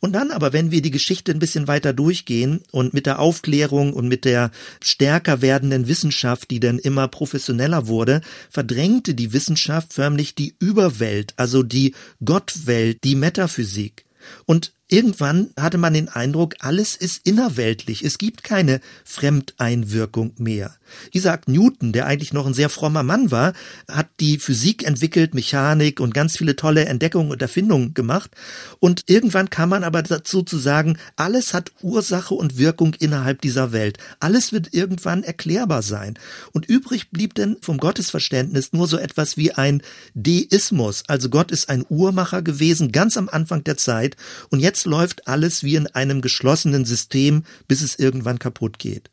Und 0.00 0.12
dann 0.14 0.30
aber, 0.30 0.52
wenn 0.54 0.70
wir 0.70 0.80
die 0.80 0.90
Geschichte 0.90 1.30
ein 1.30 1.38
bisschen 1.38 1.68
weiter 1.68 1.92
durchgehen 1.92 2.62
und 2.72 2.94
mit 2.94 3.04
der 3.04 3.18
Aufklärung 3.18 3.92
und 3.92 4.08
mit 4.08 4.24
der 4.24 4.50
stärker 4.82 5.42
werdenden 5.42 5.88
Wissenschaft, 5.88 6.50
die 6.50 6.58
dann 6.58 6.78
immer 6.78 7.06
professioneller 7.06 7.86
wurde, 7.86 8.22
verdrängte 8.48 9.14
die 9.14 9.34
Wissenschaft 9.34 9.92
förmlich 9.92 10.34
die 10.34 10.54
Überwelt, 10.58 11.34
also 11.36 11.62
die 11.62 11.94
Gottwelt, 12.24 13.04
die 13.04 13.14
Metaphysik. 13.14 14.06
Und 14.46 14.72
Irgendwann 14.92 15.50
hatte 15.56 15.78
man 15.78 15.94
den 15.94 16.08
Eindruck, 16.08 16.56
alles 16.58 16.96
ist 16.96 17.20
innerweltlich, 17.24 18.04
es 18.04 18.18
gibt 18.18 18.42
keine 18.42 18.80
Fremdeinwirkung 19.04 20.32
mehr. 20.36 20.74
Isaac 21.12 21.46
Newton, 21.46 21.92
der 21.92 22.06
eigentlich 22.06 22.32
noch 22.32 22.44
ein 22.44 22.54
sehr 22.54 22.68
frommer 22.68 23.04
Mann 23.04 23.30
war, 23.30 23.52
hat 23.88 24.08
die 24.18 24.38
Physik 24.38 24.84
entwickelt, 24.84 25.32
Mechanik 25.32 26.00
und 26.00 26.12
ganz 26.12 26.36
viele 26.36 26.56
tolle 26.56 26.86
Entdeckungen 26.86 27.30
und 27.30 27.40
Erfindungen 27.40 27.94
gemacht. 27.94 28.32
Und 28.80 29.04
irgendwann 29.06 29.48
kam 29.48 29.68
man 29.68 29.84
aber 29.84 30.02
dazu 30.02 30.42
zu 30.42 30.58
sagen, 30.58 30.98
alles 31.14 31.54
hat 31.54 31.70
Ursache 31.82 32.34
und 32.34 32.58
Wirkung 32.58 32.94
innerhalb 32.94 33.40
dieser 33.42 33.70
Welt. 33.70 33.98
Alles 34.18 34.52
wird 34.52 34.74
irgendwann 34.74 35.22
erklärbar 35.22 35.82
sein. 35.82 36.18
Und 36.50 36.66
übrig 36.66 37.10
blieb 37.10 37.34
denn 37.34 37.58
vom 37.60 37.78
Gottesverständnis 37.78 38.72
nur 38.72 38.88
so 38.88 38.98
etwas 38.98 39.36
wie 39.36 39.52
ein 39.52 39.82
Deismus. 40.14 41.04
Also 41.06 41.28
Gott 41.28 41.52
ist 41.52 41.68
ein 41.68 41.84
Uhrmacher 41.88 42.42
gewesen, 42.42 42.90
ganz 42.90 43.16
am 43.16 43.28
Anfang 43.28 43.62
der 43.62 43.76
Zeit. 43.76 44.16
Und 44.48 44.58
jetzt 44.58 44.79
Jetzt 44.80 44.86
läuft 44.86 45.28
alles 45.28 45.62
wie 45.62 45.74
in 45.74 45.88
einem 45.88 46.22
geschlossenen 46.22 46.86
System, 46.86 47.44
bis 47.68 47.82
es 47.82 47.98
irgendwann 47.98 48.38
kaputt 48.38 48.78
geht. 48.78 49.10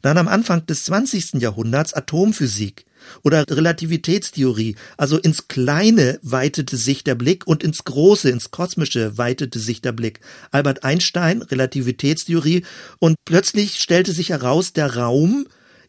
Dann 0.00 0.16
am 0.16 0.26
Anfang 0.26 0.64
des 0.64 0.84
20. 0.84 1.34
Jahrhunderts 1.34 1.92
Atomphysik 1.92 2.86
oder 3.22 3.44
Relativitätstheorie, 3.46 4.76
also 4.96 5.18
ins 5.18 5.48
Kleine 5.48 6.18
weitete 6.22 6.78
sich 6.78 7.04
der 7.04 7.14
Blick 7.14 7.46
und 7.46 7.62
ins 7.62 7.84
Große, 7.84 8.30
ins 8.30 8.52
Kosmische 8.52 9.18
weitete 9.18 9.58
sich 9.58 9.82
der 9.82 9.92
Blick. 9.92 10.20
Albert 10.50 10.82
Einstein, 10.82 11.42
Relativitätstheorie 11.42 12.64
und 12.98 13.16
plötzlich 13.26 13.80
stellte 13.80 14.12
sich 14.12 14.30
heraus, 14.30 14.72
der 14.72 14.96
Raum 14.96 15.46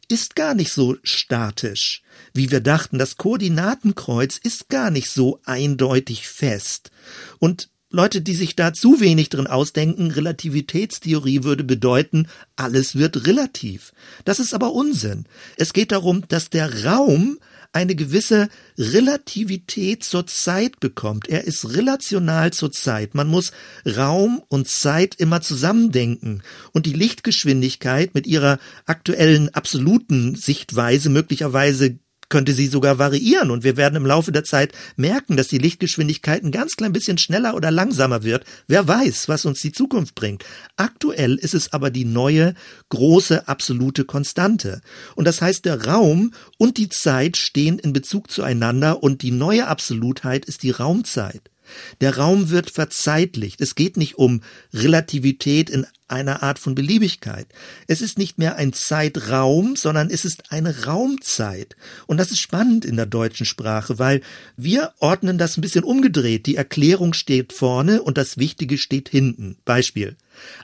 ist 0.10 0.36
gar 0.36 0.54
nicht 0.54 0.74
so 0.74 0.98
statisch, 1.02 2.04
wie 2.34 2.52
wir 2.52 2.60
dachten. 2.60 3.00
Das 3.00 3.16
Koordinatenkreuz 3.16 4.38
ist 4.38 4.68
gar 4.68 4.92
nicht 4.92 5.10
so 5.10 5.40
eindeutig 5.46 6.28
fest. 6.28 6.92
Und 7.40 7.70
Leute, 7.96 8.22
die 8.22 8.34
sich 8.34 8.56
da 8.56 8.74
zu 8.74 9.00
wenig 9.02 9.30
drin 9.30 9.46
ausdenken, 9.46 10.10
Relativitätstheorie 10.10 11.44
würde 11.44 11.64
bedeuten, 11.64 12.28
alles 12.56 12.96
wird 12.96 13.28
relativ. 13.28 13.94
Das 14.26 14.40
ist 14.40 14.56
aber 14.56 14.74
Unsinn. 14.74 15.26
Es 15.58 15.74
geht 15.74 15.92
darum, 15.92 16.28
dass 16.28 16.50
der 16.50 16.86
Raum 16.86 17.38
eine 17.72 17.94
gewisse 17.94 18.50
Relativität 18.80 20.04
zur 20.04 20.26
Zeit 20.26 20.80
bekommt. 20.80 21.30
Er 21.30 21.44
ist 21.44 21.76
relational 21.76 22.52
zur 22.52 22.72
Zeit. 22.72 23.14
Man 23.14 23.28
muss 23.28 23.52
Raum 23.86 24.42
und 24.48 24.68
Zeit 24.68 25.14
immer 25.16 25.42
zusammendenken. 25.42 26.42
Und 26.72 26.88
die 26.88 26.94
Lichtgeschwindigkeit 26.94 28.16
mit 28.16 28.26
ihrer 28.26 28.58
aktuellen 28.88 29.54
absoluten 29.54 30.34
Sichtweise 30.34 31.10
möglicherweise 31.10 32.00
könnte 32.34 32.54
sie 32.54 32.66
sogar 32.66 32.98
variieren 32.98 33.52
und 33.52 33.64
wir 33.64 33.78
werden 33.78 33.96
im 33.96 34.08
Laufe 34.08 34.32
der 34.32 34.44
Zeit 34.44 34.74
merken, 34.96 35.38
dass 35.38 35.50
die 35.50 35.60
Lichtgeschwindigkeit 35.60 36.44
ein 36.44 36.50
ganz 36.50 36.76
klein 36.76 36.92
bisschen 36.92 37.20
schneller 37.20 37.54
oder 37.54 37.70
langsamer 37.70 38.24
wird. 38.24 38.44
Wer 38.66 38.88
weiß, 38.88 39.30
was 39.30 39.46
uns 39.46 39.60
die 39.60 39.72
Zukunft 39.72 40.16
bringt. 40.16 40.44
Aktuell 40.76 41.36
ist 41.36 41.54
es 41.54 41.74
aber 41.74 41.92
die 41.92 42.06
neue, 42.06 42.56
große, 42.90 43.48
absolute 43.48 44.04
Konstante. 44.06 44.82
Und 45.16 45.26
das 45.26 45.44
heißt, 45.44 45.64
der 45.66 45.86
Raum 45.86 46.34
und 46.58 46.78
die 46.78 46.90
Zeit 46.90 47.38
stehen 47.38 47.78
in 47.78 47.94
Bezug 47.94 48.32
zueinander 48.32 49.04
und 49.04 49.22
die 49.22 49.30
neue 49.30 49.68
Absolutheit 49.68 50.46
ist 50.46 50.64
die 50.64 50.72
Raumzeit. 50.72 51.53
Der 52.02 52.18
Raum 52.18 52.50
wird 52.50 52.72
verzeitlicht. 52.72 53.62
Es 53.62 53.76
geht 53.76 53.98
nicht 53.98 54.18
um 54.18 54.42
Relativität 54.74 55.70
in 55.70 55.86
einer 56.08 56.44
Art 56.44 56.60
von 56.60 56.76
Beliebigkeit. 56.76 57.48
Es 57.88 58.02
ist 58.02 58.18
nicht 58.18 58.38
mehr 58.38 58.56
ein 58.56 58.74
Zeitraum, 58.74 59.76
sondern 59.76 60.10
es 60.10 60.26
ist 60.26 60.52
eine 60.52 60.86
Raumzeit. 60.86 61.76
Und 62.08 62.18
das 62.18 62.32
ist 62.32 62.40
spannend 62.40 62.86
in 62.86 62.96
der 62.96 63.06
deutschen 63.06 63.46
Sprache, 63.46 64.00
weil 64.00 64.22
wir 64.56 64.94
ordnen 65.00 65.38
das 65.38 65.58
ein 65.58 65.62
bisschen 65.62 65.84
umgedreht. 65.84 66.46
Die 66.46 66.56
Erklärung 66.56 67.14
steht 67.14 67.54
vorne 67.54 68.02
und 68.02 68.18
das 68.18 68.38
Wichtige 68.38 68.78
steht 68.78 69.10
hinten. 69.10 69.58
Beispiel. 69.66 70.16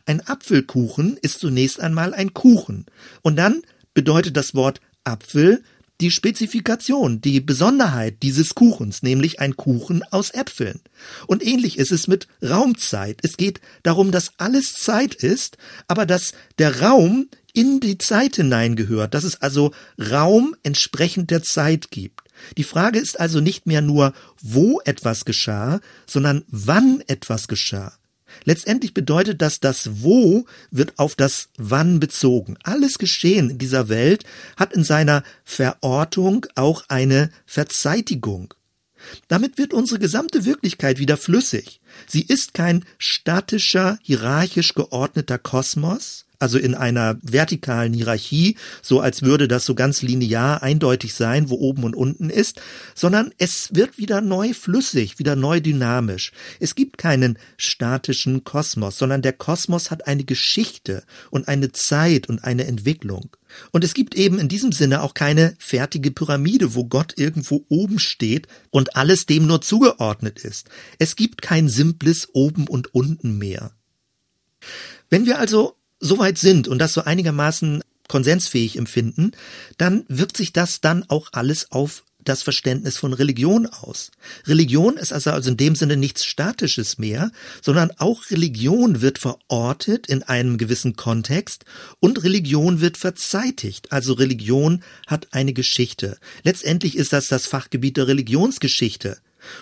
Ein 0.06 0.26
Apfelkuchen 0.26 1.18
ist 1.22 1.40
zunächst 1.40 1.80
einmal 1.80 2.14
ein 2.14 2.34
Kuchen. 2.34 2.86
Und 3.22 3.36
dann 3.36 3.62
bedeutet 3.94 4.38
das 4.38 4.54
Wort 4.54 4.82
Apfel 5.04 5.64
die 6.02 6.12
Spezifikation, 6.12 7.22
die 7.22 7.42
Besonderheit 7.42 8.24
dieses 8.24 8.56
Kuchens, 8.56 9.04
nämlich 9.04 9.40
ein 9.40 9.58
Kuchen 9.58 10.04
aus 10.12 10.32
Äpfeln. 10.32 10.80
Und 11.28 11.46
ähnlich 11.46 11.78
ist 11.78 11.92
es 11.92 12.08
mit 12.08 12.28
Raumzeit. 12.42 13.20
Es 13.24 13.36
geht 13.36 13.60
darum, 13.84 14.12
dass 14.12 14.32
alles 14.38 14.74
Zeit 14.74 15.14
ist, 15.14 15.58
aber 15.88 16.06
dass 16.06 16.34
der 16.58 16.82
Raum 16.82 17.28
in 17.54 17.80
die 17.80 17.98
Zeit 17.98 18.38
hineingehört, 18.38 19.14
dass 19.14 19.24
es 19.24 19.42
also 19.42 19.72
Raum 20.00 20.56
entsprechend 20.64 21.32
der 21.32 21.44
Zeit 21.44 21.92
gibt. 21.92 22.22
Die 22.58 22.64
Frage 22.64 23.00
ist 23.00 23.20
also 23.20 23.42
nicht 23.42 23.66
mehr 23.66 23.82
nur, 23.82 24.14
wo 24.42 24.80
etwas 24.86 25.26
geschah, 25.26 25.82
sondern 26.06 26.46
wann 26.48 27.04
etwas 27.08 27.50
geschah. 27.50 27.99
Letztendlich 28.44 28.94
bedeutet 28.94 29.42
das, 29.42 29.60
das 29.60 30.02
Wo 30.02 30.46
wird 30.72 30.98
auf 30.98 31.16
das 31.16 31.50
Wann 31.58 32.00
bezogen. 32.00 32.58
Alles 32.64 32.98
Geschehen 32.98 33.50
in 33.50 33.58
dieser 33.58 33.90
Welt 33.90 34.24
hat 34.58 34.74
in 34.74 34.84
seiner 34.84 35.24
Verortung 35.44 36.46
auch 36.56 36.84
eine 36.88 37.32
Verzeitigung. 37.46 38.54
Damit 39.28 39.58
wird 39.58 39.74
unsere 39.74 40.00
gesamte 40.00 40.46
Wirklichkeit 40.46 41.00
wieder 41.00 41.18
flüssig. 41.18 41.80
Sie 42.08 42.22
ist 42.22 42.54
kein 42.54 42.86
statischer, 42.98 43.98
hierarchisch 44.02 44.74
geordneter 44.74 45.38
Kosmos, 45.38 46.26
also 46.40 46.58
in 46.58 46.74
einer 46.74 47.18
vertikalen 47.22 47.94
Hierarchie, 47.94 48.56
so 48.82 49.02
als 49.02 49.22
würde 49.22 49.48
das 49.48 49.66
so 49.66 49.76
ganz 49.76 50.02
linear 50.02 50.64
eindeutig 50.64 51.14
sein, 51.14 51.50
wo 51.50 51.56
oben 51.56 51.84
und 51.84 51.96
unten 51.96 52.30
ist, 52.30 52.62
sondern 52.96 53.32
es 53.38 53.70
wird 53.74 53.98
wieder 53.98 54.22
neu 54.22 54.54
flüssig, 54.54 55.20
wieder 55.20 55.36
neu 55.36 55.60
dynamisch. 55.60 56.32
Es 56.60 56.76
gibt 56.76 56.98
keinen 56.98 57.38
statischen 57.58 58.46
Kosmos, 58.46 58.98
sondern 58.98 59.22
der 59.22 59.34
Kosmos 59.34 59.92
hat 59.92 60.08
eine 60.08 60.24
Geschichte 60.24 61.04
und 61.30 61.48
eine 61.50 61.72
Zeit 61.74 62.30
und 62.30 62.44
eine 62.44 62.66
Entwicklung. 62.66 63.36
Und 63.72 63.84
es 63.84 63.94
gibt 63.94 64.16
eben 64.16 64.40
in 64.40 64.48
diesem 64.48 64.72
Sinne 64.72 65.02
auch 65.02 65.14
keine 65.14 65.56
fertige 65.60 66.12
Pyramide, 66.12 66.76
wo 66.76 66.86
Gott 66.86 67.14
irgendwo 67.18 67.66
oben 67.68 68.00
steht 68.00 68.48
und 68.70 68.96
alles 68.96 69.26
dem 69.26 69.46
nur 69.48 69.62
zugeordnet 69.62 70.40
ist. 70.40 70.70
Es 71.00 71.16
gibt 71.16 71.42
kein 71.42 71.68
simples 71.68 72.30
oben 72.34 72.68
und 72.68 72.94
unten 72.94 73.38
mehr. 73.38 73.72
Wenn 75.10 75.26
wir 75.26 75.40
also 75.40 75.79
soweit 76.00 76.38
sind 76.38 76.68
und 76.68 76.80
das 76.80 76.94
so 76.94 77.02
einigermaßen 77.04 77.82
konsensfähig 78.08 78.78
empfinden, 78.78 79.32
dann 79.78 80.04
wirkt 80.08 80.36
sich 80.36 80.52
das 80.52 80.82
dann 80.82 81.06
auch 81.08 81.30
alles 81.32 81.72
auf 81.72 82.04
das 82.24 82.44
Verständnis 82.44 82.98
von 82.98 83.14
Religion 83.14 83.66
aus. 83.66 84.12
Religion 84.46 84.98
ist 84.98 85.14
also, 85.14 85.32
also 85.32 85.50
in 85.50 85.58
dem 85.58 85.76
Sinne 85.76 85.96
nichts 85.96 86.26
Statisches 86.26 86.98
mehr, 86.98 87.32
sondern 87.62 87.92
auch 87.98 88.30
Religion 88.30 89.02
wird 89.02 89.20
verortet 89.20 90.08
in 90.08 90.24
einem 90.24 90.58
gewissen 90.58 90.96
Kontext 90.96 91.66
und 92.00 92.24
Religion 92.24 92.82
wird 92.82 92.98
verzeitigt. 92.98 93.92
Also 93.92 94.14
Religion 94.14 94.84
hat 95.08 95.30
eine 95.32 95.54
Geschichte. 95.54 96.18
Letztendlich 96.44 96.98
ist 96.98 97.14
das 97.14 97.28
das 97.28 97.46
Fachgebiet 97.46 97.98
der 97.98 98.08
Religionsgeschichte. 98.08 99.18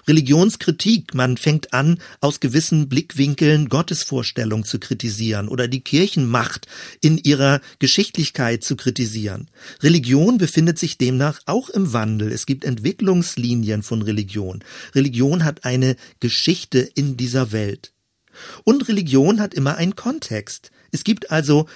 Religionskritik, 0.08 1.14
man 1.14 1.38
fängt 1.38 1.74
an, 1.74 2.00
aus 2.22 2.40
gewissen 2.40 2.90
Blickwinkeln 2.90 3.70
Gottesvorstellung 3.70 4.66
zu 4.66 4.80
kritisieren 4.80 5.48
oder 5.48 5.68
die 5.68 5.82
Kirchenmacht 5.82 6.68
in 7.02 7.18
ihrer 7.18 7.62
Geschichtlichkeit 7.80 8.64
zu 8.64 8.76
kritisieren. 8.76 9.50
Religion 9.82 10.38
befindet 10.38 10.80
sich 10.80 10.98
demnach 10.98 11.40
auch 11.46 11.70
im 11.70 11.94
Wandel. 11.94 12.32
Es 12.32 12.46
gibt 12.46 12.64
Entwicklungslinien 12.64 13.84
von 13.84 14.02
Religion. 14.02 14.64
Religion 14.96 15.44
hat 15.44 15.66
eine 15.66 15.96
Geschichte 16.20 16.80
in 16.80 17.18
dieser 17.18 17.52
Welt. 17.52 17.94
Und 18.64 18.88
Religion 18.88 19.40
hat 19.40 19.54
immer 19.54 19.78
einen 19.78 19.96
Kontext. 19.96 20.72
Es 20.92 21.04
gibt 21.04 21.32
also 21.32 21.68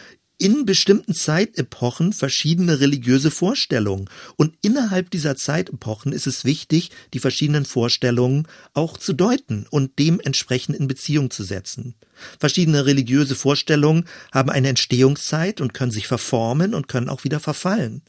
in 0.41 0.65
bestimmten 0.65 1.13
Zeitepochen 1.13 2.13
verschiedene 2.13 2.79
religiöse 2.79 3.29
Vorstellungen. 3.29 4.09
Und 4.37 4.55
innerhalb 4.63 5.11
dieser 5.11 5.35
Zeitepochen 5.35 6.11
ist 6.11 6.25
es 6.25 6.45
wichtig, 6.45 6.89
die 7.13 7.19
verschiedenen 7.19 7.63
Vorstellungen 7.63 8.47
auch 8.73 8.97
zu 8.97 9.13
deuten 9.13 9.67
und 9.69 9.99
dementsprechend 9.99 10.75
in 10.75 10.87
Beziehung 10.87 11.29
zu 11.29 11.43
setzen. 11.43 11.93
Verschiedene 12.39 12.87
religiöse 12.87 13.35
Vorstellungen 13.35 14.05
haben 14.31 14.49
eine 14.49 14.69
Entstehungszeit 14.69 15.61
und 15.61 15.75
können 15.75 15.91
sich 15.91 16.07
verformen 16.07 16.73
und 16.73 16.87
können 16.87 17.09
auch 17.09 17.23
wieder 17.23 17.39
verfallen. 17.39 18.01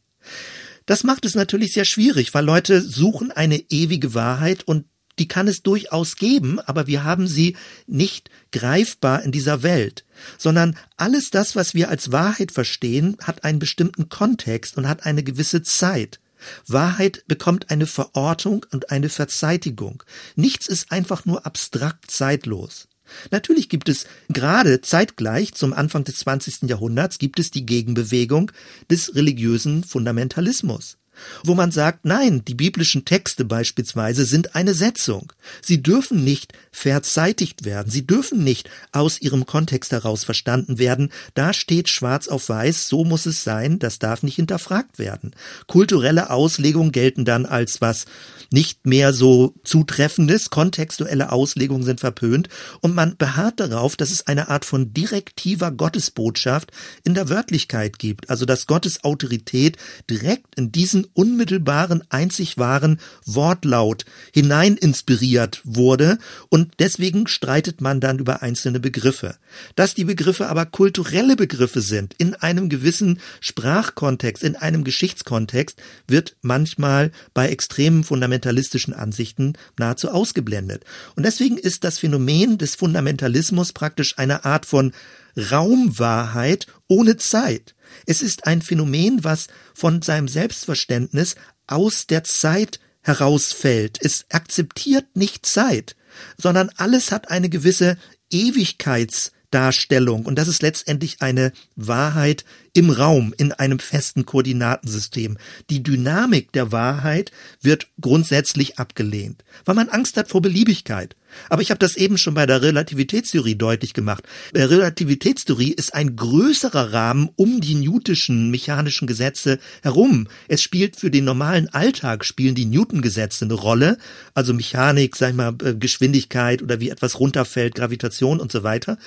Das 0.87 1.05
macht 1.05 1.27
es 1.27 1.35
natürlich 1.35 1.75
sehr 1.75 1.85
schwierig, 1.85 2.33
weil 2.33 2.47
Leute 2.47 2.81
suchen 2.81 3.31
eine 3.31 3.62
ewige 3.68 4.14
Wahrheit 4.14 4.64
und 4.66 4.87
die 5.18 5.29
kann 5.29 5.48
es 5.48 5.62
durchaus 5.62 6.16
geben, 6.16 6.59
aber 6.61 6.87
wir 6.87 7.05
haben 7.05 7.27
sie 7.27 7.57
nicht 7.87 8.31
greifbar 8.51 9.22
in 9.22 9.33
dieser 9.33 9.62
Welt, 9.62 10.05
sondern 10.38 10.77
alles 10.96 11.31
das, 11.31 11.55
was 11.57 11.75
wir 11.75 11.90
als 11.90 12.12
Wahrheit 12.12 12.53
verstehen, 12.53 13.16
hat 13.22 13.44
einen 13.44 13.59
bestimmten 13.59 14.09
Kontext 14.09 14.77
und 14.77 14.88
hat 14.88 15.07
eine 15.07 15.22
gewisse 15.22 15.62
Zeit. 15.62 16.20
Wahrheit 16.66 17.25
bekommt 17.29 17.70
eine 17.70 17.87
Verortung 17.87 18.66
und 18.72 18.90
eine 18.90 19.09
Verzeitigung. 19.09 20.03
Nichts 20.35 20.66
ist 20.66 20.90
einfach 20.90 21.25
nur 21.25 21.46
abstrakt 21.46 22.11
zeitlos. 22.11 22.88
Natürlich 23.31 23.68
gibt 23.68 23.88
es 23.88 24.07
gerade 24.29 24.81
zeitgleich 24.81 25.55
zum 25.55 25.72
Anfang 25.72 26.05
des 26.05 26.16
20. 26.16 26.62
Jahrhunderts 26.62 27.18
gibt 27.18 27.38
es 27.38 27.51
die 27.51 27.66
Gegenbewegung 27.66 28.51
des 28.90 29.14
religiösen 29.14 29.85
Fundamentalismus 29.85 30.96
wo 31.44 31.54
man 31.54 31.70
sagt, 31.70 32.04
nein, 32.04 32.44
die 32.46 32.54
biblischen 32.54 33.04
Texte 33.04 33.44
beispielsweise 33.44 34.24
sind 34.24 34.54
eine 34.54 34.74
Setzung. 34.74 35.32
Sie 35.61 35.82
dürfen 35.82 36.24
nicht 36.24 36.52
verzeitigt 36.70 37.64
werden, 37.64 37.90
sie 37.90 38.06
dürfen 38.06 38.44
nicht 38.44 38.70
aus 38.92 39.20
ihrem 39.20 39.46
Kontext 39.46 39.92
heraus 39.92 40.24
verstanden 40.24 40.78
werden. 40.78 41.12
Da 41.35 41.52
steht 41.52 41.88
schwarz 41.88 42.28
auf 42.28 42.48
weiß, 42.48 42.88
so 42.88 43.04
muss 43.04 43.26
es 43.26 43.44
sein, 43.44 43.78
das 43.78 43.98
darf 43.98 44.22
nicht 44.22 44.37
hinterfragt 44.37 44.98
werden. 44.98 45.32
Kulturelle 45.66 46.30
Auslegungen 46.30 46.92
gelten 46.92 47.24
dann 47.24 47.46
als 47.46 47.80
was 47.80 48.06
nicht 48.50 48.87
mehr 48.87 49.12
so 49.12 49.54
zutreffendes, 49.64 50.50
kontextuelle 50.50 51.32
Auslegungen 51.32 51.85
sind 51.85 52.00
verpönt 52.00 52.48
und 52.80 52.94
man 52.94 53.16
beharrt 53.16 53.61
darauf, 53.61 53.96
dass 53.96 54.11
es 54.11 54.26
eine 54.26 54.48
Art 54.48 54.64
von 54.64 54.92
direktiver 54.92 55.70
Gottesbotschaft 55.70 56.70
in 57.04 57.14
der 57.14 57.28
Wörtlichkeit 57.28 57.98
gibt, 57.98 58.30
also 58.30 58.44
dass 58.44 58.66
Gottes 58.66 59.04
Autorität 59.04 59.76
direkt 60.08 60.54
in 60.56 60.72
diesen 60.72 61.06
unmittelbaren, 61.14 62.03
einzig 62.09 62.59
wahren 62.59 62.98
Wortlaut 63.25 64.05
hinein 64.33 64.77
inspiriert 64.77 65.61
wurde 65.64 66.18
und 66.48 66.72
deswegen 66.79 67.27
streitet 67.27 67.81
man 67.81 68.01
dann 68.01 68.18
über 68.18 68.42
einzelne 68.42 68.81
Begriffe. 68.81 69.37
Dass 69.77 69.94
die 69.94 70.05
Begriffe 70.05 70.48
aber 70.48 70.66
kulturelle 70.66 71.37
Begriffe 71.37 71.81
sind, 71.81 72.14
in 72.18 72.35
einem 72.35 72.68
gewissen 72.68 73.20
Sprachkontext, 73.40 74.42
in 74.42 74.57
einem 74.57 74.85
Geschichtskontext, 74.85 75.81
wird 76.07 76.37
manchmal 76.40 77.12
bei 77.35 77.48
extremen 77.48 78.05
fundamentalistischen 78.05 78.94
Ansichten 78.94 79.55
nahezu 79.79 80.11
ausgeblendet. 80.11 80.85
Und 81.16 81.25
deswegen 81.25 81.59
ist 81.59 81.85
das 81.85 81.98
Phänomen 81.98 82.59
des 82.59 82.75
Fundamentalismus 82.75 83.72
praktisch 83.72 84.18
eine 84.18 84.44
Art 84.44 84.66
von 84.66 84.92
Raumwahrheit 85.37 86.66
ohne 86.88 87.16
Zeit. 87.16 87.75
Es 88.07 88.23
ist 88.23 88.47
ein 88.47 88.62
Phänomen, 88.62 89.25
was 89.25 89.49
von 89.75 90.03
seinem 90.03 90.29
Selbstverständnis 90.29 91.37
aus 91.66 92.07
der 92.07 92.25
Zeit 92.25 92.81
herausfällt. 93.03 93.99
Es 94.01 94.27
akzeptiert 94.31 95.16
nicht 95.16 95.47
Zeit. 95.47 95.97
sondern 96.37 96.71
alles 96.77 97.11
hat 97.11 97.31
eine 97.31 97.49
gewisse 97.49 97.97
Ewigkeits 98.31 99.33
Darstellung. 99.53 100.27
Und 100.27 100.37
das 100.37 100.49
ist 100.49 100.62
letztendlich 100.62 101.23
eine 101.23 101.53
Wahrheit 101.77 102.45
im 102.73 102.90
Raum, 102.90 103.33
in 103.37 103.53
einem 103.53 103.79
festen 103.79 104.27
Koordinatensystem. 104.27 105.38
Die 105.71 105.83
Dynamik 105.83 106.51
der 106.53 106.73
Wahrheit 106.73 107.31
wird 107.61 107.87
grundsätzlich 108.01 108.79
abgelehnt, 108.79 109.45
weil 109.64 109.77
man 109.77 109.90
Angst 109.90 110.16
hat 110.16 110.29
vor 110.29 110.42
Beliebigkeit. 110.42 111.14
Aber 111.49 111.62
ich 111.62 111.71
habe 111.71 111.79
das 111.79 111.97
eben 111.97 112.18
schon 112.18 112.35
bei 112.35 112.47
der 112.47 112.62
Relativitätstheorie 112.62 113.57
deutlich 113.57 113.95
gemacht. 113.95 114.25
Der 114.55 114.71
Relativitätstheorie 114.71 115.73
ist 115.73 115.95
ein 115.95 116.16
größerer 116.16 116.92
Rahmen 116.92 117.31
um 117.37 117.61
die 117.61 117.75
newtischen 117.75 118.51
mechanischen 118.51 119.07
Gesetze 119.07 119.59
herum. 119.83 120.29
Es 120.49 120.62
spielt 120.62 120.97
für 120.97 121.11
den 121.11 121.25
normalen 121.25 121.68
Alltag 121.68 122.25
spielen 122.25 122.55
die 122.55 122.66
Newton-Gesetze 122.66 123.45
eine 123.45 123.55
Rolle, 123.55 123.99
also 124.35 124.55
Mechanik, 124.55 125.16
sag 125.16 125.31
ich 125.31 125.37
mal, 125.37 125.55
äh, 125.62 125.75
Geschwindigkeit 125.75 126.62
oder 126.62 126.81
wie 126.81 126.90
etwas 126.90 127.21
runterfällt, 127.21 127.75
Gravitation 127.75 128.40
und 128.40 128.53
so 128.53 128.62
weiter. 128.62 128.99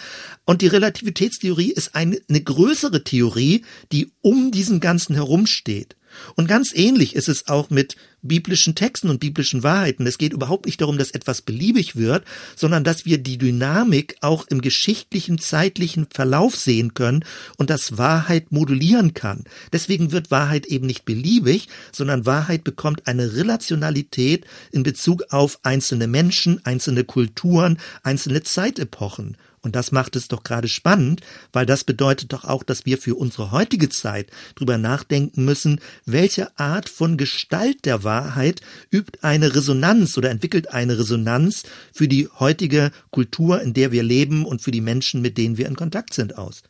Und 0.45 0.61
die 0.61 0.67
Relativitätstheorie 0.67 1.71
ist 1.71 1.95
eine, 1.95 2.19
eine 2.29 2.41
größere 2.41 3.03
Theorie, 3.03 3.63
die 3.91 4.11
um 4.21 4.51
diesen 4.51 4.79
Ganzen 4.79 5.15
herumsteht. 5.15 5.95
Und 6.35 6.47
ganz 6.47 6.73
ähnlich 6.73 7.15
ist 7.15 7.29
es 7.29 7.47
auch 7.47 7.69
mit 7.69 7.95
biblischen 8.27 8.75
Texten 8.75 9.09
und 9.09 9.19
biblischen 9.19 9.63
Wahrheiten. 9.63 10.07
Es 10.07 10.17
geht 10.17 10.33
überhaupt 10.33 10.65
nicht 10.65 10.81
darum, 10.81 10.97
dass 10.97 11.11
etwas 11.11 11.41
beliebig 11.41 11.95
wird, 11.95 12.25
sondern 12.55 12.83
dass 12.83 13.05
wir 13.05 13.17
die 13.17 13.37
Dynamik 13.37 14.17
auch 14.21 14.47
im 14.47 14.61
geschichtlichen, 14.61 15.37
zeitlichen 15.39 16.07
Verlauf 16.11 16.55
sehen 16.55 16.93
können 16.93 17.23
und 17.57 17.69
dass 17.69 17.97
Wahrheit 17.97 18.51
modulieren 18.51 19.13
kann. 19.13 19.43
Deswegen 19.71 20.11
wird 20.11 20.31
Wahrheit 20.31 20.65
eben 20.65 20.87
nicht 20.87 21.05
beliebig, 21.05 21.67
sondern 21.91 22.25
Wahrheit 22.25 22.63
bekommt 22.63 23.07
eine 23.07 23.35
Relationalität 23.35 24.45
in 24.71 24.83
Bezug 24.83 25.25
auf 25.29 25.59
einzelne 25.63 26.07
Menschen, 26.07 26.65
einzelne 26.65 27.03
Kulturen, 27.03 27.77
einzelne 28.03 28.43
Zeitepochen. 28.43 29.37
Und 29.65 29.75
das 29.75 29.91
macht 29.91 30.15
es 30.15 30.27
doch 30.27 30.43
gerade 30.43 30.67
spannend, 30.67 31.21
weil 31.51 31.65
das 31.65 31.83
bedeutet 31.83 32.31
doch 32.33 32.43
auch, 32.43 32.61
dass 32.61 32.85
wir 32.85 32.99
für 32.99 33.15
unsere 33.15 33.49
heutige 33.49 33.89
Zeit 33.89 34.29
drüber 34.53 34.77
nachdenken 34.77 35.43
müssen, 35.43 35.81
welche 36.05 36.57
Art 36.59 36.87
von 36.87 37.17
Gestalt 37.17 37.83
der 37.85 38.03
Wahrheit 38.03 38.61
übt 38.93 39.17
eine 39.23 39.55
Resonanz 39.55 40.19
oder 40.19 40.29
entwickelt 40.29 40.71
eine 40.71 40.99
Resonanz 40.99 41.63
für 41.91 42.07
die 42.07 42.29
heutige 42.39 42.91
Kultur, 43.09 43.59
in 43.59 43.73
der 43.73 43.91
wir 43.91 44.03
leben 44.03 44.45
und 44.45 44.61
für 44.61 44.69
die 44.69 44.81
Menschen, 44.81 45.23
mit 45.23 45.35
denen 45.35 45.57
wir 45.57 45.65
in 45.65 45.75
Kontakt 45.75 46.13
sind 46.13 46.37
aus. 46.37 46.61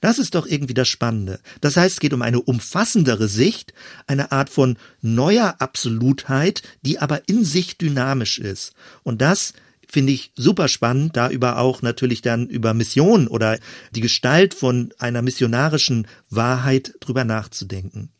Das 0.00 0.18
ist 0.18 0.34
doch 0.34 0.46
irgendwie 0.46 0.72
das 0.72 0.88
Spannende. 0.88 1.40
Das 1.60 1.76
heißt, 1.76 1.96
es 1.96 2.00
geht 2.00 2.14
um 2.14 2.22
eine 2.22 2.40
umfassendere 2.40 3.28
Sicht, 3.28 3.74
eine 4.06 4.32
Art 4.32 4.48
von 4.48 4.78
neuer 5.02 5.56
Absolutheit, 5.58 6.62
die 6.80 6.98
aber 6.98 7.28
in 7.28 7.44
sich 7.44 7.76
dynamisch 7.76 8.38
ist. 8.38 8.72
Und 9.02 9.20
das 9.20 9.52
finde 9.90 10.12
ich 10.12 10.32
super 10.36 10.68
spannend, 10.68 11.16
da 11.16 11.30
über 11.30 11.58
auch 11.58 11.82
natürlich 11.82 12.22
dann 12.22 12.46
über 12.46 12.74
Mission 12.74 13.26
oder 13.26 13.58
die 13.94 14.00
Gestalt 14.00 14.54
von 14.54 14.92
einer 14.98 15.22
missionarischen 15.22 16.06
Wahrheit 16.30 16.94
drüber 17.00 17.24
nachzudenken. 17.24 18.10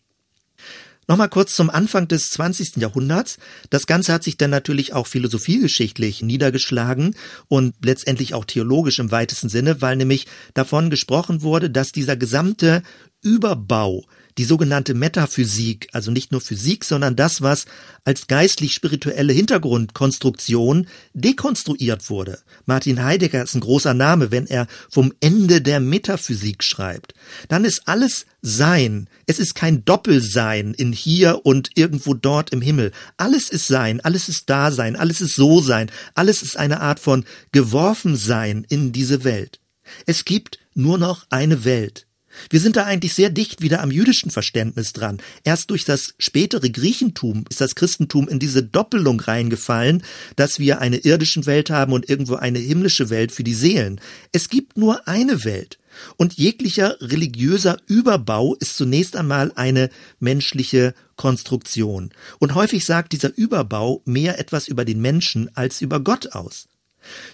Nochmal 1.11 1.31
kurz 1.31 1.55
zum 1.55 1.71
Anfang 1.71 2.07
des 2.07 2.31
20. 2.33 2.77
Jahrhunderts. 2.77 3.39
Das 3.71 3.87
Ganze 3.87 4.13
hat 4.13 4.23
sich 4.23 4.37
dann 4.37 4.51
natürlich 4.51 4.93
auch 4.93 5.07
philosophiegeschichtlich 5.07 6.21
niedergeschlagen 6.23 7.17
und 7.49 7.75
letztendlich 7.83 8.35
auch 8.35 8.45
theologisch 8.45 8.99
im 8.99 9.11
weitesten 9.11 9.49
Sinne, 9.49 9.81
weil 9.81 9.97
nämlich 9.97 10.27
davon 10.53 10.91
gesprochen 10.91 11.41
wurde, 11.41 11.71
dass 11.71 11.93
dieser 11.93 12.17
gesamte 12.17 12.83
Überbau 13.23 14.05
die 14.39 14.45
sogenannte 14.45 14.95
Metaphysik, 14.95 15.89
also 15.93 16.13
nicht 16.13 16.31
nur 16.31 16.41
Physik, 16.41 16.85
sondern 16.85 17.17
das, 17.17 17.43
was 17.43 17.67
als 18.05 18.29
geistlich-spirituelle 18.29 19.33
Hintergrundkonstruktion 19.33 20.87
dekonstruiert 21.13 22.09
wurde. 22.09 22.39
Martin 22.65 23.03
Heidegger 23.03 23.43
ist 23.43 23.57
ein 23.57 23.61
großer 23.61 23.95
Name, 23.95 24.31
wenn 24.31 24.47
er 24.47 24.69
vom 24.89 25.13
Ende 25.21 25.61
der 25.61 25.81
Metaphysik 25.81 26.63
schreibt. 26.63 27.15
Dann 27.49 27.65
ist 27.65 27.83
alles 27.87 28.27
Sein. 28.41 29.09
Es 29.27 29.41
ist 29.41 29.57
kein 29.57 29.85
Doppelsein 29.85 30.73
in 30.73 30.93
hier 30.93 31.45
und 31.45 31.71
irgendwo 31.75 32.15
dort 32.15 32.51
im 32.51 32.61
Himmel. 32.61 32.93
Alles 33.17 33.51
ist 33.51 33.67
Sein, 33.67 34.01
alles 34.01 34.29
ist 34.29 34.49
Dasein, 34.49 34.95
alles 34.95 35.21
ist 35.21 35.35
So-Sein, 35.35 35.91
alles 36.15 36.43
ist 36.43 36.57
eine 36.57 36.81
Art 36.81 37.01
von 37.01 37.25
Geworfensein 37.51 38.65
in 38.69 38.93
diese 38.93 39.25
Welt. 39.25 39.59
Es 40.07 40.25
gibt 40.25 40.61
nur 40.75 40.99
noch 40.99 41.27
eine 41.31 41.65
Welt. 41.65 42.08
Wir 42.51 42.61
sind 42.61 42.77
da 42.77 42.85
eigentlich 42.85 43.15
sehr 43.15 43.31
dicht 43.31 43.63
wieder 43.63 43.83
am 43.83 43.91
jüdischen 43.91 44.31
Verständnis 44.31 44.93
dran. 44.93 45.19
Erst 45.45 45.71
durch 45.71 45.85
das 45.85 46.15
spätere 46.19 46.71
Griechentum 46.71 47.45
ist 47.49 47.61
das 47.61 47.75
Christentum 47.75 48.29
in 48.29 48.39
diese 48.39 48.63
Doppelung 48.63 49.21
reingefallen, 49.21 50.03
dass 50.37 50.59
wir 50.59 50.81
eine 50.81 50.99
irdische 50.99 51.47
Welt 51.47 51.71
haben 51.71 51.93
und 51.93 52.09
irgendwo 52.09 52.35
eine 52.35 52.59
himmlische 52.59 53.11
Welt 53.11 53.33
für 53.33 53.45
die 53.45 53.55
Seelen. 53.55 54.01
Es 54.33 54.49
gibt 54.49 54.77
nur 54.77 55.07
eine 55.09 55.45
Welt. 55.45 55.79
Und 56.17 56.35
jeglicher 56.35 56.97
religiöser 57.01 57.79
Überbau 57.87 58.55
ist 58.57 58.77
zunächst 58.77 59.17
einmal 59.17 59.53
eine 59.55 59.91
menschliche 60.21 60.95
Konstruktion. 61.17 62.11
Und 62.39 62.55
häufig 62.55 62.85
sagt 62.85 63.13
dieser 63.13 63.37
Überbau 63.37 64.03
mehr 64.05 64.39
etwas 64.39 64.69
über 64.69 64.85
den 64.85 65.01
Menschen 65.01 65.51
als 65.57 65.81
über 65.81 66.01
Gott 66.01 66.33
aus. 66.33 66.69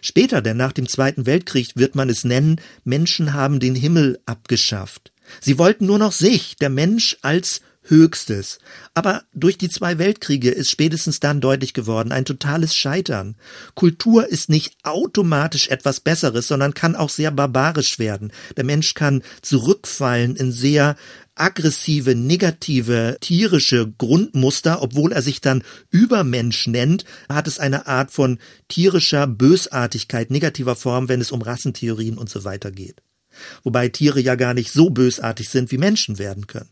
Später, 0.00 0.42
denn 0.42 0.56
nach 0.56 0.72
dem 0.72 0.88
Zweiten 0.88 1.26
Weltkrieg 1.26 1.72
wird 1.74 1.94
man 1.94 2.08
es 2.08 2.24
nennen, 2.24 2.60
Menschen 2.84 3.32
haben 3.32 3.60
den 3.60 3.74
Himmel 3.74 4.20
abgeschafft. 4.26 5.12
Sie 5.40 5.58
wollten 5.58 5.86
nur 5.86 5.98
noch 5.98 6.12
sich, 6.12 6.56
der 6.56 6.70
Mensch 6.70 7.16
als 7.22 7.60
Höchstes. 7.86 8.58
Aber 8.94 9.24
durch 9.34 9.58
die 9.58 9.68
zwei 9.68 9.98
Weltkriege 9.98 10.50
ist 10.50 10.70
spätestens 10.70 11.20
dann 11.20 11.40
deutlich 11.40 11.74
geworden, 11.74 12.12
ein 12.12 12.24
totales 12.24 12.74
Scheitern. 12.74 13.36
Kultur 13.74 14.26
ist 14.26 14.48
nicht 14.48 14.76
automatisch 14.84 15.68
etwas 15.68 16.00
Besseres, 16.00 16.48
sondern 16.48 16.74
kann 16.74 16.96
auch 16.96 17.10
sehr 17.10 17.30
barbarisch 17.30 17.98
werden. 17.98 18.32
Der 18.56 18.64
Mensch 18.64 18.94
kann 18.94 19.22
zurückfallen 19.42 20.34
in 20.36 20.50
sehr 20.50 20.96
aggressive, 21.34 22.14
negative, 22.14 23.16
tierische 23.20 23.92
Grundmuster, 23.98 24.82
obwohl 24.82 25.12
er 25.12 25.22
sich 25.22 25.40
dann 25.40 25.62
Übermensch 25.90 26.66
nennt, 26.66 27.04
hat 27.28 27.46
es 27.46 27.58
eine 27.58 27.86
Art 27.86 28.10
von 28.10 28.38
tierischer 28.68 29.26
Bösartigkeit, 29.26 30.30
negativer 30.30 30.76
Form, 30.76 31.08
wenn 31.08 31.20
es 31.20 31.32
um 31.32 31.42
Rassentheorien 31.42 32.18
und 32.18 32.30
so 32.30 32.44
weiter 32.44 32.70
geht. 32.70 33.02
Wobei 33.62 33.88
Tiere 33.88 34.20
ja 34.20 34.36
gar 34.36 34.54
nicht 34.54 34.72
so 34.72 34.90
bösartig 34.90 35.48
sind, 35.48 35.72
wie 35.72 35.78
Menschen 35.78 36.18
werden 36.18 36.46
können. 36.46 36.70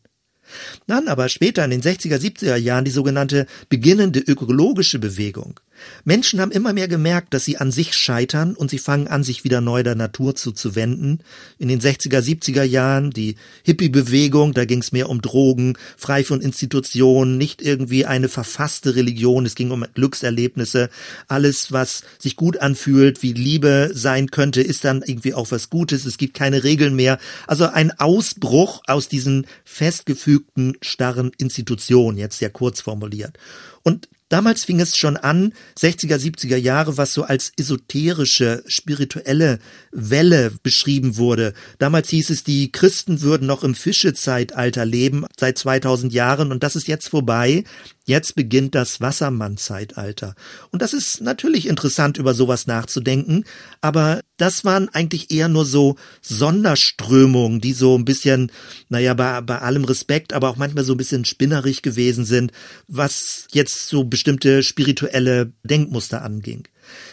Dann 0.86 1.08
aber 1.08 1.28
später 1.28 1.64
in 1.64 1.70
den 1.70 1.82
60er, 1.82 2.18
70er 2.18 2.56
Jahren 2.56 2.84
die 2.84 2.90
sogenannte 2.90 3.46
beginnende 3.68 4.20
ökologische 4.20 4.98
Bewegung. 4.98 5.58
Menschen 6.04 6.40
haben 6.40 6.50
immer 6.50 6.72
mehr 6.72 6.88
gemerkt, 6.88 7.32
dass 7.34 7.44
sie 7.44 7.58
an 7.58 7.70
sich 7.70 7.94
scheitern 7.94 8.54
und 8.54 8.70
sie 8.70 8.78
fangen 8.78 9.08
an, 9.08 9.22
sich 9.22 9.44
wieder 9.44 9.60
neu 9.60 9.82
der 9.82 9.94
Natur 9.94 10.34
zuzuwenden. 10.34 11.22
In 11.58 11.68
den 11.68 11.80
60er, 11.80 12.20
70er 12.20 12.64
Jahren 12.64 13.10
die 13.10 13.36
Hippie-Bewegung, 13.64 14.52
da 14.52 14.64
ging 14.64 14.80
es 14.80 14.92
mehr 14.92 15.08
um 15.08 15.22
Drogen, 15.22 15.74
frei 15.96 16.24
von 16.24 16.40
Institutionen, 16.40 17.38
nicht 17.38 17.62
irgendwie 17.62 18.04
eine 18.04 18.28
verfasste 18.28 18.96
Religion, 18.96 19.46
es 19.46 19.54
ging 19.54 19.70
um 19.70 19.84
Glückserlebnisse. 19.94 20.90
Alles, 21.28 21.72
was 21.72 22.02
sich 22.18 22.36
gut 22.36 22.58
anfühlt, 22.58 23.22
wie 23.22 23.32
Liebe 23.32 23.90
sein 23.94 24.30
könnte, 24.30 24.60
ist 24.60 24.84
dann 24.84 25.02
irgendwie 25.02 25.34
auch 25.34 25.50
was 25.50 25.70
Gutes. 25.70 26.04
Es 26.04 26.18
gibt 26.18 26.34
keine 26.34 26.64
Regeln 26.64 26.96
mehr. 26.96 27.18
Also 27.46 27.66
ein 27.66 27.92
Ausbruch 27.98 28.82
aus 28.86 29.08
diesen 29.08 29.46
festgefügten, 29.64 30.76
starren 30.80 31.30
Institutionen, 31.38 32.18
jetzt 32.18 32.38
sehr 32.38 32.50
kurz 32.50 32.80
formuliert. 32.80 33.38
Und 33.82 34.08
Damals 34.32 34.64
fing 34.64 34.80
es 34.80 34.96
schon 34.96 35.18
an, 35.18 35.52
60er, 35.78 36.16
70er 36.16 36.56
Jahre, 36.56 36.96
was 36.96 37.12
so 37.12 37.24
als 37.24 37.52
esoterische, 37.58 38.64
spirituelle 38.66 39.58
Welle 39.90 40.52
beschrieben 40.62 41.18
wurde. 41.18 41.52
Damals 41.78 42.08
hieß 42.08 42.30
es, 42.30 42.42
die 42.42 42.72
Christen 42.72 43.20
würden 43.20 43.46
noch 43.46 43.62
im 43.62 43.74
Fischezeitalter 43.74 44.86
leben, 44.86 45.26
seit 45.38 45.58
2000 45.58 46.14
Jahren, 46.14 46.50
und 46.50 46.62
das 46.62 46.76
ist 46.76 46.88
jetzt 46.88 47.10
vorbei. 47.10 47.64
Jetzt 48.04 48.34
beginnt 48.34 48.74
das 48.74 49.00
Wassermann-Zeitalter. 49.00 50.34
Und 50.70 50.82
das 50.82 50.92
ist 50.92 51.20
natürlich 51.20 51.68
interessant, 51.68 52.18
über 52.18 52.34
sowas 52.34 52.66
nachzudenken, 52.66 53.44
aber 53.80 54.20
das 54.38 54.64
waren 54.64 54.88
eigentlich 54.88 55.30
eher 55.30 55.48
nur 55.48 55.64
so 55.64 55.94
Sonderströmungen, 56.20 57.60
die 57.60 57.72
so 57.72 57.96
ein 57.96 58.04
bisschen, 58.04 58.50
naja, 58.88 59.14
bei, 59.14 59.40
bei 59.42 59.60
allem 59.60 59.84
Respekt, 59.84 60.32
aber 60.32 60.50
auch 60.50 60.56
manchmal 60.56 60.82
so 60.82 60.94
ein 60.94 60.98
bisschen 60.98 61.24
spinnerig 61.24 61.82
gewesen 61.82 62.24
sind, 62.24 62.50
was 62.88 63.46
jetzt 63.52 63.88
so 63.88 64.02
bestimmte 64.02 64.64
spirituelle 64.64 65.52
Denkmuster 65.62 66.22
anging. 66.22 66.66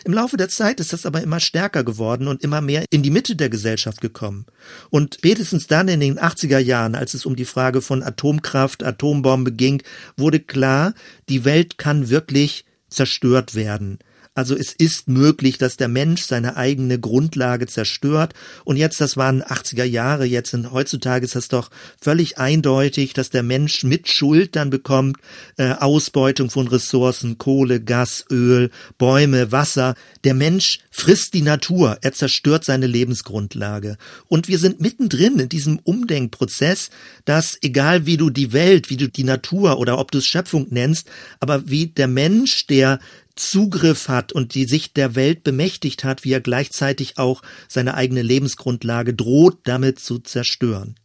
Im 0.06 0.14
Laufe 0.14 0.38
der 0.38 0.50
Zeit 0.50 0.80
ist 0.80 0.94
das 0.94 1.06
aber 1.06 1.22
immer 1.22 1.40
stärker 1.40 1.84
geworden 1.84 2.28
und 2.28 2.44
immer 2.44 2.62
mehr 2.62 2.86
in 2.90 3.04
die 3.04 3.10
Mitte 3.10 3.36
der 3.36 3.50
Gesellschaft 3.50 4.02
gekommen. 4.02 4.46
Und 4.90 5.16
spätestens 5.16 5.68
dann 5.68 5.88
in 5.88 6.00
den 6.00 6.20
80er 6.20 6.60
Jahren, 6.60 6.96
als 6.96 7.14
es 7.14 7.26
um 7.26 7.36
die 7.36 7.46
Frage 7.46 7.82
von 7.82 8.04
Atomkraft, 8.04 8.84
Atombombe 8.84 9.52
ging, 9.52 9.82
wurde 10.18 10.40
klar, 10.40 10.94
die 11.30 11.46
Welt 11.46 11.78
kann 11.78 12.10
wirklich 12.10 12.66
zerstört 12.90 13.56
werden. 13.56 14.00
Also 14.40 14.56
es 14.56 14.72
ist 14.72 15.10
möglich, 15.10 15.58
dass 15.58 15.76
der 15.76 15.90
Mensch 15.90 16.22
seine 16.22 16.56
eigene 16.56 16.98
Grundlage 16.98 17.68
zerstört. 17.68 18.34
Und 18.64 18.78
jetzt, 18.78 19.02
das 19.02 19.18
waren 19.18 19.44
80er 19.44 19.84
Jahre, 19.84 20.24
jetzt 20.24 20.52
sind 20.52 20.72
heutzutage 20.72 21.26
ist 21.26 21.36
das 21.36 21.50
doch 21.50 21.70
völlig 22.02 22.38
eindeutig, 22.38 23.12
dass 23.12 23.30
der 23.30 23.44
Mensch 23.44 23.84
mit 23.84 24.08
Schuld 24.08 24.56
dann 24.56 24.70
bekommt, 24.70 25.18
äh, 25.58 25.74
Ausbeutung 25.74 26.50
von 26.50 26.70
Ressourcen, 26.70 27.38
Kohle, 27.38 27.82
Gas, 27.82 28.24
Öl, 28.32 28.72
Bäume, 28.98 29.52
Wasser. 29.52 29.96
Der 30.24 30.34
Mensch 30.34 30.80
frisst 30.90 31.34
die 31.34 31.42
Natur, 31.42 31.98
er 32.02 32.14
zerstört 32.14 32.64
seine 32.64 32.88
Lebensgrundlage. 32.88 33.98
Und 34.30 34.48
wir 34.48 34.58
sind 34.58 34.80
mittendrin 34.80 35.38
in 35.38 35.50
diesem 35.50 35.80
Umdenkprozess, 35.80 36.92
dass 37.26 37.58
egal 37.62 38.06
wie 38.06 38.16
du 38.16 38.30
die 38.30 38.54
Welt, 38.54 38.90
wie 38.90 38.98
du 38.98 39.10
die 39.10 39.26
Natur 39.26 39.80
oder 39.80 40.00
ob 40.00 40.12
du 40.12 40.20
es 40.20 40.26
Schöpfung 40.26 40.68
nennst, 40.70 41.10
aber 41.42 41.68
wie 41.70 41.88
der 41.88 42.08
Mensch, 42.08 42.68
der 42.68 43.00
Zugriff 43.40 44.10
hat 44.10 44.34
und 44.34 44.54
die 44.54 44.66
sich 44.66 44.94
der 44.94 45.16
Welt 45.16 45.44
bemächtigt 45.44 46.04
hat, 46.04 46.24
wie 46.24 46.34
er 46.34 46.42
gleichzeitig 46.42 47.18
auch 47.18 47.42
seine 47.68 47.94
eigene 47.94 48.22
Lebensgrundlage 48.22 49.14
droht, 49.14 49.60
damit 49.64 50.00
zu 50.00 50.20
zerstören. 50.20 50.96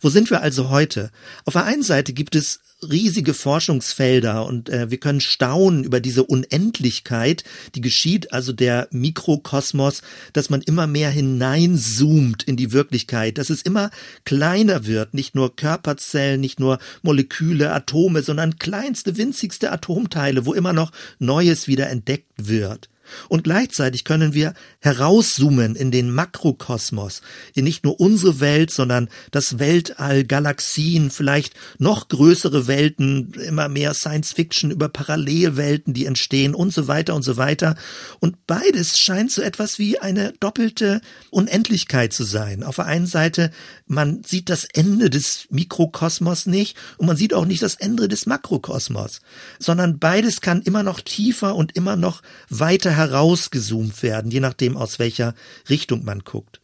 Wo 0.00 0.08
sind 0.08 0.30
wir 0.30 0.42
also 0.42 0.70
heute? 0.70 1.10
Auf 1.44 1.54
der 1.54 1.64
einen 1.64 1.82
Seite 1.82 2.12
gibt 2.12 2.34
es 2.34 2.60
riesige 2.82 3.34
Forschungsfelder 3.34 4.46
und 4.46 4.68
äh, 4.68 4.90
wir 4.90 4.98
können 4.98 5.20
staunen 5.20 5.84
über 5.84 6.00
diese 6.00 6.24
Unendlichkeit, 6.24 7.44
die 7.74 7.80
geschieht, 7.80 8.32
also 8.32 8.52
der 8.52 8.88
Mikrokosmos, 8.90 10.02
dass 10.32 10.50
man 10.50 10.62
immer 10.62 10.86
mehr 10.86 11.10
hineinzoomt 11.10 12.42
in 12.42 12.56
die 12.56 12.72
Wirklichkeit, 12.72 13.38
dass 13.38 13.50
es 13.50 13.62
immer 13.62 13.90
kleiner 14.24 14.86
wird, 14.86 15.14
nicht 15.14 15.34
nur 15.34 15.56
Körperzellen, 15.56 16.40
nicht 16.40 16.60
nur 16.60 16.78
Moleküle, 17.02 17.72
Atome, 17.72 18.22
sondern 18.22 18.58
kleinste, 18.58 19.16
winzigste 19.16 19.72
Atomteile, 19.72 20.46
wo 20.46 20.54
immer 20.54 20.72
noch 20.72 20.92
Neues 21.18 21.68
wieder 21.68 21.88
entdeckt 21.88 22.32
wird. 22.36 22.88
Und 23.28 23.44
gleichzeitig 23.44 24.04
können 24.04 24.34
wir 24.34 24.54
herauszoomen 24.80 25.76
in 25.76 25.90
den 25.90 26.10
Makrokosmos, 26.10 27.22
in 27.54 27.64
nicht 27.64 27.84
nur 27.84 28.00
unsere 28.00 28.40
Welt, 28.40 28.70
sondern 28.70 29.08
das 29.30 29.58
Weltall, 29.58 30.24
Galaxien, 30.24 31.10
vielleicht 31.10 31.54
noch 31.78 32.08
größere 32.08 32.66
Welten, 32.66 33.32
immer 33.34 33.68
mehr 33.68 33.94
Science 33.94 34.32
Fiction 34.32 34.70
über 34.70 34.88
Parallelwelten, 34.88 35.94
die 35.94 36.06
entstehen 36.06 36.54
und 36.54 36.72
so 36.72 36.88
weiter 36.88 37.14
und 37.14 37.22
so 37.22 37.36
weiter. 37.36 37.76
Und 38.20 38.46
beides 38.46 38.98
scheint 38.98 39.30
so 39.30 39.42
etwas 39.42 39.78
wie 39.78 39.98
eine 39.98 40.32
doppelte 40.40 41.00
Unendlichkeit 41.30 42.12
zu 42.12 42.24
sein. 42.24 42.62
Auf 42.62 42.76
der 42.76 42.86
einen 42.86 43.06
Seite, 43.06 43.50
man 43.86 44.22
sieht 44.24 44.48
das 44.48 44.64
Ende 44.64 45.10
des 45.10 45.46
Mikrokosmos 45.50 46.46
nicht 46.46 46.76
und 46.96 47.06
man 47.06 47.16
sieht 47.16 47.34
auch 47.34 47.44
nicht 47.44 47.62
das 47.62 47.74
Ende 47.74 48.08
des 48.08 48.26
Makrokosmos, 48.26 49.20
sondern 49.58 49.98
beides 49.98 50.40
kann 50.40 50.62
immer 50.62 50.82
noch 50.82 51.00
tiefer 51.00 51.54
und 51.54 51.76
immer 51.76 51.96
noch 51.96 52.22
weiter 52.48 52.93
herausgezoomt 52.96 54.02
werden, 54.02 54.30
je 54.30 54.40
nachdem 54.40 54.76
aus 54.76 54.98
welcher 54.98 55.34
Richtung 55.68 56.04
man 56.04 56.20
guckt. 56.20 56.60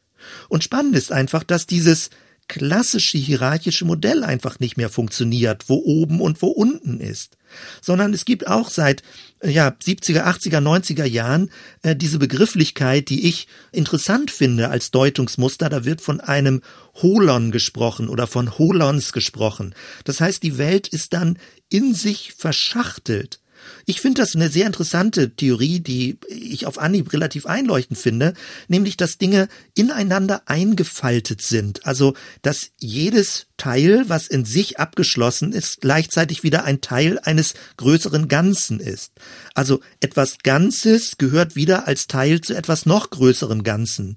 Und 0.49 0.65
spannend 0.65 0.97
ist 0.97 1.13
einfach, 1.13 1.45
dass 1.45 1.67
dieses 1.67 2.11
klassische 2.51 3.17
hierarchische 3.17 3.85
Modell 3.85 4.25
einfach 4.25 4.59
nicht 4.59 4.77
mehr 4.77 4.89
funktioniert, 4.89 5.69
wo 5.69 5.77
oben 5.77 6.21
und 6.21 6.43
wo 6.43 6.49
unten 6.49 6.99
ist, 6.99 7.37
sondern 7.81 8.13
es 8.13 8.25
gibt 8.25 8.49
auch 8.49 8.71
seit 8.71 9.05
ja 9.41 9.69
70er, 9.69 10.25
80er, 10.25 10.59
90er 10.59 11.05
Jahren 11.05 11.51
äh, 11.83 11.95
diese 11.95 12.19
Begrifflichkeit, 12.19 13.09
die 13.09 13.29
ich 13.29 13.47
interessant 13.71 14.33
finde 14.33 14.69
als 14.69 14.91
Deutungsmuster, 14.91 15.69
da 15.69 15.85
wird 15.85 16.01
von 16.01 16.21
einem 16.21 16.61
Holon 16.95 17.53
gesprochen 17.53 18.09
oder 18.09 18.27
von 18.27 18.59
Holons 18.59 19.13
gesprochen. 19.13 19.73
Das 20.03 20.21
heißt, 20.21 20.43
die 20.43 20.59
Welt 20.59 20.89
ist 20.89 21.13
dann 21.13 21.39
in 21.69 21.95
sich 21.95 22.35
verschachtelt. 22.37 23.40
Ich 23.87 24.01
finde 24.01 24.23
das 24.23 24.35
eine 24.35 24.49
sehr 24.49 24.67
interessante 24.67 25.31
Theorie, 25.31 25.81
die 25.81 26.19
ich 26.29 26.67
auf 26.67 26.79
Anhieb 26.79 27.13
relativ 27.13 27.47
einleuchtend 27.47 27.99
finde, 27.99 28.35
nämlich 28.69 28.97
dass 28.97 29.19
Dinge 29.19 29.49
ineinander 29.75 30.43
eingefaltet 30.47 31.43
sind. 31.43 31.87
Also, 31.87 32.15
dass 32.43 32.71
jedes 32.79 33.47
Teil, 33.61 34.07
was 34.09 34.27
in 34.27 34.47
sich 34.47 34.81
abgeschlossen 34.81 35.53
ist, 35.53 35.83
gleichzeitig 35.83 36.43
wieder 36.43 36.65
ein 36.65 36.81
Teil 36.81 37.19
eines 37.19 37.53
größeren 37.77 38.27
Ganzen 38.27 38.81
ist. 38.81 39.13
Also 39.55 39.81
etwas 40.01 40.39
Ganzes 40.43 41.19
gehört 41.19 41.57
wieder 41.57 41.87
als 41.87 42.07
Teil 42.07 42.41
zu 42.41 42.55
etwas 42.55 42.87
noch 42.87 43.11
größerem 43.11 43.63
Ganzen. 43.63 44.17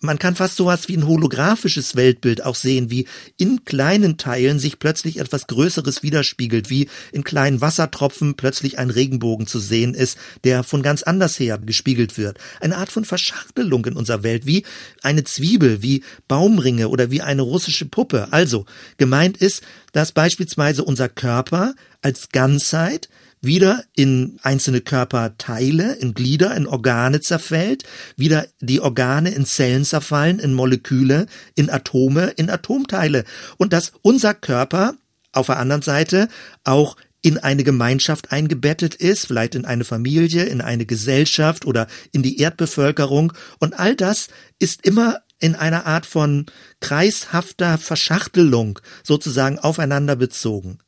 Man 0.00 0.18
kann 0.18 0.36
fast 0.36 0.56
sowas 0.56 0.88
wie 0.88 0.96
ein 0.96 1.06
holographisches 1.06 1.96
Weltbild 1.96 2.44
auch 2.44 2.54
sehen, 2.54 2.90
wie 2.90 3.06
in 3.36 3.64
kleinen 3.64 4.16
Teilen 4.16 4.58
sich 4.58 4.78
plötzlich 4.78 5.18
etwas 5.18 5.48
Größeres 5.48 6.02
widerspiegelt, 6.02 6.70
wie 6.70 6.88
in 7.12 7.24
kleinen 7.24 7.60
Wassertropfen 7.60 8.34
plötzlich 8.34 8.78
ein 8.78 8.90
Regenbogen 8.90 9.46
zu 9.46 9.58
sehen 9.58 9.94
ist, 9.94 10.16
der 10.44 10.62
von 10.62 10.82
ganz 10.82 11.02
anders 11.02 11.38
her 11.38 11.58
gespiegelt 11.58 12.16
wird. 12.16 12.38
Eine 12.60 12.76
Art 12.76 12.90
von 12.90 13.04
Verschachtelung 13.04 13.84
in 13.86 13.94
unserer 13.94 14.22
Welt, 14.22 14.46
wie 14.46 14.64
eine 15.02 15.24
Zwiebel, 15.24 15.82
wie 15.82 16.04
Baumringe 16.28 16.88
oder 16.88 17.10
wie 17.10 17.20
eine 17.22 17.42
russische 17.42 17.86
Puppe. 17.86 18.28
Also, 18.30 18.66
gemeint 18.96 19.36
ist, 19.36 19.62
dass 19.92 20.12
beispielsweise 20.12 20.84
unser 20.84 21.08
Körper 21.08 21.74
als 22.02 22.28
Ganzheit 22.30 23.08
wieder 23.40 23.84
in 23.94 24.38
einzelne 24.42 24.80
Körperteile, 24.80 25.94
in 25.94 26.14
Glieder, 26.14 26.56
in 26.56 26.66
Organe 26.66 27.20
zerfällt, 27.20 27.84
wieder 28.16 28.46
die 28.60 28.80
Organe 28.80 29.30
in 29.30 29.44
Zellen 29.44 29.84
zerfallen, 29.84 30.38
in 30.38 30.54
Moleküle, 30.54 31.26
in 31.54 31.70
Atome, 31.70 32.32
in 32.36 32.50
Atomteile. 32.50 33.24
Und 33.56 33.72
dass 33.72 33.92
unser 34.02 34.34
Körper 34.34 34.94
auf 35.32 35.46
der 35.46 35.58
anderen 35.58 35.82
Seite 35.82 36.28
auch 36.64 36.96
in 37.20 37.38
eine 37.38 37.64
Gemeinschaft 37.64 38.32
eingebettet 38.32 38.94
ist, 38.94 39.26
vielleicht 39.26 39.54
in 39.54 39.64
eine 39.64 39.84
Familie, 39.84 40.44
in 40.44 40.60
eine 40.60 40.86
Gesellschaft 40.86 41.66
oder 41.66 41.86
in 42.12 42.22
die 42.22 42.38
Erdbevölkerung. 42.38 43.32
Und 43.58 43.78
all 43.78 43.96
das 43.96 44.28
ist 44.58 44.86
immer 44.86 45.18
in 45.40 45.54
einer 45.54 45.86
Art 45.86 46.06
von 46.06 46.46
kreishafter 46.80 47.78
Verschachtelung 47.78 48.80
sozusagen 49.02 49.58
aufeinander 49.58 50.16
bezogen. 50.16 50.78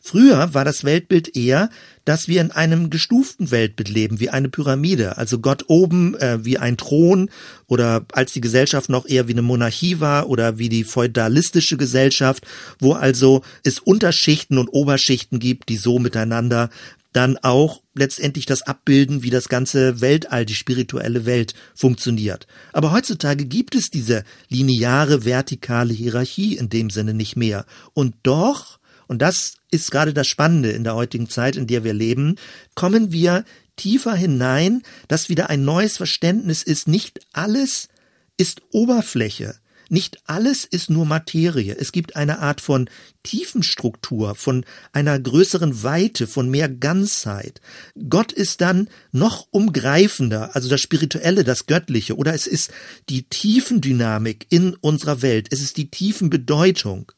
Früher 0.00 0.54
war 0.54 0.64
das 0.64 0.84
Weltbild 0.84 1.36
eher, 1.36 1.70
dass 2.04 2.28
wir 2.28 2.40
in 2.40 2.52
einem 2.52 2.88
gestuften 2.88 3.50
Weltbild 3.50 3.88
leben, 3.88 4.20
wie 4.20 4.30
eine 4.30 4.48
Pyramide, 4.48 5.16
also 5.16 5.40
Gott 5.40 5.64
oben 5.66 6.14
äh, 6.16 6.44
wie 6.44 6.58
ein 6.58 6.76
Thron 6.76 7.30
oder 7.66 8.06
als 8.12 8.32
die 8.32 8.40
Gesellschaft 8.40 8.88
noch 8.88 9.06
eher 9.06 9.26
wie 9.26 9.32
eine 9.32 9.42
Monarchie 9.42 9.98
war 9.98 10.28
oder 10.28 10.58
wie 10.58 10.68
die 10.68 10.84
feudalistische 10.84 11.76
Gesellschaft, 11.76 12.46
wo 12.78 12.92
also 12.92 13.42
es 13.64 13.80
Unterschichten 13.80 14.58
und 14.58 14.68
Oberschichten 14.68 15.40
gibt, 15.40 15.68
die 15.68 15.76
so 15.76 15.98
miteinander 15.98 16.70
dann 17.16 17.38
auch 17.38 17.82
letztendlich 17.94 18.46
das 18.46 18.62
abbilden, 18.62 19.22
wie 19.22 19.30
das 19.30 19.48
ganze 19.48 20.00
Weltall, 20.00 20.44
die 20.44 20.54
spirituelle 20.54 21.24
Welt 21.24 21.54
funktioniert. 21.74 22.46
Aber 22.72 22.92
heutzutage 22.92 23.46
gibt 23.46 23.74
es 23.74 23.90
diese 23.90 24.24
lineare, 24.48 25.24
vertikale 25.24 25.94
Hierarchie 25.94 26.56
in 26.56 26.68
dem 26.68 26.90
Sinne 26.90 27.14
nicht 27.14 27.36
mehr. 27.36 27.64
Und 27.94 28.14
doch 28.22 28.78
und 29.08 29.22
das 29.22 29.58
ist 29.70 29.90
gerade 29.90 30.12
das 30.12 30.26
Spannende 30.26 30.70
in 30.70 30.84
der 30.84 30.94
heutigen 30.94 31.28
Zeit, 31.28 31.56
in 31.56 31.66
der 31.66 31.84
wir 31.84 31.94
leben, 31.94 32.36
kommen 32.74 33.12
wir 33.12 33.44
tiefer 33.76 34.14
hinein, 34.14 34.82
dass 35.08 35.28
wieder 35.28 35.48
ein 35.50 35.64
neues 35.64 35.96
Verständnis 35.96 36.62
ist, 36.62 36.88
nicht 36.88 37.20
alles 37.32 37.88
ist 38.36 38.62
Oberfläche, 38.72 39.54
nicht 39.88 40.18
alles 40.26 40.64
ist 40.64 40.90
nur 40.90 41.06
Materie. 41.06 41.76
Es 41.78 41.92
gibt 41.92 42.16
eine 42.16 42.40
Art 42.40 42.60
von 42.60 42.88
Tiefenstruktur, 43.22 44.34
von 44.34 44.64
einer 44.92 45.18
größeren 45.18 45.82
Weite, 45.82 46.26
von 46.26 46.48
mehr 46.50 46.68
Ganzheit. 46.68 47.60
Gott 48.08 48.32
ist 48.32 48.60
dann 48.60 48.88
noch 49.12 49.46
umgreifender, 49.50 50.54
also 50.54 50.68
das 50.68 50.80
Spirituelle, 50.80 51.44
das 51.44 51.66
Göttliche, 51.66 52.16
oder 52.16 52.34
es 52.34 52.46
ist 52.46 52.70
die 53.08 53.24
Tiefendynamik 53.24 54.46
in 54.50 54.74
unserer 54.74 55.22
Welt, 55.22 55.48
es 55.50 55.60
ist 55.60 55.76
die 55.76 55.90
Tiefenbedeutung. 55.90 57.12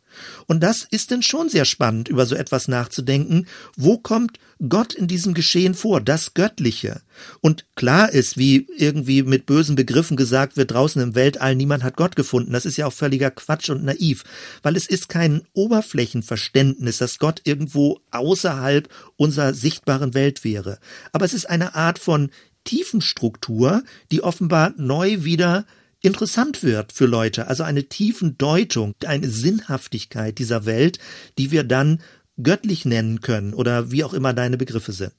Und 0.46 0.62
das 0.62 0.86
ist 0.90 1.10
denn 1.10 1.22
schon 1.22 1.48
sehr 1.48 1.64
spannend, 1.64 2.08
über 2.08 2.26
so 2.26 2.34
etwas 2.34 2.68
nachzudenken. 2.68 3.46
Wo 3.76 3.98
kommt 3.98 4.38
Gott 4.68 4.94
in 4.94 5.06
diesem 5.06 5.34
Geschehen 5.34 5.74
vor? 5.74 6.00
Das 6.00 6.34
Göttliche. 6.34 7.02
Und 7.40 7.64
klar 7.74 8.10
ist, 8.10 8.38
wie 8.38 8.66
irgendwie 8.76 9.22
mit 9.22 9.46
bösen 9.46 9.76
Begriffen 9.76 10.16
gesagt 10.16 10.56
wird, 10.56 10.72
draußen 10.72 11.00
im 11.00 11.14
Weltall, 11.14 11.54
niemand 11.54 11.82
hat 11.84 11.96
Gott 11.96 12.16
gefunden. 12.16 12.52
Das 12.52 12.66
ist 12.66 12.76
ja 12.76 12.86
auch 12.86 12.92
völliger 12.92 13.30
Quatsch 13.30 13.70
und 13.70 13.84
naiv, 13.84 14.24
weil 14.62 14.76
es 14.76 14.86
ist 14.86 15.08
kein 15.08 15.42
Oberflächenverständnis, 15.52 16.98
dass 16.98 17.18
Gott 17.18 17.42
irgendwo 17.44 18.00
außerhalb 18.10 18.88
unserer 19.16 19.54
sichtbaren 19.54 20.14
Welt 20.14 20.44
wäre. 20.44 20.78
Aber 21.12 21.24
es 21.24 21.34
ist 21.34 21.48
eine 21.48 21.74
Art 21.74 21.98
von 21.98 22.30
Tiefenstruktur, 22.64 23.82
die 24.10 24.22
offenbar 24.22 24.74
neu 24.76 25.24
wieder 25.24 25.64
interessant 26.00 26.62
wird 26.62 26.92
für 26.92 27.06
Leute, 27.06 27.48
also 27.48 27.62
eine 27.62 27.84
tiefen 27.84 28.38
Deutung, 28.38 28.94
eine 29.04 29.28
Sinnhaftigkeit 29.28 30.38
dieser 30.38 30.66
Welt, 30.66 30.98
die 31.38 31.50
wir 31.50 31.64
dann 31.64 32.00
göttlich 32.42 32.84
nennen 32.84 33.20
können 33.20 33.54
oder 33.54 33.90
wie 33.90 34.04
auch 34.04 34.14
immer 34.14 34.32
deine 34.32 34.56
Begriffe 34.56 34.92
sind. 34.92 35.14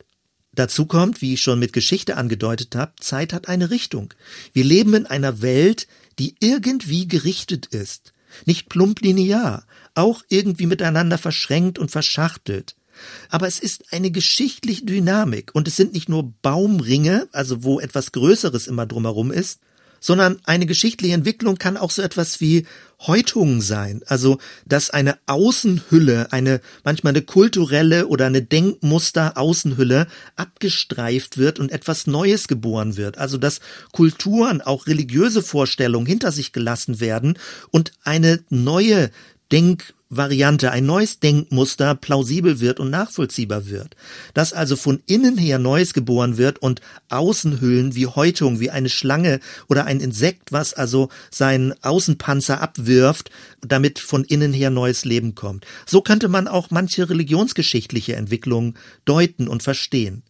Dazu 0.54 0.86
kommt, 0.86 1.22
wie 1.22 1.36
ich 1.36 1.42
schon 1.42 1.60
mit 1.60 1.74
Geschichte 1.74 2.18
angedeutet 2.18 2.76
habe, 2.76 2.94
Zeit 3.00 3.34
hat 3.34 3.48
eine 3.48 3.70
Richtung. 3.70 4.14
Wir 4.52 4.64
leben 4.64 4.94
in 4.94 5.06
einer 5.06 5.42
Welt, 5.42 5.88
die 6.18 6.36
irgendwie 6.40 7.08
gerichtet 7.08 7.68
ist, 7.68 8.14
nicht 8.46 8.68
plump 8.70 9.02
linear, 9.02 9.66
auch 9.94 10.24
irgendwie 10.28 10.66
miteinander 10.66 11.18
verschränkt 11.18 11.78
und 11.78 11.92
verschachtelt. 11.92 12.76
Aber 13.30 13.48
es 13.48 13.60
ist 13.60 13.94
eine 13.94 14.12
geschichtliche 14.12 14.86
Dynamik 14.86 15.52
und 15.54 15.68
es 15.68 15.76
sind 15.76 15.94
nicht 15.94 16.10
nur 16.10 16.34
Baumringe, 16.42 17.30
also 17.32 17.64
wo 17.64 17.80
etwas 17.80 18.12
Größeres 18.12 18.68
immer 18.68 18.86
drumherum 18.86 19.32
ist, 19.32 19.62
sondern 20.00 20.40
eine 20.46 20.66
geschichtliche 20.66 21.14
Entwicklung 21.14 21.58
kann 21.58 21.78
auch 21.78 21.92
so 21.92 22.02
etwas 22.02 22.42
wie 22.42 22.66
Häutungen 23.02 23.62
sein, 23.62 24.02
also 24.08 24.40
dass 24.66 24.90
eine 24.90 25.18
Außenhülle, 25.26 26.34
eine 26.34 26.60
manchmal 26.84 27.12
eine 27.14 27.22
kulturelle 27.22 28.08
oder 28.08 28.26
eine 28.26 28.42
Denkmuster 28.42 29.38
Außenhülle 29.38 30.08
abgestreift 30.36 31.38
wird 31.38 31.60
und 31.60 31.72
etwas 31.72 32.08
Neues 32.08 32.48
geboren 32.48 32.98
wird, 32.98 33.18
also 33.18 33.38
dass 33.38 33.62
Kulturen, 33.94 34.62
auch 34.62 34.88
religiöse 34.88 35.42
Vorstellungen 35.42 36.06
hinter 36.06 36.32
sich 36.32 36.52
gelassen 36.52 37.00
werden 37.00 37.38
und 37.72 37.94
eine 38.04 38.44
neue 38.50 39.12
Denk 39.52 39.94
Variante, 40.12 40.72
ein 40.72 40.88
neues 40.88 41.20
Denkmuster 41.20 41.94
plausibel 41.94 42.60
wird 42.60 42.80
und 42.80 42.90
nachvollziehbar 42.90 43.68
wird. 43.68 43.96
Dass 44.34 44.54
also 44.54 44.76
von 44.76 45.04
innen 45.06 45.38
her 45.38 45.60
Neues 45.60 45.94
geboren 45.94 46.38
wird 46.38 46.60
und 46.60 46.82
Außenhüllen 47.10 47.94
wie 47.94 48.08
Häutung, 48.08 48.60
wie 48.60 48.72
eine 48.72 48.90
Schlange 48.90 49.40
oder 49.68 49.86
ein 49.86 50.00
Insekt, 50.00 50.52
was 50.52 50.74
also 50.74 51.10
seinen 51.30 51.76
Außenpanzer 51.84 52.60
abwirft, 52.60 53.30
damit 53.62 54.00
von 54.00 54.24
innen 54.24 54.52
her 54.52 54.72
neues 54.72 55.06
Leben 55.06 55.36
kommt. 55.36 55.68
So 55.86 56.02
könnte 56.02 56.28
man 56.28 56.48
auch 56.48 56.72
manche 56.72 57.08
religionsgeschichtliche 57.08 58.16
Entwicklungen 58.16 58.78
deuten 59.06 59.48
und 59.48 59.62
verstehen. 59.62 60.24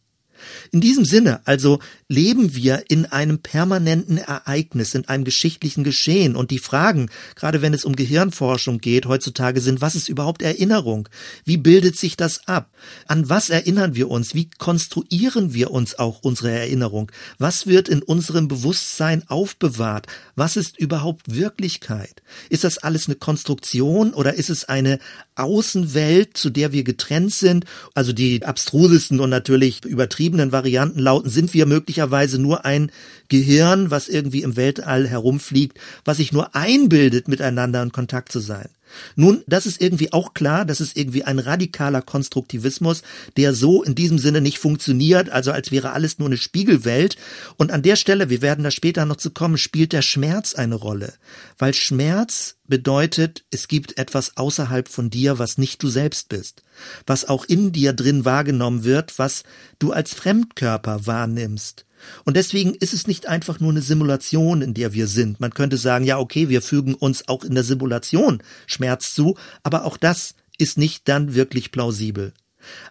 In 0.72 0.82
diesem 0.82 1.06
Sinne 1.06 1.42
also 1.46 1.80
leben 2.08 2.56
wir 2.56 2.84
in 2.90 3.06
einem 3.06 3.40
permanenten 3.40 4.18
Ereignis, 4.18 4.96
in 4.96 5.08
einem 5.08 5.24
geschichtlichen 5.24 5.84
Geschehen 5.84 6.36
und 6.36 6.52
die 6.52 6.60
Fragen, 6.60 7.10
gerade 7.36 7.62
wenn 7.62 7.74
es 7.74 7.86
um 7.86 7.96
Gehirnforschung 7.96 8.80
geht, 8.80 9.06
heutzutage 9.06 9.62
sind, 9.62 9.82
was 9.82 9.96
ist 9.96 10.10
überhaupt 10.10 10.42
Erinnerung? 10.42 11.10
Wie 11.46 11.58
bildet 11.58 11.98
sich 11.98 12.18
das 12.18 12.48
ab? 12.48 12.72
An 13.08 13.30
was 13.30 13.50
erinnern 13.50 13.96
wir 13.96 14.10
uns? 14.10 14.36
Wie 14.36 14.50
konstruieren 14.58 15.54
wir 15.54 15.72
uns 15.72 15.98
auch 15.98 16.20
unsere 16.22 16.52
Erinnerung? 16.52 17.12
Was 17.38 17.68
wird 17.68 17.90
in 17.90 18.02
unserem 18.02 18.48
Bewusstsein 18.48 19.24
aufbewahrt? 19.28 20.08
Was 20.36 20.56
ist 20.56 20.80
überhaupt 20.80 21.36
Wirklichkeit? 21.36 22.22
Ist 22.50 22.64
das 22.64 22.78
alles 22.78 23.08
eine 23.08 23.16
Konstruktion 23.16 24.14
oder 24.14 24.36
ist 24.36 24.50
es 24.50 24.66
eine 24.66 25.00
Außenwelt, 25.36 26.38
zu 26.38 26.50
der 26.50 26.72
wir 26.72 26.84
getrennt 26.84 27.34
sind? 27.34 27.66
Also 27.94 28.14
die 28.14 28.46
abstrusesten 28.46 29.20
und 29.20 29.30
natürlich 29.30 29.84
übertrieben 29.86 30.29
beschriebenen 30.30 30.52
Varianten 30.52 31.00
lauten, 31.00 31.30
sind 31.30 31.56
wir 31.56 31.66
möglicherweise 31.66 32.40
nur 32.40 32.64
ein 32.64 32.92
Gehirn, 33.30 33.90
was 33.90 34.08
irgendwie 34.08 34.44
im 34.44 34.56
Weltall 34.56 35.08
herumfliegt, 35.08 35.80
was 36.06 36.18
sich 36.18 36.32
nur 36.32 36.56
einbildet, 36.56 37.28
miteinander 37.28 37.82
in 37.82 37.92
Kontakt 37.92 38.32
zu 38.32 38.40
sein. 38.40 38.70
Nun, 39.16 39.44
das 39.48 39.66
ist 39.66 39.82
irgendwie 39.82 40.14
auch 40.14 40.34
klar, 40.34 40.66
das 40.66 40.82
ist 40.82 40.98
irgendwie 40.98 41.24
ein 41.24 41.40
radikaler 41.40 42.02
Konstruktivismus, 42.02 43.02
der 43.38 43.54
so 43.54 43.84
in 43.84 43.96
diesem 43.96 44.20
Sinne 44.20 44.42
nicht 44.42 44.60
funktioniert, 44.60 45.30
also 45.30 45.52
als 45.52 45.72
wäre 45.72 45.92
alles 45.92 46.20
nur 46.20 46.28
eine 46.28 46.38
Spiegelwelt. 46.38 47.18
Und 47.58 47.72
an 47.72 47.82
der 47.82 47.96
Stelle, 47.96 48.30
wir 48.30 48.42
werden 48.42 48.64
da 48.64 48.72
später 48.72 49.06
noch 49.06 49.18
zu 49.18 49.32
kommen, 49.32 49.58
spielt 49.58 49.94
der 49.94 50.02
Schmerz 50.02 50.56
eine 50.56 50.76
Rolle. 50.76 51.14
Weil 51.58 51.74
Schmerz 51.74 52.58
bedeutet, 52.68 53.44
es 53.52 53.68
gibt 53.68 53.98
etwas 53.98 54.38
außerhalb 54.38 54.88
von 54.88 55.10
dir, 55.10 55.40
was 55.40 55.58
nicht 55.58 55.82
du 55.84 55.90
selbst 55.90 56.30
bist, 56.30 56.64
was 57.06 57.28
auch 57.28 57.46
in 57.46 57.72
dir 57.72 57.94
drin 57.94 58.26
wahrgenommen 58.26 58.84
wird, 58.84 59.18
was 59.18 59.44
du 59.80 59.92
als 59.92 60.14
Fremdkörper 60.14 61.06
wahrnimmst. 61.06 61.86
Und 62.26 62.38
deswegen 62.38 62.74
ist 62.76 62.94
es 62.94 63.08
nicht 63.08 63.28
einfach 63.28 63.60
nur 63.60 63.72
eine 63.72 63.82
Simulation, 63.82 64.62
in 64.62 64.74
der 64.74 64.94
wir 64.94 65.08
sind. 65.08 65.40
Man 65.40 65.54
könnte 65.54 65.78
sagen, 65.78 66.06
ja, 66.06 66.20
okay, 66.20 66.50
wir 66.50 66.62
fügen 66.62 66.94
uns 66.94 67.28
auch 67.28 67.44
in 67.44 67.56
der 67.56 67.64
Simulation 67.64 68.42
Schmerz 68.68 69.14
zu, 69.14 69.38
aber 69.64 69.86
auch 69.86 69.98
das 69.98 70.36
ist 70.58 70.78
nicht 70.78 71.08
dann 71.08 71.36
wirklich 71.36 71.72
plausibel. 71.72 72.34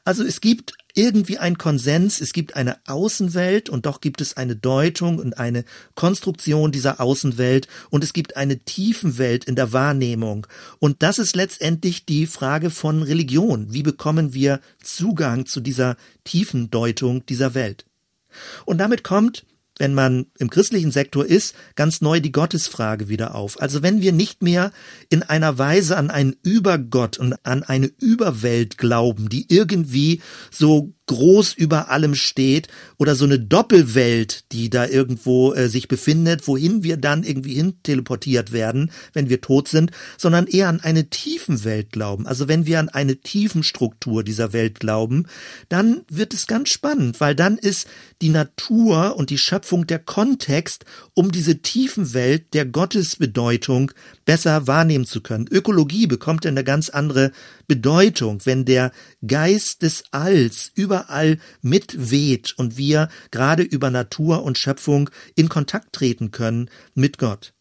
Also 0.05 0.25
es 0.25 0.41
gibt 0.41 0.73
irgendwie 0.95 1.39
ein 1.39 1.59
Konsens, 1.59 2.21
es 2.21 2.33
gibt 2.33 2.57
eine 2.57 2.79
Außenwelt 2.87 3.69
und 3.69 3.87
doch 3.87 4.01
gibt 4.01 4.21
es 4.21 4.37
eine 4.37 4.57
Deutung 4.57 5.19
und 5.19 5.39
eine 5.39 5.65
Konstruktion 5.95 6.73
dieser 6.73 7.01
Außenwelt 7.01 7.69
und 7.91 8.03
es 8.03 8.13
gibt 8.13 8.37
eine 8.37 8.59
Tiefenwelt 8.59 9.45
in 9.45 9.55
der 9.55 9.73
Wahrnehmung. 9.73 10.47
Und 10.81 11.03
das 11.03 11.19
ist 11.19 11.37
letztendlich 11.37 12.05
die 12.07 12.27
Frage 12.27 12.71
von 12.71 13.03
Religion. 13.03 13.73
Wie 13.73 13.83
bekommen 13.83 14.35
wir 14.35 14.61
Zugang 14.83 15.47
zu 15.47 15.61
dieser 15.61 15.97
tiefen 16.25 16.71
Deutung 16.71 17.25
dieser 17.27 17.55
Welt? 17.55 17.85
Und 18.65 18.79
damit 18.79 19.05
kommt, 19.05 19.45
wenn 19.79 19.95
man 19.95 20.27
im 20.39 20.51
christlichen 20.51 20.91
Sektor 20.91 21.25
ist, 21.25 21.55
ganz 21.77 22.01
neu 22.01 22.21
die 22.21 22.33
Gottesfrage 22.33 23.09
wieder 23.09 23.35
auf. 23.35 23.61
Also 23.61 23.83
wenn 23.83 24.03
wir 24.03 24.13
nicht 24.13 24.43
mehr 24.43 24.73
in 25.09 25.23
einer 25.23 25.57
Weise 25.57 25.97
an 25.97 26.11
einen 26.11 26.37
Übergott 26.43 27.19
und 27.19 27.35
an 27.45 27.63
eine 27.63 27.87
Überwelt 27.87 28.77
glauben, 28.77 29.29
die 29.29 29.47
irgendwie 29.49 30.21
so 30.51 30.93
groß 31.09 31.55
über 31.55 31.91
allem 31.91 32.15
steht 32.15 32.69
oder 32.97 33.17
so 33.17 33.25
eine 33.25 33.41
Doppelwelt, 33.41 34.45
die 34.53 34.71
da 34.71 34.87
irgendwo 34.87 35.53
äh, 35.53 35.69
sich 35.69 35.89
befindet, 35.89 36.47
wohin 36.47 36.85
wir 36.85 36.97
dann 36.97 37.25
irgendwie 37.25 37.55
hin 37.55 37.75
teleportiert 37.83 38.53
werden, 38.53 38.93
wenn 39.13 39.29
wir 39.29 39.41
tot 39.41 39.67
sind, 39.69 39.91
sondern 40.17 40.47
eher 40.47 40.69
an 40.69 40.81
eine 40.81 41.11
tiefen 41.11 41.65
Welt 41.65 41.91
glauben. 41.91 42.27
Also 42.27 42.47
wenn 42.47 42.67
wir 42.67 42.79
an 42.79 42.89
eine 42.89 43.17
tiefen 43.17 43.63
Struktur 43.65 44.23
dieser 44.23 44.53
Welt 44.53 44.79
glauben, 44.79 45.27
dann 45.69 46.03
wird 46.09 46.33
es 46.33 46.47
ganz 46.47 46.69
spannend, 46.69 47.21
weil 47.21 47.35
dann 47.35 47.59
ist 47.59 47.89
die 48.23 48.29
Natur 48.31 49.17
und 49.17 49.31
die 49.31 49.39
Schöpfung 49.39 49.87
der 49.87 49.99
Kontext, 49.99 50.85
um 51.15 51.33
diese 51.33 51.59
tiefen 51.63 52.15
Welt 52.15 52.55
der 52.55 52.67
Gottesbedeutung 52.67 53.91
besser 54.25 54.67
wahrnehmen 54.67 55.07
zu 55.07 55.21
können. 55.21 55.49
Ökologie 55.51 56.07
bekommt 56.07 56.47
eine 56.47 56.65
ganz 56.65 56.91
andere 56.91 57.33
Bedeutung, 57.69 58.41
wenn 58.45 58.65
der 58.65 58.91
Geist 59.25 59.83
des 59.83 60.05
Alls 60.11 60.73
überall 60.75 61.39
mitweht 61.63 62.55
und 62.57 62.77
wir 62.77 63.09
gerade 63.31 63.63
über 63.63 63.91
Natur 63.91 64.43
und 64.43 64.59
Schöpfung 64.59 65.11
in 65.37 65.49
Kontakt 65.49 65.93
treten 65.93 66.33
können 66.33 66.71
mit 66.95 67.19
Gott. 67.19 67.53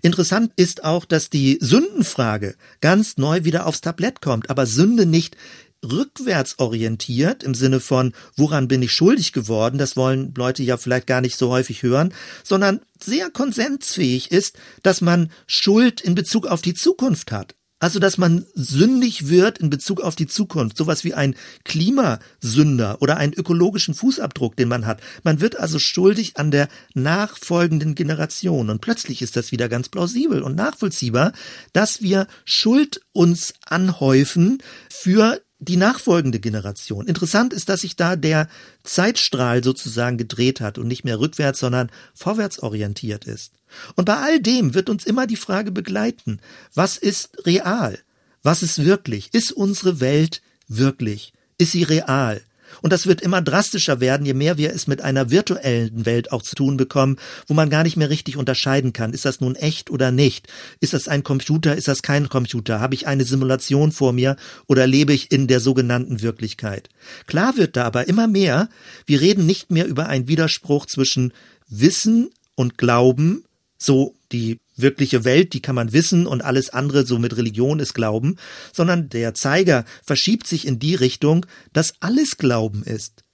Interessant 0.00 0.52
ist 0.56 0.84
auch, 0.84 1.04
dass 1.04 1.28
die 1.28 1.58
Sündenfrage 1.60 2.54
ganz 2.80 3.18
neu 3.18 3.44
wieder 3.44 3.66
aufs 3.66 3.80
Tablett 3.80 4.20
kommt, 4.20 4.48
aber 4.48 4.66
Sünde 4.66 5.06
nicht 5.06 5.36
rückwärts 5.84 6.58
orientiert 6.58 7.42
im 7.42 7.54
Sinne 7.54 7.80
von, 7.80 8.12
woran 8.36 8.68
bin 8.68 8.82
ich 8.82 8.92
schuldig 8.92 9.32
geworden, 9.32 9.78
das 9.78 9.96
wollen 9.96 10.32
Leute 10.36 10.62
ja 10.62 10.76
vielleicht 10.76 11.06
gar 11.06 11.20
nicht 11.20 11.36
so 11.36 11.50
häufig 11.50 11.82
hören, 11.82 12.14
sondern 12.44 12.80
sehr 13.02 13.30
konsensfähig 13.30 14.30
ist, 14.30 14.56
dass 14.82 15.00
man 15.00 15.30
Schuld 15.46 16.00
in 16.00 16.14
Bezug 16.14 16.46
auf 16.46 16.62
die 16.62 16.74
Zukunft 16.74 17.32
hat. 17.32 17.56
Also, 17.82 17.98
dass 17.98 18.16
man 18.16 18.46
sündig 18.54 19.28
wird 19.28 19.58
in 19.58 19.68
Bezug 19.68 20.02
auf 20.02 20.14
die 20.14 20.28
Zukunft. 20.28 20.76
Sowas 20.76 21.02
wie 21.02 21.14
ein 21.14 21.34
Klimasünder 21.64 23.02
oder 23.02 23.16
einen 23.16 23.32
ökologischen 23.32 23.94
Fußabdruck, 23.94 24.54
den 24.54 24.68
man 24.68 24.86
hat. 24.86 25.00
Man 25.24 25.40
wird 25.40 25.58
also 25.58 25.80
schuldig 25.80 26.36
an 26.36 26.52
der 26.52 26.68
nachfolgenden 26.94 27.96
Generation. 27.96 28.70
Und 28.70 28.82
plötzlich 28.82 29.20
ist 29.20 29.34
das 29.34 29.50
wieder 29.50 29.68
ganz 29.68 29.88
plausibel 29.88 30.42
und 30.42 30.54
nachvollziehbar, 30.54 31.32
dass 31.72 32.02
wir 32.02 32.28
Schuld 32.44 33.00
uns 33.12 33.54
anhäufen 33.66 34.62
für 34.88 35.40
die 35.58 35.76
nachfolgende 35.76 36.38
Generation. 36.38 37.08
Interessant 37.08 37.52
ist, 37.52 37.68
dass 37.68 37.80
sich 37.80 37.96
da 37.96 38.14
der 38.14 38.46
Zeitstrahl 38.84 39.64
sozusagen 39.64 40.18
gedreht 40.18 40.60
hat 40.60 40.78
und 40.78 40.86
nicht 40.86 41.02
mehr 41.02 41.18
rückwärts, 41.18 41.58
sondern 41.58 41.90
vorwärts 42.14 42.60
orientiert 42.60 43.24
ist. 43.24 43.52
Und 43.96 44.04
bei 44.04 44.16
all 44.16 44.40
dem 44.40 44.74
wird 44.74 44.90
uns 44.90 45.04
immer 45.04 45.26
die 45.26 45.36
Frage 45.36 45.70
begleiten, 45.70 46.40
was 46.74 46.96
ist 46.96 47.46
real? 47.46 47.98
Was 48.42 48.62
ist 48.62 48.84
wirklich? 48.84 49.32
Ist 49.32 49.52
unsere 49.52 50.00
Welt 50.00 50.42
wirklich? 50.68 51.32
Ist 51.58 51.72
sie 51.72 51.84
real? 51.84 52.42
Und 52.80 52.92
das 52.92 53.06
wird 53.06 53.20
immer 53.20 53.42
drastischer 53.42 54.00
werden, 54.00 54.24
je 54.24 54.34
mehr 54.34 54.56
wir 54.56 54.72
es 54.72 54.86
mit 54.86 55.02
einer 55.02 55.30
virtuellen 55.30 56.06
Welt 56.06 56.32
auch 56.32 56.42
zu 56.42 56.54
tun 56.54 56.76
bekommen, 56.76 57.16
wo 57.46 57.54
man 57.54 57.68
gar 57.68 57.82
nicht 57.82 57.96
mehr 57.96 58.08
richtig 58.08 58.36
unterscheiden 58.36 58.92
kann. 58.92 59.12
Ist 59.12 59.24
das 59.24 59.40
nun 59.40 59.56
echt 59.56 59.90
oder 59.90 60.10
nicht? 60.10 60.48
Ist 60.80 60.94
das 60.94 61.08
ein 61.08 61.22
Computer? 61.22 61.76
Ist 61.76 61.88
das 61.88 62.02
kein 62.02 62.28
Computer? 62.28 62.80
Habe 62.80 62.94
ich 62.94 63.06
eine 63.06 63.24
Simulation 63.24 63.92
vor 63.92 64.12
mir 64.12 64.36
oder 64.66 64.86
lebe 64.86 65.12
ich 65.12 65.30
in 65.30 65.48
der 65.48 65.60
sogenannten 65.60 66.22
Wirklichkeit? 66.22 66.88
Klar 67.26 67.56
wird 67.56 67.76
da 67.76 67.84
aber 67.84 68.08
immer 68.08 68.26
mehr, 68.26 68.68
wir 69.06 69.20
reden 69.20 69.44
nicht 69.44 69.70
mehr 69.70 69.86
über 69.86 70.06
einen 70.06 70.28
Widerspruch 70.28 70.86
zwischen 70.86 71.32
Wissen 71.68 72.30
und 72.54 72.78
Glauben, 72.78 73.44
so 73.82 74.14
die 74.30 74.58
wirkliche 74.76 75.24
Welt, 75.24 75.52
die 75.52 75.60
kann 75.60 75.74
man 75.74 75.92
wissen 75.92 76.26
und 76.26 76.42
alles 76.42 76.70
andere 76.70 77.04
so 77.04 77.18
mit 77.18 77.36
Religion 77.36 77.80
ist 77.80 77.94
Glauben, 77.94 78.36
sondern 78.72 79.08
der 79.08 79.34
Zeiger 79.34 79.84
verschiebt 80.02 80.46
sich 80.46 80.66
in 80.66 80.78
die 80.78 80.94
Richtung, 80.94 81.46
dass 81.72 81.94
alles 82.00 82.38
Glauben 82.38 82.82
ist. 82.82 83.24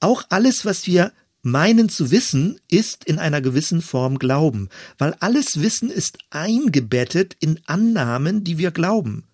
Auch 0.00 0.24
alles, 0.30 0.64
was 0.64 0.86
wir 0.86 1.12
meinen 1.42 1.88
zu 1.88 2.10
wissen, 2.10 2.58
ist 2.68 3.04
in 3.04 3.18
einer 3.18 3.40
gewissen 3.40 3.82
Form 3.82 4.18
Glauben, 4.18 4.68
weil 4.98 5.14
alles 5.20 5.60
Wissen 5.60 5.90
ist 5.90 6.18
eingebettet 6.30 7.36
in 7.40 7.60
Annahmen, 7.66 8.42
die 8.42 8.58
wir 8.58 8.70
glauben. 8.70 9.24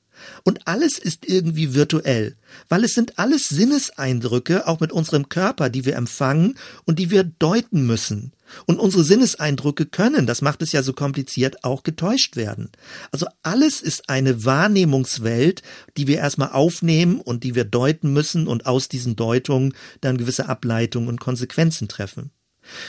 Und 0.45 0.66
alles 0.66 0.99
ist 0.99 1.29
irgendwie 1.29 1.75
virtuell, 1.75 2.37
weil 2.68 2.85
es 2.85 2.95
sind 2.95 3.18
alles 3.18 3.49
Sinneseindrücke, 3.49 4.66
auch 4.66 4.81
mit 4.81 4.93
unserem 4.93 5.29
Körper, 5.29 5.70
die 5.70 5.85
wir 5.85 5.97
empfangen 5.97 6.59
und 6.85 6.99
die 6.99 7.11
wir 7.11 7.25
deuten 7.25 7.87
müssen. 7.87 8.33
Und 8.66 8.79
unsere 8.79 9.05
Sinneseindrücke 9.05 9.87
können, 9.87 10.27
das 10.27 10.43
macht 10.43 10.62
es 10.62 10.73
ja 10.73 10.83
so 10.83 10.93
kompliziert, 10.93 11.64
auch 11.64 11.83
getäuscht 11.83 12.37
werden. 12.37 12.70
Also 13.11 13.27
alles 13.43 13.81
ist 13.81 14.09
eine 14.09 14.45
Wahrnehmungswelt, 14.45 15.62
die 15.97 16.07
wir 16.07 16.18
erstmal 16.18 16.51
aufnehmen 16.51 17.20
und 17.20 17.45
die 17.45 17.55
wir 17.55 17.64
deuten 17.64 18.12
müssen 18.12 18.47
und 18.47 18.66
aus 18.66 18.89
diesen 18.89 19.16
Deutungen 19.16 19.75
dann 20.01 20.18
gewisse 20.18 20.49
Ableitungen 20.49 21.09
und 21.09 21.20
Konsequenzen 21.20 21.89
treffen. 21.89 22.31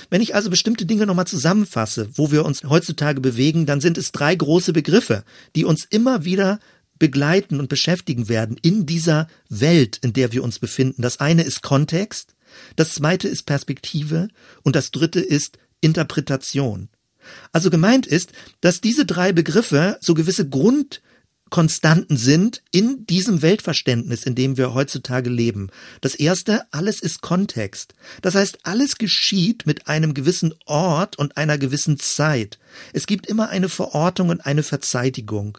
Wenn 0.09 0.21
ich 0.21 0.35
also 0.35 0.49
bestimmte 0.49 0.85
Dinge 0.85 1.05
nochmal 1.05 1.27
zusammenfasse, 1.27 2.09
wo 2.13 2.31
wir 2.31 2.45
uns 2.45 2.63
heutzutage 2.63 3.21
bewegen, 3.21 3.65
dann 3.65 3.81
sind 3.81 3.97
es 3.97 4.11
drei 4.11 4.35
große 4.35 4.73
Begriffe, 4.73 5.23
die 5.55 5.65
uns 5.65 5.85
immer 5.85 6.25
wieder 6.25 6.59
begleiten 7.03 7.59
und 7.59 7.67
beschäftigen 7.67 8.29
werden 8.29 8.55
in 8.61 8.85
dieser 8.85 9.27
Welt, 9.49 9.99
in 10.03 10.13
der 10.13 10.31
wir 10.31 10.41
uns 10.41 10.57
befinden. 10.57 11.01
Das 11.01 11.19
eine 11.19 11.43
ist 11.43 11.61
Kontext, 11.61 12.33
das 12.77 12.93
zweite 12.93 13.27
ist 13.27 13.43
Perspektive 13.43 14.29
und 14.61 14.77
das 14.77 14.91
dritte 14.91 15.19
ist 15.19 15.57
Interpretation. 15.81 16.87
Also 17.51 17.69
gemeint 17.69 18.07
ist, 18.07 18.31
dass 18.61 18.79
diese 18.79 19.05
drei 19.05 19.33
Begriffe 19.33 19.97
so 19.99 20.13
gewisse 20.13 20.47
Grundkonstanten 20.47 22.15
sind 22.15 22.63
in 22.71 23.05
diesem 23.05 23.41
Weltverständnis, 23.41 24.23
in 24.23 24.35
dem 24.35 24.55
wir 24.55 24.73
heutzutage 24.73 25.29
leben. 25.29 25.71
Das 25.99 26.15
erste, 26.15 26.63
alles 26.71 27.01
ist 27.01 27.21
Kontext. 27.21 27.95
Das 28.21 28.35
heißt, 28.35 28.59
alles 28.63 28.97
geschieht 28.97 29.65
mit 29.65 29.89
einem 29.89 30.13
gewissen 30.13 30.53
Ort 30.65 31.17
und 31.17 31.35
einer 31.35 31.57
gewissen 31.57 31.99
Zeit. 31.99 32.59
Es 32.93 33.07
gibt 33.07 33.27
immer 33.27 33.49
eine 33.49 33.67
Verortung 33.67 34.29
und 34.29 34.45
eine 34.45 34.63
Verzeitigung. 34.63 35.57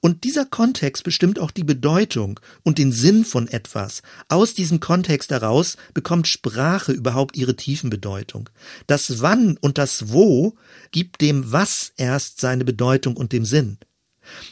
Und 0.00 0.24
dieser 0.24 0.44
Kontext 0.44 1.04
bestimmt 1.04 1.38
auch 1.38 1.50
die 1.50 1.64
Bedeutung 1.64 2.40
und 2.62 2.78
den 2.78 2.92
Sinn 2.92 3.24
von 3.24 3.48
etwas. 3.48 4.02
Aus 4.28 4.54
diesem 4.54 4.80
Kontext 4.80 5.30
heraus 5.30 5.76
bekommt 5.94 6.28
Sprache 6.28 6.92
überhaupt 6.92 7.36
ihre 7.36 7.56
tiefen 7.56 7.90
Bedeutung. 7.90 8.48
Das 8.86 9.20
Wann 9.20 9.56
und 9.60 9.78
das 9.78 10.12
Wo 10.12 10.54
gibt 10.92 11.20
dem 11.20 11.52
Was 11.52 11.92
erst 11.96 12.40
seine 12.40 12.64
Bedeutung 12.64 13.16
und 13.16 13.32
dem 13.32 13.44
Sinn. 13.44 13.78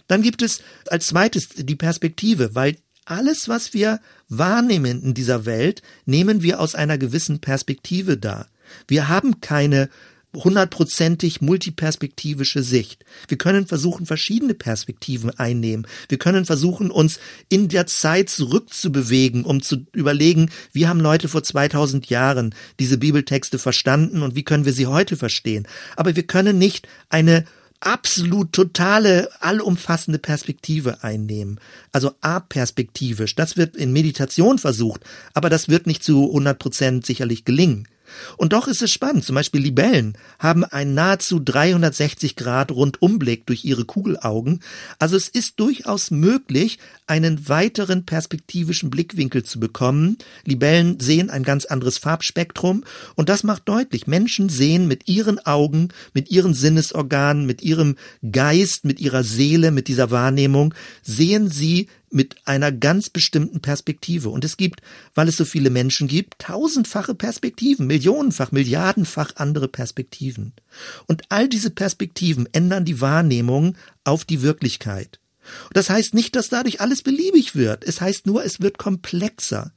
Dann 0.07 0.23
gibt 0.23 0.43
es 0.43 0.61
als 0.89 1.07
zweites 1.07 1.49
die 1.49 1.75
Perspektive, 1.75 2.55
weil 2.55 2.77
alles, 3.05 3.49
was 3.49 3.75
wir 3.75 4.01
wahrnehmen 4.29 5.03
in 5.03 5.15
dieser 5.15 5.45
Welt, 5.45 5.83
nehmen 6.07 6.43
wir 6.43 6.61
aus 6.61 6.75
einer 6.75 6.99
gewissen 6.99 7.41
Perspektive 7.41 8.17
dar. 8.17 8.49
Wir 8.89 9.09
haben 9.09 9.41
keine 9.41 9.91
hundertprozentig 10.35 11.41
multiperspektivische 11.41 12.63
Sicht. 12.63 13.05
Wir 13.29 13.39
können 13.39 13.67
versuchen, 13.67 14.07
verschiedene 14.07 14.55
Perspektiven 14.55 15.31
einnehmen. 15.31 15.87
Wir 16.09 16.19
können 16.19 16.45
versuchen, 16.45 16.91
uns 16.91 17.19
in 17.49 17.69
der 17.69 17.87
Zeit 17.87 18.29
zurückzubewegen, 18.29 19.45
um 19.45 19.63
zu 19.63 19.87
überlegen, 19.93 20.51
wie 20.73 20.87
haben 20.87 21.01
Leute 21.01 21.29
vor 21.29 21.43
2000 21.43 22.09
Jahren 22.11 22.55
diese 22.81 22.99
Bibeltexte 22.99 23.59
verstanden 23.59 24.23
und 24.23 24.35
wie 24.35 24.45
können 24.45 24.65
wir 24.65 24.73
sie 24.73 24.87
heute 24.87 25.17
verstehen. 25.17 25.67
Aber 25.97 26.17
wir 26.17 26.27
können 26.27 26.59
nicht 26.59 26.89
eine 27.09 27.45
absolut 27.81 28.53
totale, 28.53 29.29
allumfassende 29.41 30.19
Perspektive 30.19 31.05
einnehmen. 31.05 31.61
Also 31.93 32.13
aperspektivisch. 32.21 33.35
Das 33.35 33.57
wird 33.57 33.77
in 33.77 33.93
Meditation 33.93 34.59
versucht, 34.59 35.03
aber 35.35 35.51
das 35.51 35.69
wird 35.69 35.87
nicht 35.87 36.03
zu 36.03 36.29
100 36.29 36.59
Prozent 36.59 37.07
sicherlich 37.07 37.45
gelingen. 37.45 37.87
Und 38.37 38.53
doch 38.53 38.69
ist 38.69 38.83
es 38.83 38.91
spannend. 38.91 39.25
Zum 39.25 39.35
Beispiel 39.35 39.61
Libellen 39.61 40.17
haben 40.39 40.65
einen 40.65 40.95
nahezu 40.95 41.41
360 41.41 42.37
Grad 42.37 42.71
Rundumblick 42.71 43.47
durch 43.47 43.65
ihre 43.65 43.85
Kugelaugen. 43.85 44.61
Also 44.99 45.17
es 45.17 45.29
ist 45.29 45.61
durchaus 45.61 46.11
möglich, 46.11 46.79
einen 47.07 47.49
weiteren 47.49 48.07
perspektivischen 48.07 48.91
Blickwinkel 48.91 49.43
zu 49.43 49.61
bekommen. 49.61 50.19
Libellen 50.45 51.01
sehen 51.01 51.31
ein 51.31 51.43
ganz 51.43 51.65
anderes 51.65 51.99
Farbspektrum 51.99 52.85
und 53.15 53.29
das 53.29 53.45
macht 53.45 53.69
deutlich, 53.69 54.07
Menschen 54.07 54.49
sehen 54.49 54.89
mit 54.89 55.09
ihren 55.09 55.39
Augen, 55.45 55.89
mit 56.13 56.31
ihren 56.31 56.55
Sinnesorganen, 56.55 57.47
mit 57.47 57.63
ihrem 57.63 57.97
Geist, 58.31 58.85
mit 58.85 59.01
ihrer 59.01 59.25
Seele, 59.25 59.71
mit 59.71 59.89
dieser 59.89 60.11
Wahrnehmung, 60.11 60.75
sehen 61.03 61.51
sie 61.51 61.89
mit 62.15 62.37
einer 62.47 62.73
ganz 62.73 63.11
bestimmten 63.11 63.61
Perspektive. 63.61 64.31
Und 64.31 64.45
es 64.45 64.57
gibt, 64.57 64.81
weil 65.15 65.29
es 65.29 65.37
so 65.37 65.45
viele 65.45 65.71
Menschen 65.71 66.09
gibt, 66.09 66.39
tausendfache 66.39 67.15
Perspektiven, 67.15 67.87
millionenfach, 67.87 68.53
milliardenfach 68.53 69.33
andere 69.37 69.69
Perspektiven. 69.69 70.53
Und 71.07 71.23
all 71.29 71.49
diese 71.49 71.71
Perspektiven 71.71 72.49
ändern 72.53 72.85
die 72.85 73.01
Wahrnehmung 73.01 73.77
auf 74.05 74.25
die 74.25 74.43
Wirklichkeit. 74.43 75.19
Und 75.65 75.77
das 75.77 75.91
heißt 75.91 76.15
nicht, 76.15 76.37
dass 76.37 76.49
dadurch 76.49 76.81
alles 76.81 77.03
beliebig 77.03 77.55
wird. 77.55 77.85
Es 77.85 78.01
heißt 78.01 78.27
nur, 78.27 78.45
es 78.45 78.61
wird 78.61 78.79
komplexer. 78.79 79.73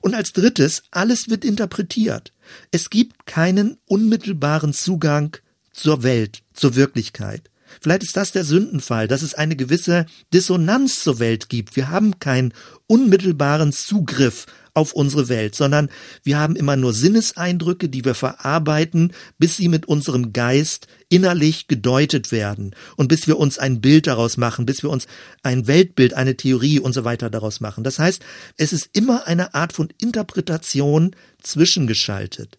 Und 0.00 0.14
als 0.14 0.32
drittes, 0.32 0.82
alles 0.90 1.28
wird 1.30 1.44
interpretiert. 1.44 2.32
Es 2.70 2.90
gibt 2.90 3.26
keinen 3.26 3.78
unmittelbaren 3.86 4.72
Zugang 4.72 5.36
zur 5.72 6.02
Welt, 6.02 6.42
zur 6.52 6.74
Wirklichkeit. 6.74 7.50
Vielleicht 7.80 8.02
ist 8.02 8.16
das 8.16 8.32
der 8.32 8.44
Sündenfall, 8.44 9.08
dass 9.08 9.22
es 9.22 9.34
eine 9.34 9.56
gewisse 9.56 10.06
Dissonanz 10.32 11.02
zur 11.02 11.18
Welt 11.18 11.48
gibt. 11.48 11.76
Wir 11.76 11.90
haben 11.90 12.18
keinen 12.18 12.52
unmittelbaren 12.86 13.72
Zugriff 13.72 14.46
auf 14.74 14.92
unsere 14.92 15.28
Welt, 15.28 15.54
sondern 15.54 15.90
wir 16.22 16.38
haben 16.38 16.56
immer 16.56 16.76
nur 16.76 16.92
Sinneseindrücke, 16.92 17.88
die 17.88 18.04
wir 18.04 18.14
verarbeiten, 18.14 19.12
bis 19.38 19.56
sie 19.56 19.68
mit 19.68 19.86
unserem 19.86 20.32
Geist 20.32 20.86
innerlich 21.08 21.66
gedeutet 21.66 22.30
werden 22.32 22.74
und 22.96 23.08
bis 23.08 23.26
wir 23.26 23.38
uns 23.38 23.58
ein 23.58 23.80
Bild 23.80 24.06
daraus 24.06 24.36
machen, 24.36 24.66
bis 24.66 24.82
wir 24.82 24.90
uns 24.90 25.06
ein 25.42 25.66
Weltbild, 25.66 26.14
eine 26.14 26.36
Theorie 26.36 26.78
und 26.78 26.92
so 26.92 27.04
weiter 27.04 27.30
daraus 27.30 27.60
machen. 27.60 27.84
Das 27.84 27.98
heißt, 27.98 28.22
es 28.56 28.72
ist 28.72 28.90
immer 28.92 29.26
eine 29.26 29.54
Art 29.54 29.72
von 29.72 29.88
Interpretation 30.00 31.16
zwischengeschaltet. 31.42 32.58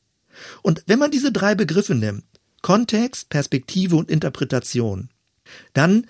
Und 0.62 0.84
wenn 0.88 1.00
man 1.00 1.12
diese 1.12 1.32
drei 1.32 1.56
Begriffe 1.56 1.96
nimmt, 1.96 2.24
Kontext, 2.62 3.30
Perspektive 3.30 3.96
und 3.96 4.10
Interpretation, 4.10 5.10
dann 5.74 6.08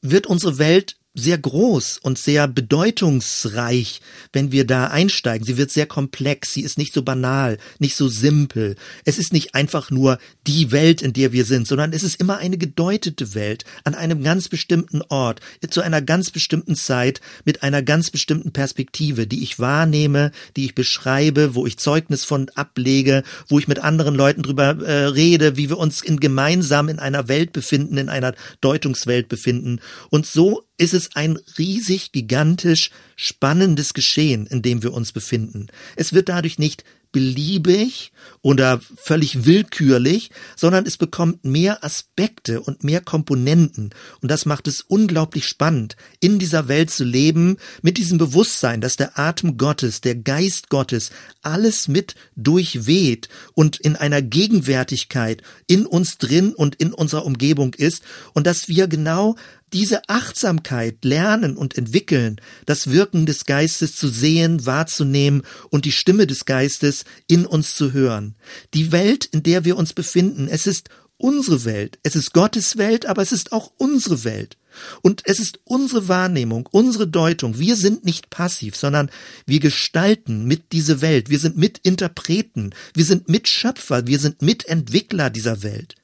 wird 0.00 0.26
unsere 0.26 0.58
Welt 0.58 0.96
sehr 1.14 1.36
groß 1.36 1.98
und 1.98 2.18
sehr 2.18 2.48
bedeutungsreich, 2.48 4.00
wenn 4.32 4.50
wir 4.50 4.66
da 4.66 4.86
einsteigen. 4.86 5.46
Sie 5.46 5.58
wird 5.58 5.70
sehr 5.70 5.86
komplex, 5.86 6.52
sie 6.52 6.62
ist 6.62 6.78
nicht 6.78 6.94
so 6.94 7.02
banal, 7.02 7.58
nicht 7.78 7.96
so 7.96 8.08
simpel. 8.08 8.76
Es 9.04 9.18
ist 9.18 9.32
nicht 9.32 9.54
einfach 9.54 9.90
nur 9.90 10.18
die 10.46 10.72
Welt, 10.72 11.02
in 11.02 11.12
der 11.12 11.32
wir 11.32 11.44
sind, 11.44 11.66
sondern 11.66 11.92
es 11.92 12.02
ist 12.02 12.18
immer 12.20 12.38
eine 12.38 12.56
gedeutete 12.56 13.34
Welt 13.34 13.64
an 13.84 13.94
einem 13.94 14.22
ganz 14.22 14.48
bestimmten 14.48 15.02
Ort, 15.08 15.40
zu 15.68 15.82
einer 15.82 16.00
ganz 16.00 16.30
bestimmten 16.30 16.76
Zeit, 16.76 17.20
mit 17.44 17.62
einer 17.62 17.82
ganz 17.82 18.10
bestimmten 18.10 18.52
Perspektive, 18.52 19.26
die 19.26 19.42
ich 19.42 19.58
wahrnehme, 19.58 20.32
die 20.56 20.64
ich 20.64 20.74
beschreibe, 20.74 21.54
wo 21.54 21.66
ich 21.66 21.76
Zeugnis 21.76 22.24
von 22.24 22.48
ablege, 22.54 23.22
wo 23.48 23.58
ich 23.58 23.68
mit 23.68 23.80
anderen 23.80 24.14
Leuten 24.14 24.42
drüber 24.42 24.78
äh, 24.82 25.04
rede, 25.06 25.58
wie 25.58 25.68
wir 25.68 25.78
uns 25.78 26.02
in 26.02 26.20
gemeinsam 26.20 26.88
in 26.88 26.98
einer 26.98 27.28
Welt 27.28 27.52
befinden, 27.52 27.98
in 27.98 28.08
einer 28.08 28.34
Deutungswelt 28.62 29.28
befinden. 29.28 29.80
Und 30.10 30.24
so 30.26 30.64
ist 30.82 30.94
es 30.94 31.14
ein 31.14 31.38
riesig, 31.58 32.10
gigantisch, 32.10 32.90
spannendes 33.14 33.94
Geschehen, 33.94 34.48
in 34.48 34.62
dem 34.62 34.82
wir 34.82 34.92
uns 34.92 35.12
befinden. 35.12 35.68
Es 35.94 36.12
wird 36.12 36.28
dadurch 36.28 36.58
nicht 36.58 36.82
beliebig 37.12 38.10
oder 38.40 38.80
völlig 38.96 39.44
willkürlich, 39.44 40.30
sondern 40.56 40.86
es 40.86 40.96
bekommt 40.96 41.44
mehr 41.44 41.84
Aspekte 41.84 42.60
und 42.60 42.82
mehr 42.82 43.00
Komponenten. 43.00 43.90
Und 44.22 44.30
das 44.30 44.46
macht 44.46 44.66
es 44.66 44.80
unglaublich 44.80 45.46
spannend, 45.46 45.96
in 46.20 46.38
dieser 46.38 46.66
Welt 46.68 46.90
zu 46.90 47.04
leben, 47.04 47.58
mit 47.82 47.98
diesem 47.98 48.18
Bewusstsein, 48.18 48.80
dass 48.80 48.96
der 48.96 49.18
Atem 49.18 49.58
Gottes, 49.58 50.00
der 50.00 50.16
Geist 50.16 50.70
Gottes 50.70 51.10
alles 51.42 51.86
mit 51.86 52.14
durchweht 52.34 53.28
und 53.52 53.76
in 53.76 53.94
einer 53.94 54.22
Gegenwärtigkeit 54.22 55.42
in 55.66 55.86
uns 55.86 56.18
drin 56.18 56.54
und 56.54 56.76
in 56.76 56.92
unserer 56.94 57.26
Umgebung 57.26 57.74
ist 57.74 58.02
und 58.32 58.46
dass 58.46 58.68
wir 58.68 58.88
genau 58.88 59.36
diese 59.72 60.08
Achtsamkeit 60.08 61.04
lernen 61.04 61.56
und 61.56 61.76
entwickeln, 61.78 62.40
das 62.66 62.90
Wirken 62.90 63.26
des 63.26 63.44
Geistes 63.44 63.96
zu 63.96 64.08
sehen, 64.08 64.66
wahrzunehmen 64.66 65.42
und 65.70 65.84
die 65.84 65.92
Stimme 65.92 66.26
des 66.26 66.44
Geistes 66.44 67.04
in 67.26 67.46
uns 67.46 67.74
zu 67.74 67.92
hören. 67.92 68.36
Die 68.74 68.92
Welt, 68.92 69.24
in 69.24 69.42
der 69.42 69.64
wir 69.64 69.76
uns 69.76 69.92
befinden, 69.92 70.48
es 70.48 70.66
ist 70.66 70.90
unsere 71.16 71.64
Welt, 71.64 71.98
es 72.02 72.16
ist 72.16 72.32
Gottes 72.32 72.76
Welt, 72.76 73.06
aber 73.06 73.22
es 73.22 73.32
ist 73.32 73.52
auch 73.52 73.72
unsere 73.78 74.24
Welt. 74.24 74.58
Und 75.02 75.22
es 75.26 75.38
ist 75.38 75.60
unsere 75.64 76.08
Wahrnehmung, 76.08 76.66
unsere 76.72 77.06
Deutung. 77.06 77.58
Wir 77.58 77.76
sind 77.76 78.06
nicht 78.06 78.30
passiv, 78.30 78.74
sondern 78.74 79.10
wir 79.44 79.60
gestalten 79.60 80.46
mit 80.46 80.72
diese 80.72 81.02
Welt. 81.02 81.28
Wir 81.28 81.38
sind 81.38 81.58
Mitinterpreten. 81.58 82.74
Wir 82.94 83.04
sind 83.04 83.28
Mitschöpfer. 83.28 84.06
Wir 84.06 84.18
sind 84.18 84.40
Mitentwickler 84.40 85.28
dieser 85.28 85.62
Welt. 85.62 85.96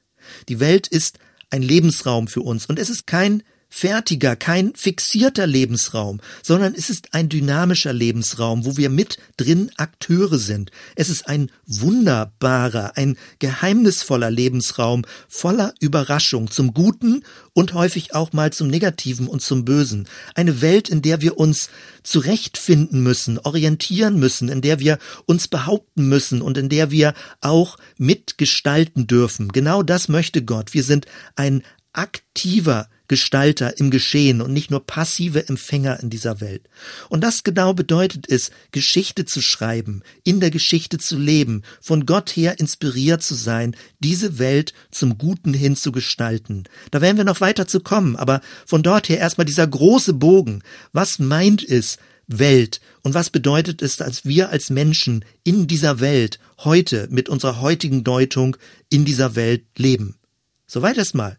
Die 0.50 0.60
Welt 0.60 0.86
ist 0.86 1.18
ein 1.50 1.62
Lebensraum 1.62 2.28
für 2.28 2.42
uns 2.42 2.66
und 2.66 2.78
es 2.78 2.90
ist 2.90 3.06
kein 3.06 3.42
fertiger, 3.68 4.34
kein 4.34 4.72
fixierter 4.74 5.46
Lebensraum, 5.46 6.20
sondern 6.42 6.74
es 6.74 6.90
ist 6.90 7.14
ein 7.14 7.28
dynamischer 7.28 7.92
Lebensraum, 7.92 8.64
wo 8.64 8.76
wir 8.76 8.90
mit 8.90 9.18
drin 9.36 9.70
Akteure 9.76 10.38
sind. 10.38 10.70
Es 10.96 11.10
ist 11.10 11.28
ein 11.28 11.50
wunderbarer, 11.66 12.96
ein 12.96 13.16
geheimnisvoller 13.38 14.30
Lebensraum 14.30 15.04
voller 15.28 15.74
Überraschung 15.80 16.50
zum 16.50 16.72
Guten 16.72 17.22
und 17.52 17.74
häufig 17.74 18.14
auch 18.14 18.32
mal 18.32 18.52
zum 18.52 18.68
Negativen 18.68 19.26
und 19.26 19.42
zum 19.42 19.64
Bösen. 19.64 20.08
Eine 20.34 20.60
Welt, 20.60 20.88
in 20.88 21.02
der 21.02 21.20
wir 21.20 21.38
uns 21.38 21.68
zurechtfinden 22.02 23.02
müssen, 23.02 23.38
orientieren 23.38 24.18
müssen, 24.18 24.48
in 24.48 24.62
der 24.62 24.78
wir 24.80 24.98
uns 25.26 25.46
behaupten 25.46 26.08
müssen 26.08 26.40
und 26.40 26.56
in 26.56 26.68
der 26.68 26.90
wir 26.90 27.14
auch 27.40 27.76
mitgestalten 27.98 29.06
dürfen. 29.06 29.48
Genau 29.48 29.82
das 29.82 30.08
möchte 30.08 30.42
Gott. 30.42 30.72
Wir 30.72 30.84
sind 30.84 31.06
ein 31.36 31.62
aktiver 31.98 32.88
Gestalter 33.08 33.78
im 33.78 33.90
Geschehen 33.90 34.40
und 34.40 34.52
nicht 34.52 34.70
nur 34.70 34.86
passive 34.86 35.48
Empfänger 35.48 35.98
in 36.00 36.10
dieser 36.10 36.40
Welt. 36.40 36.68
Und 37.08 37.24
das 37.24 37.42
genau 37.42 37.74
bedeutet 37.74 38.26
es, 38.28 38.52
Geschichte 38.70 39.24
zu 39.24 39.40
schreiben, 39.40 40.02
in 40.22 40.38
der 40.38 40.50
Geschichte 40.50 40.98
zu 40.98 41.18
leben, 41.18 41.62
von 41.80 42.06
Gott 42.06 42.30
her 42.30 42.60
inspiriert 42.60 43.22
zu 43.22 43.34
sein, 43.34 43.74
diese 43.98 44.38
Welt 44.38 44.74
zum 44.92 45.18
Guten 45.18 45.54
hin 45.54 45.74
zu 45.74 45.90
gestalten. 45.90 46.64
Da 46.92 47.00
werden 47.00 47.16
wir 47.16 47.24
noch 47.24 47.40
weiter 47.40 47.66
zu 47.66 47.80
kommen, 47.80 48.14
aber 48.14 48.42
von 48.64 48.82
dort 48.82 49.08
her 49.08 49.18
erstmal 49.18 49.46
dieser 49.46 49.66
große 49.66 50.12
Bogen. 50.12 50.62
Was 50.92 51.18
meint 51.18 51.68
es, 51.68 51.98
Welt 52.28 52.80
und 53.02 53.14
was 53.14 53.30
bedeutet 53.30 53.82
es, 53.82 54.00
als 54.02 54.24
wir 54.26 54.50
als 54.50 54.70
Menschen 54.70 55.24
in 55.42 55.66
dieser 55.66 55.98
Welt 55.98 56.38
heute 56.58 57.08
mit 57.10 57.28
unserer 57.28 57.60
heutigen 57.60 58.04
Deutung 58.04 58.56
in 58.90 59.04
dieser 59.06 59.34
Welt 59.34 59.64
leben? 59.76 60.18
Soweit 60.66 60.98
erstmal. 60.98 61.38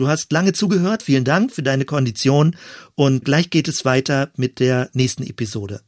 Du 0.00 0.08
hast 0.08 0.32
lange 0.32 0.54
zugehört. 0.54 1.02
Vielen 1.02 1.24
Dank 1.24 1.52
für 1.52 1.62
deine 1.62 1.84
Kondition. 1.84 2.56
Und 2.94 3.26
gleich 3.26 3.50
geht 3.50 3.68
es 3.68 3.84
weiter 3.84 4.30
mit 4.34 4.58
der 4.58 4.88
nächsten 4.94 5.24
Episode. 5.24 5.82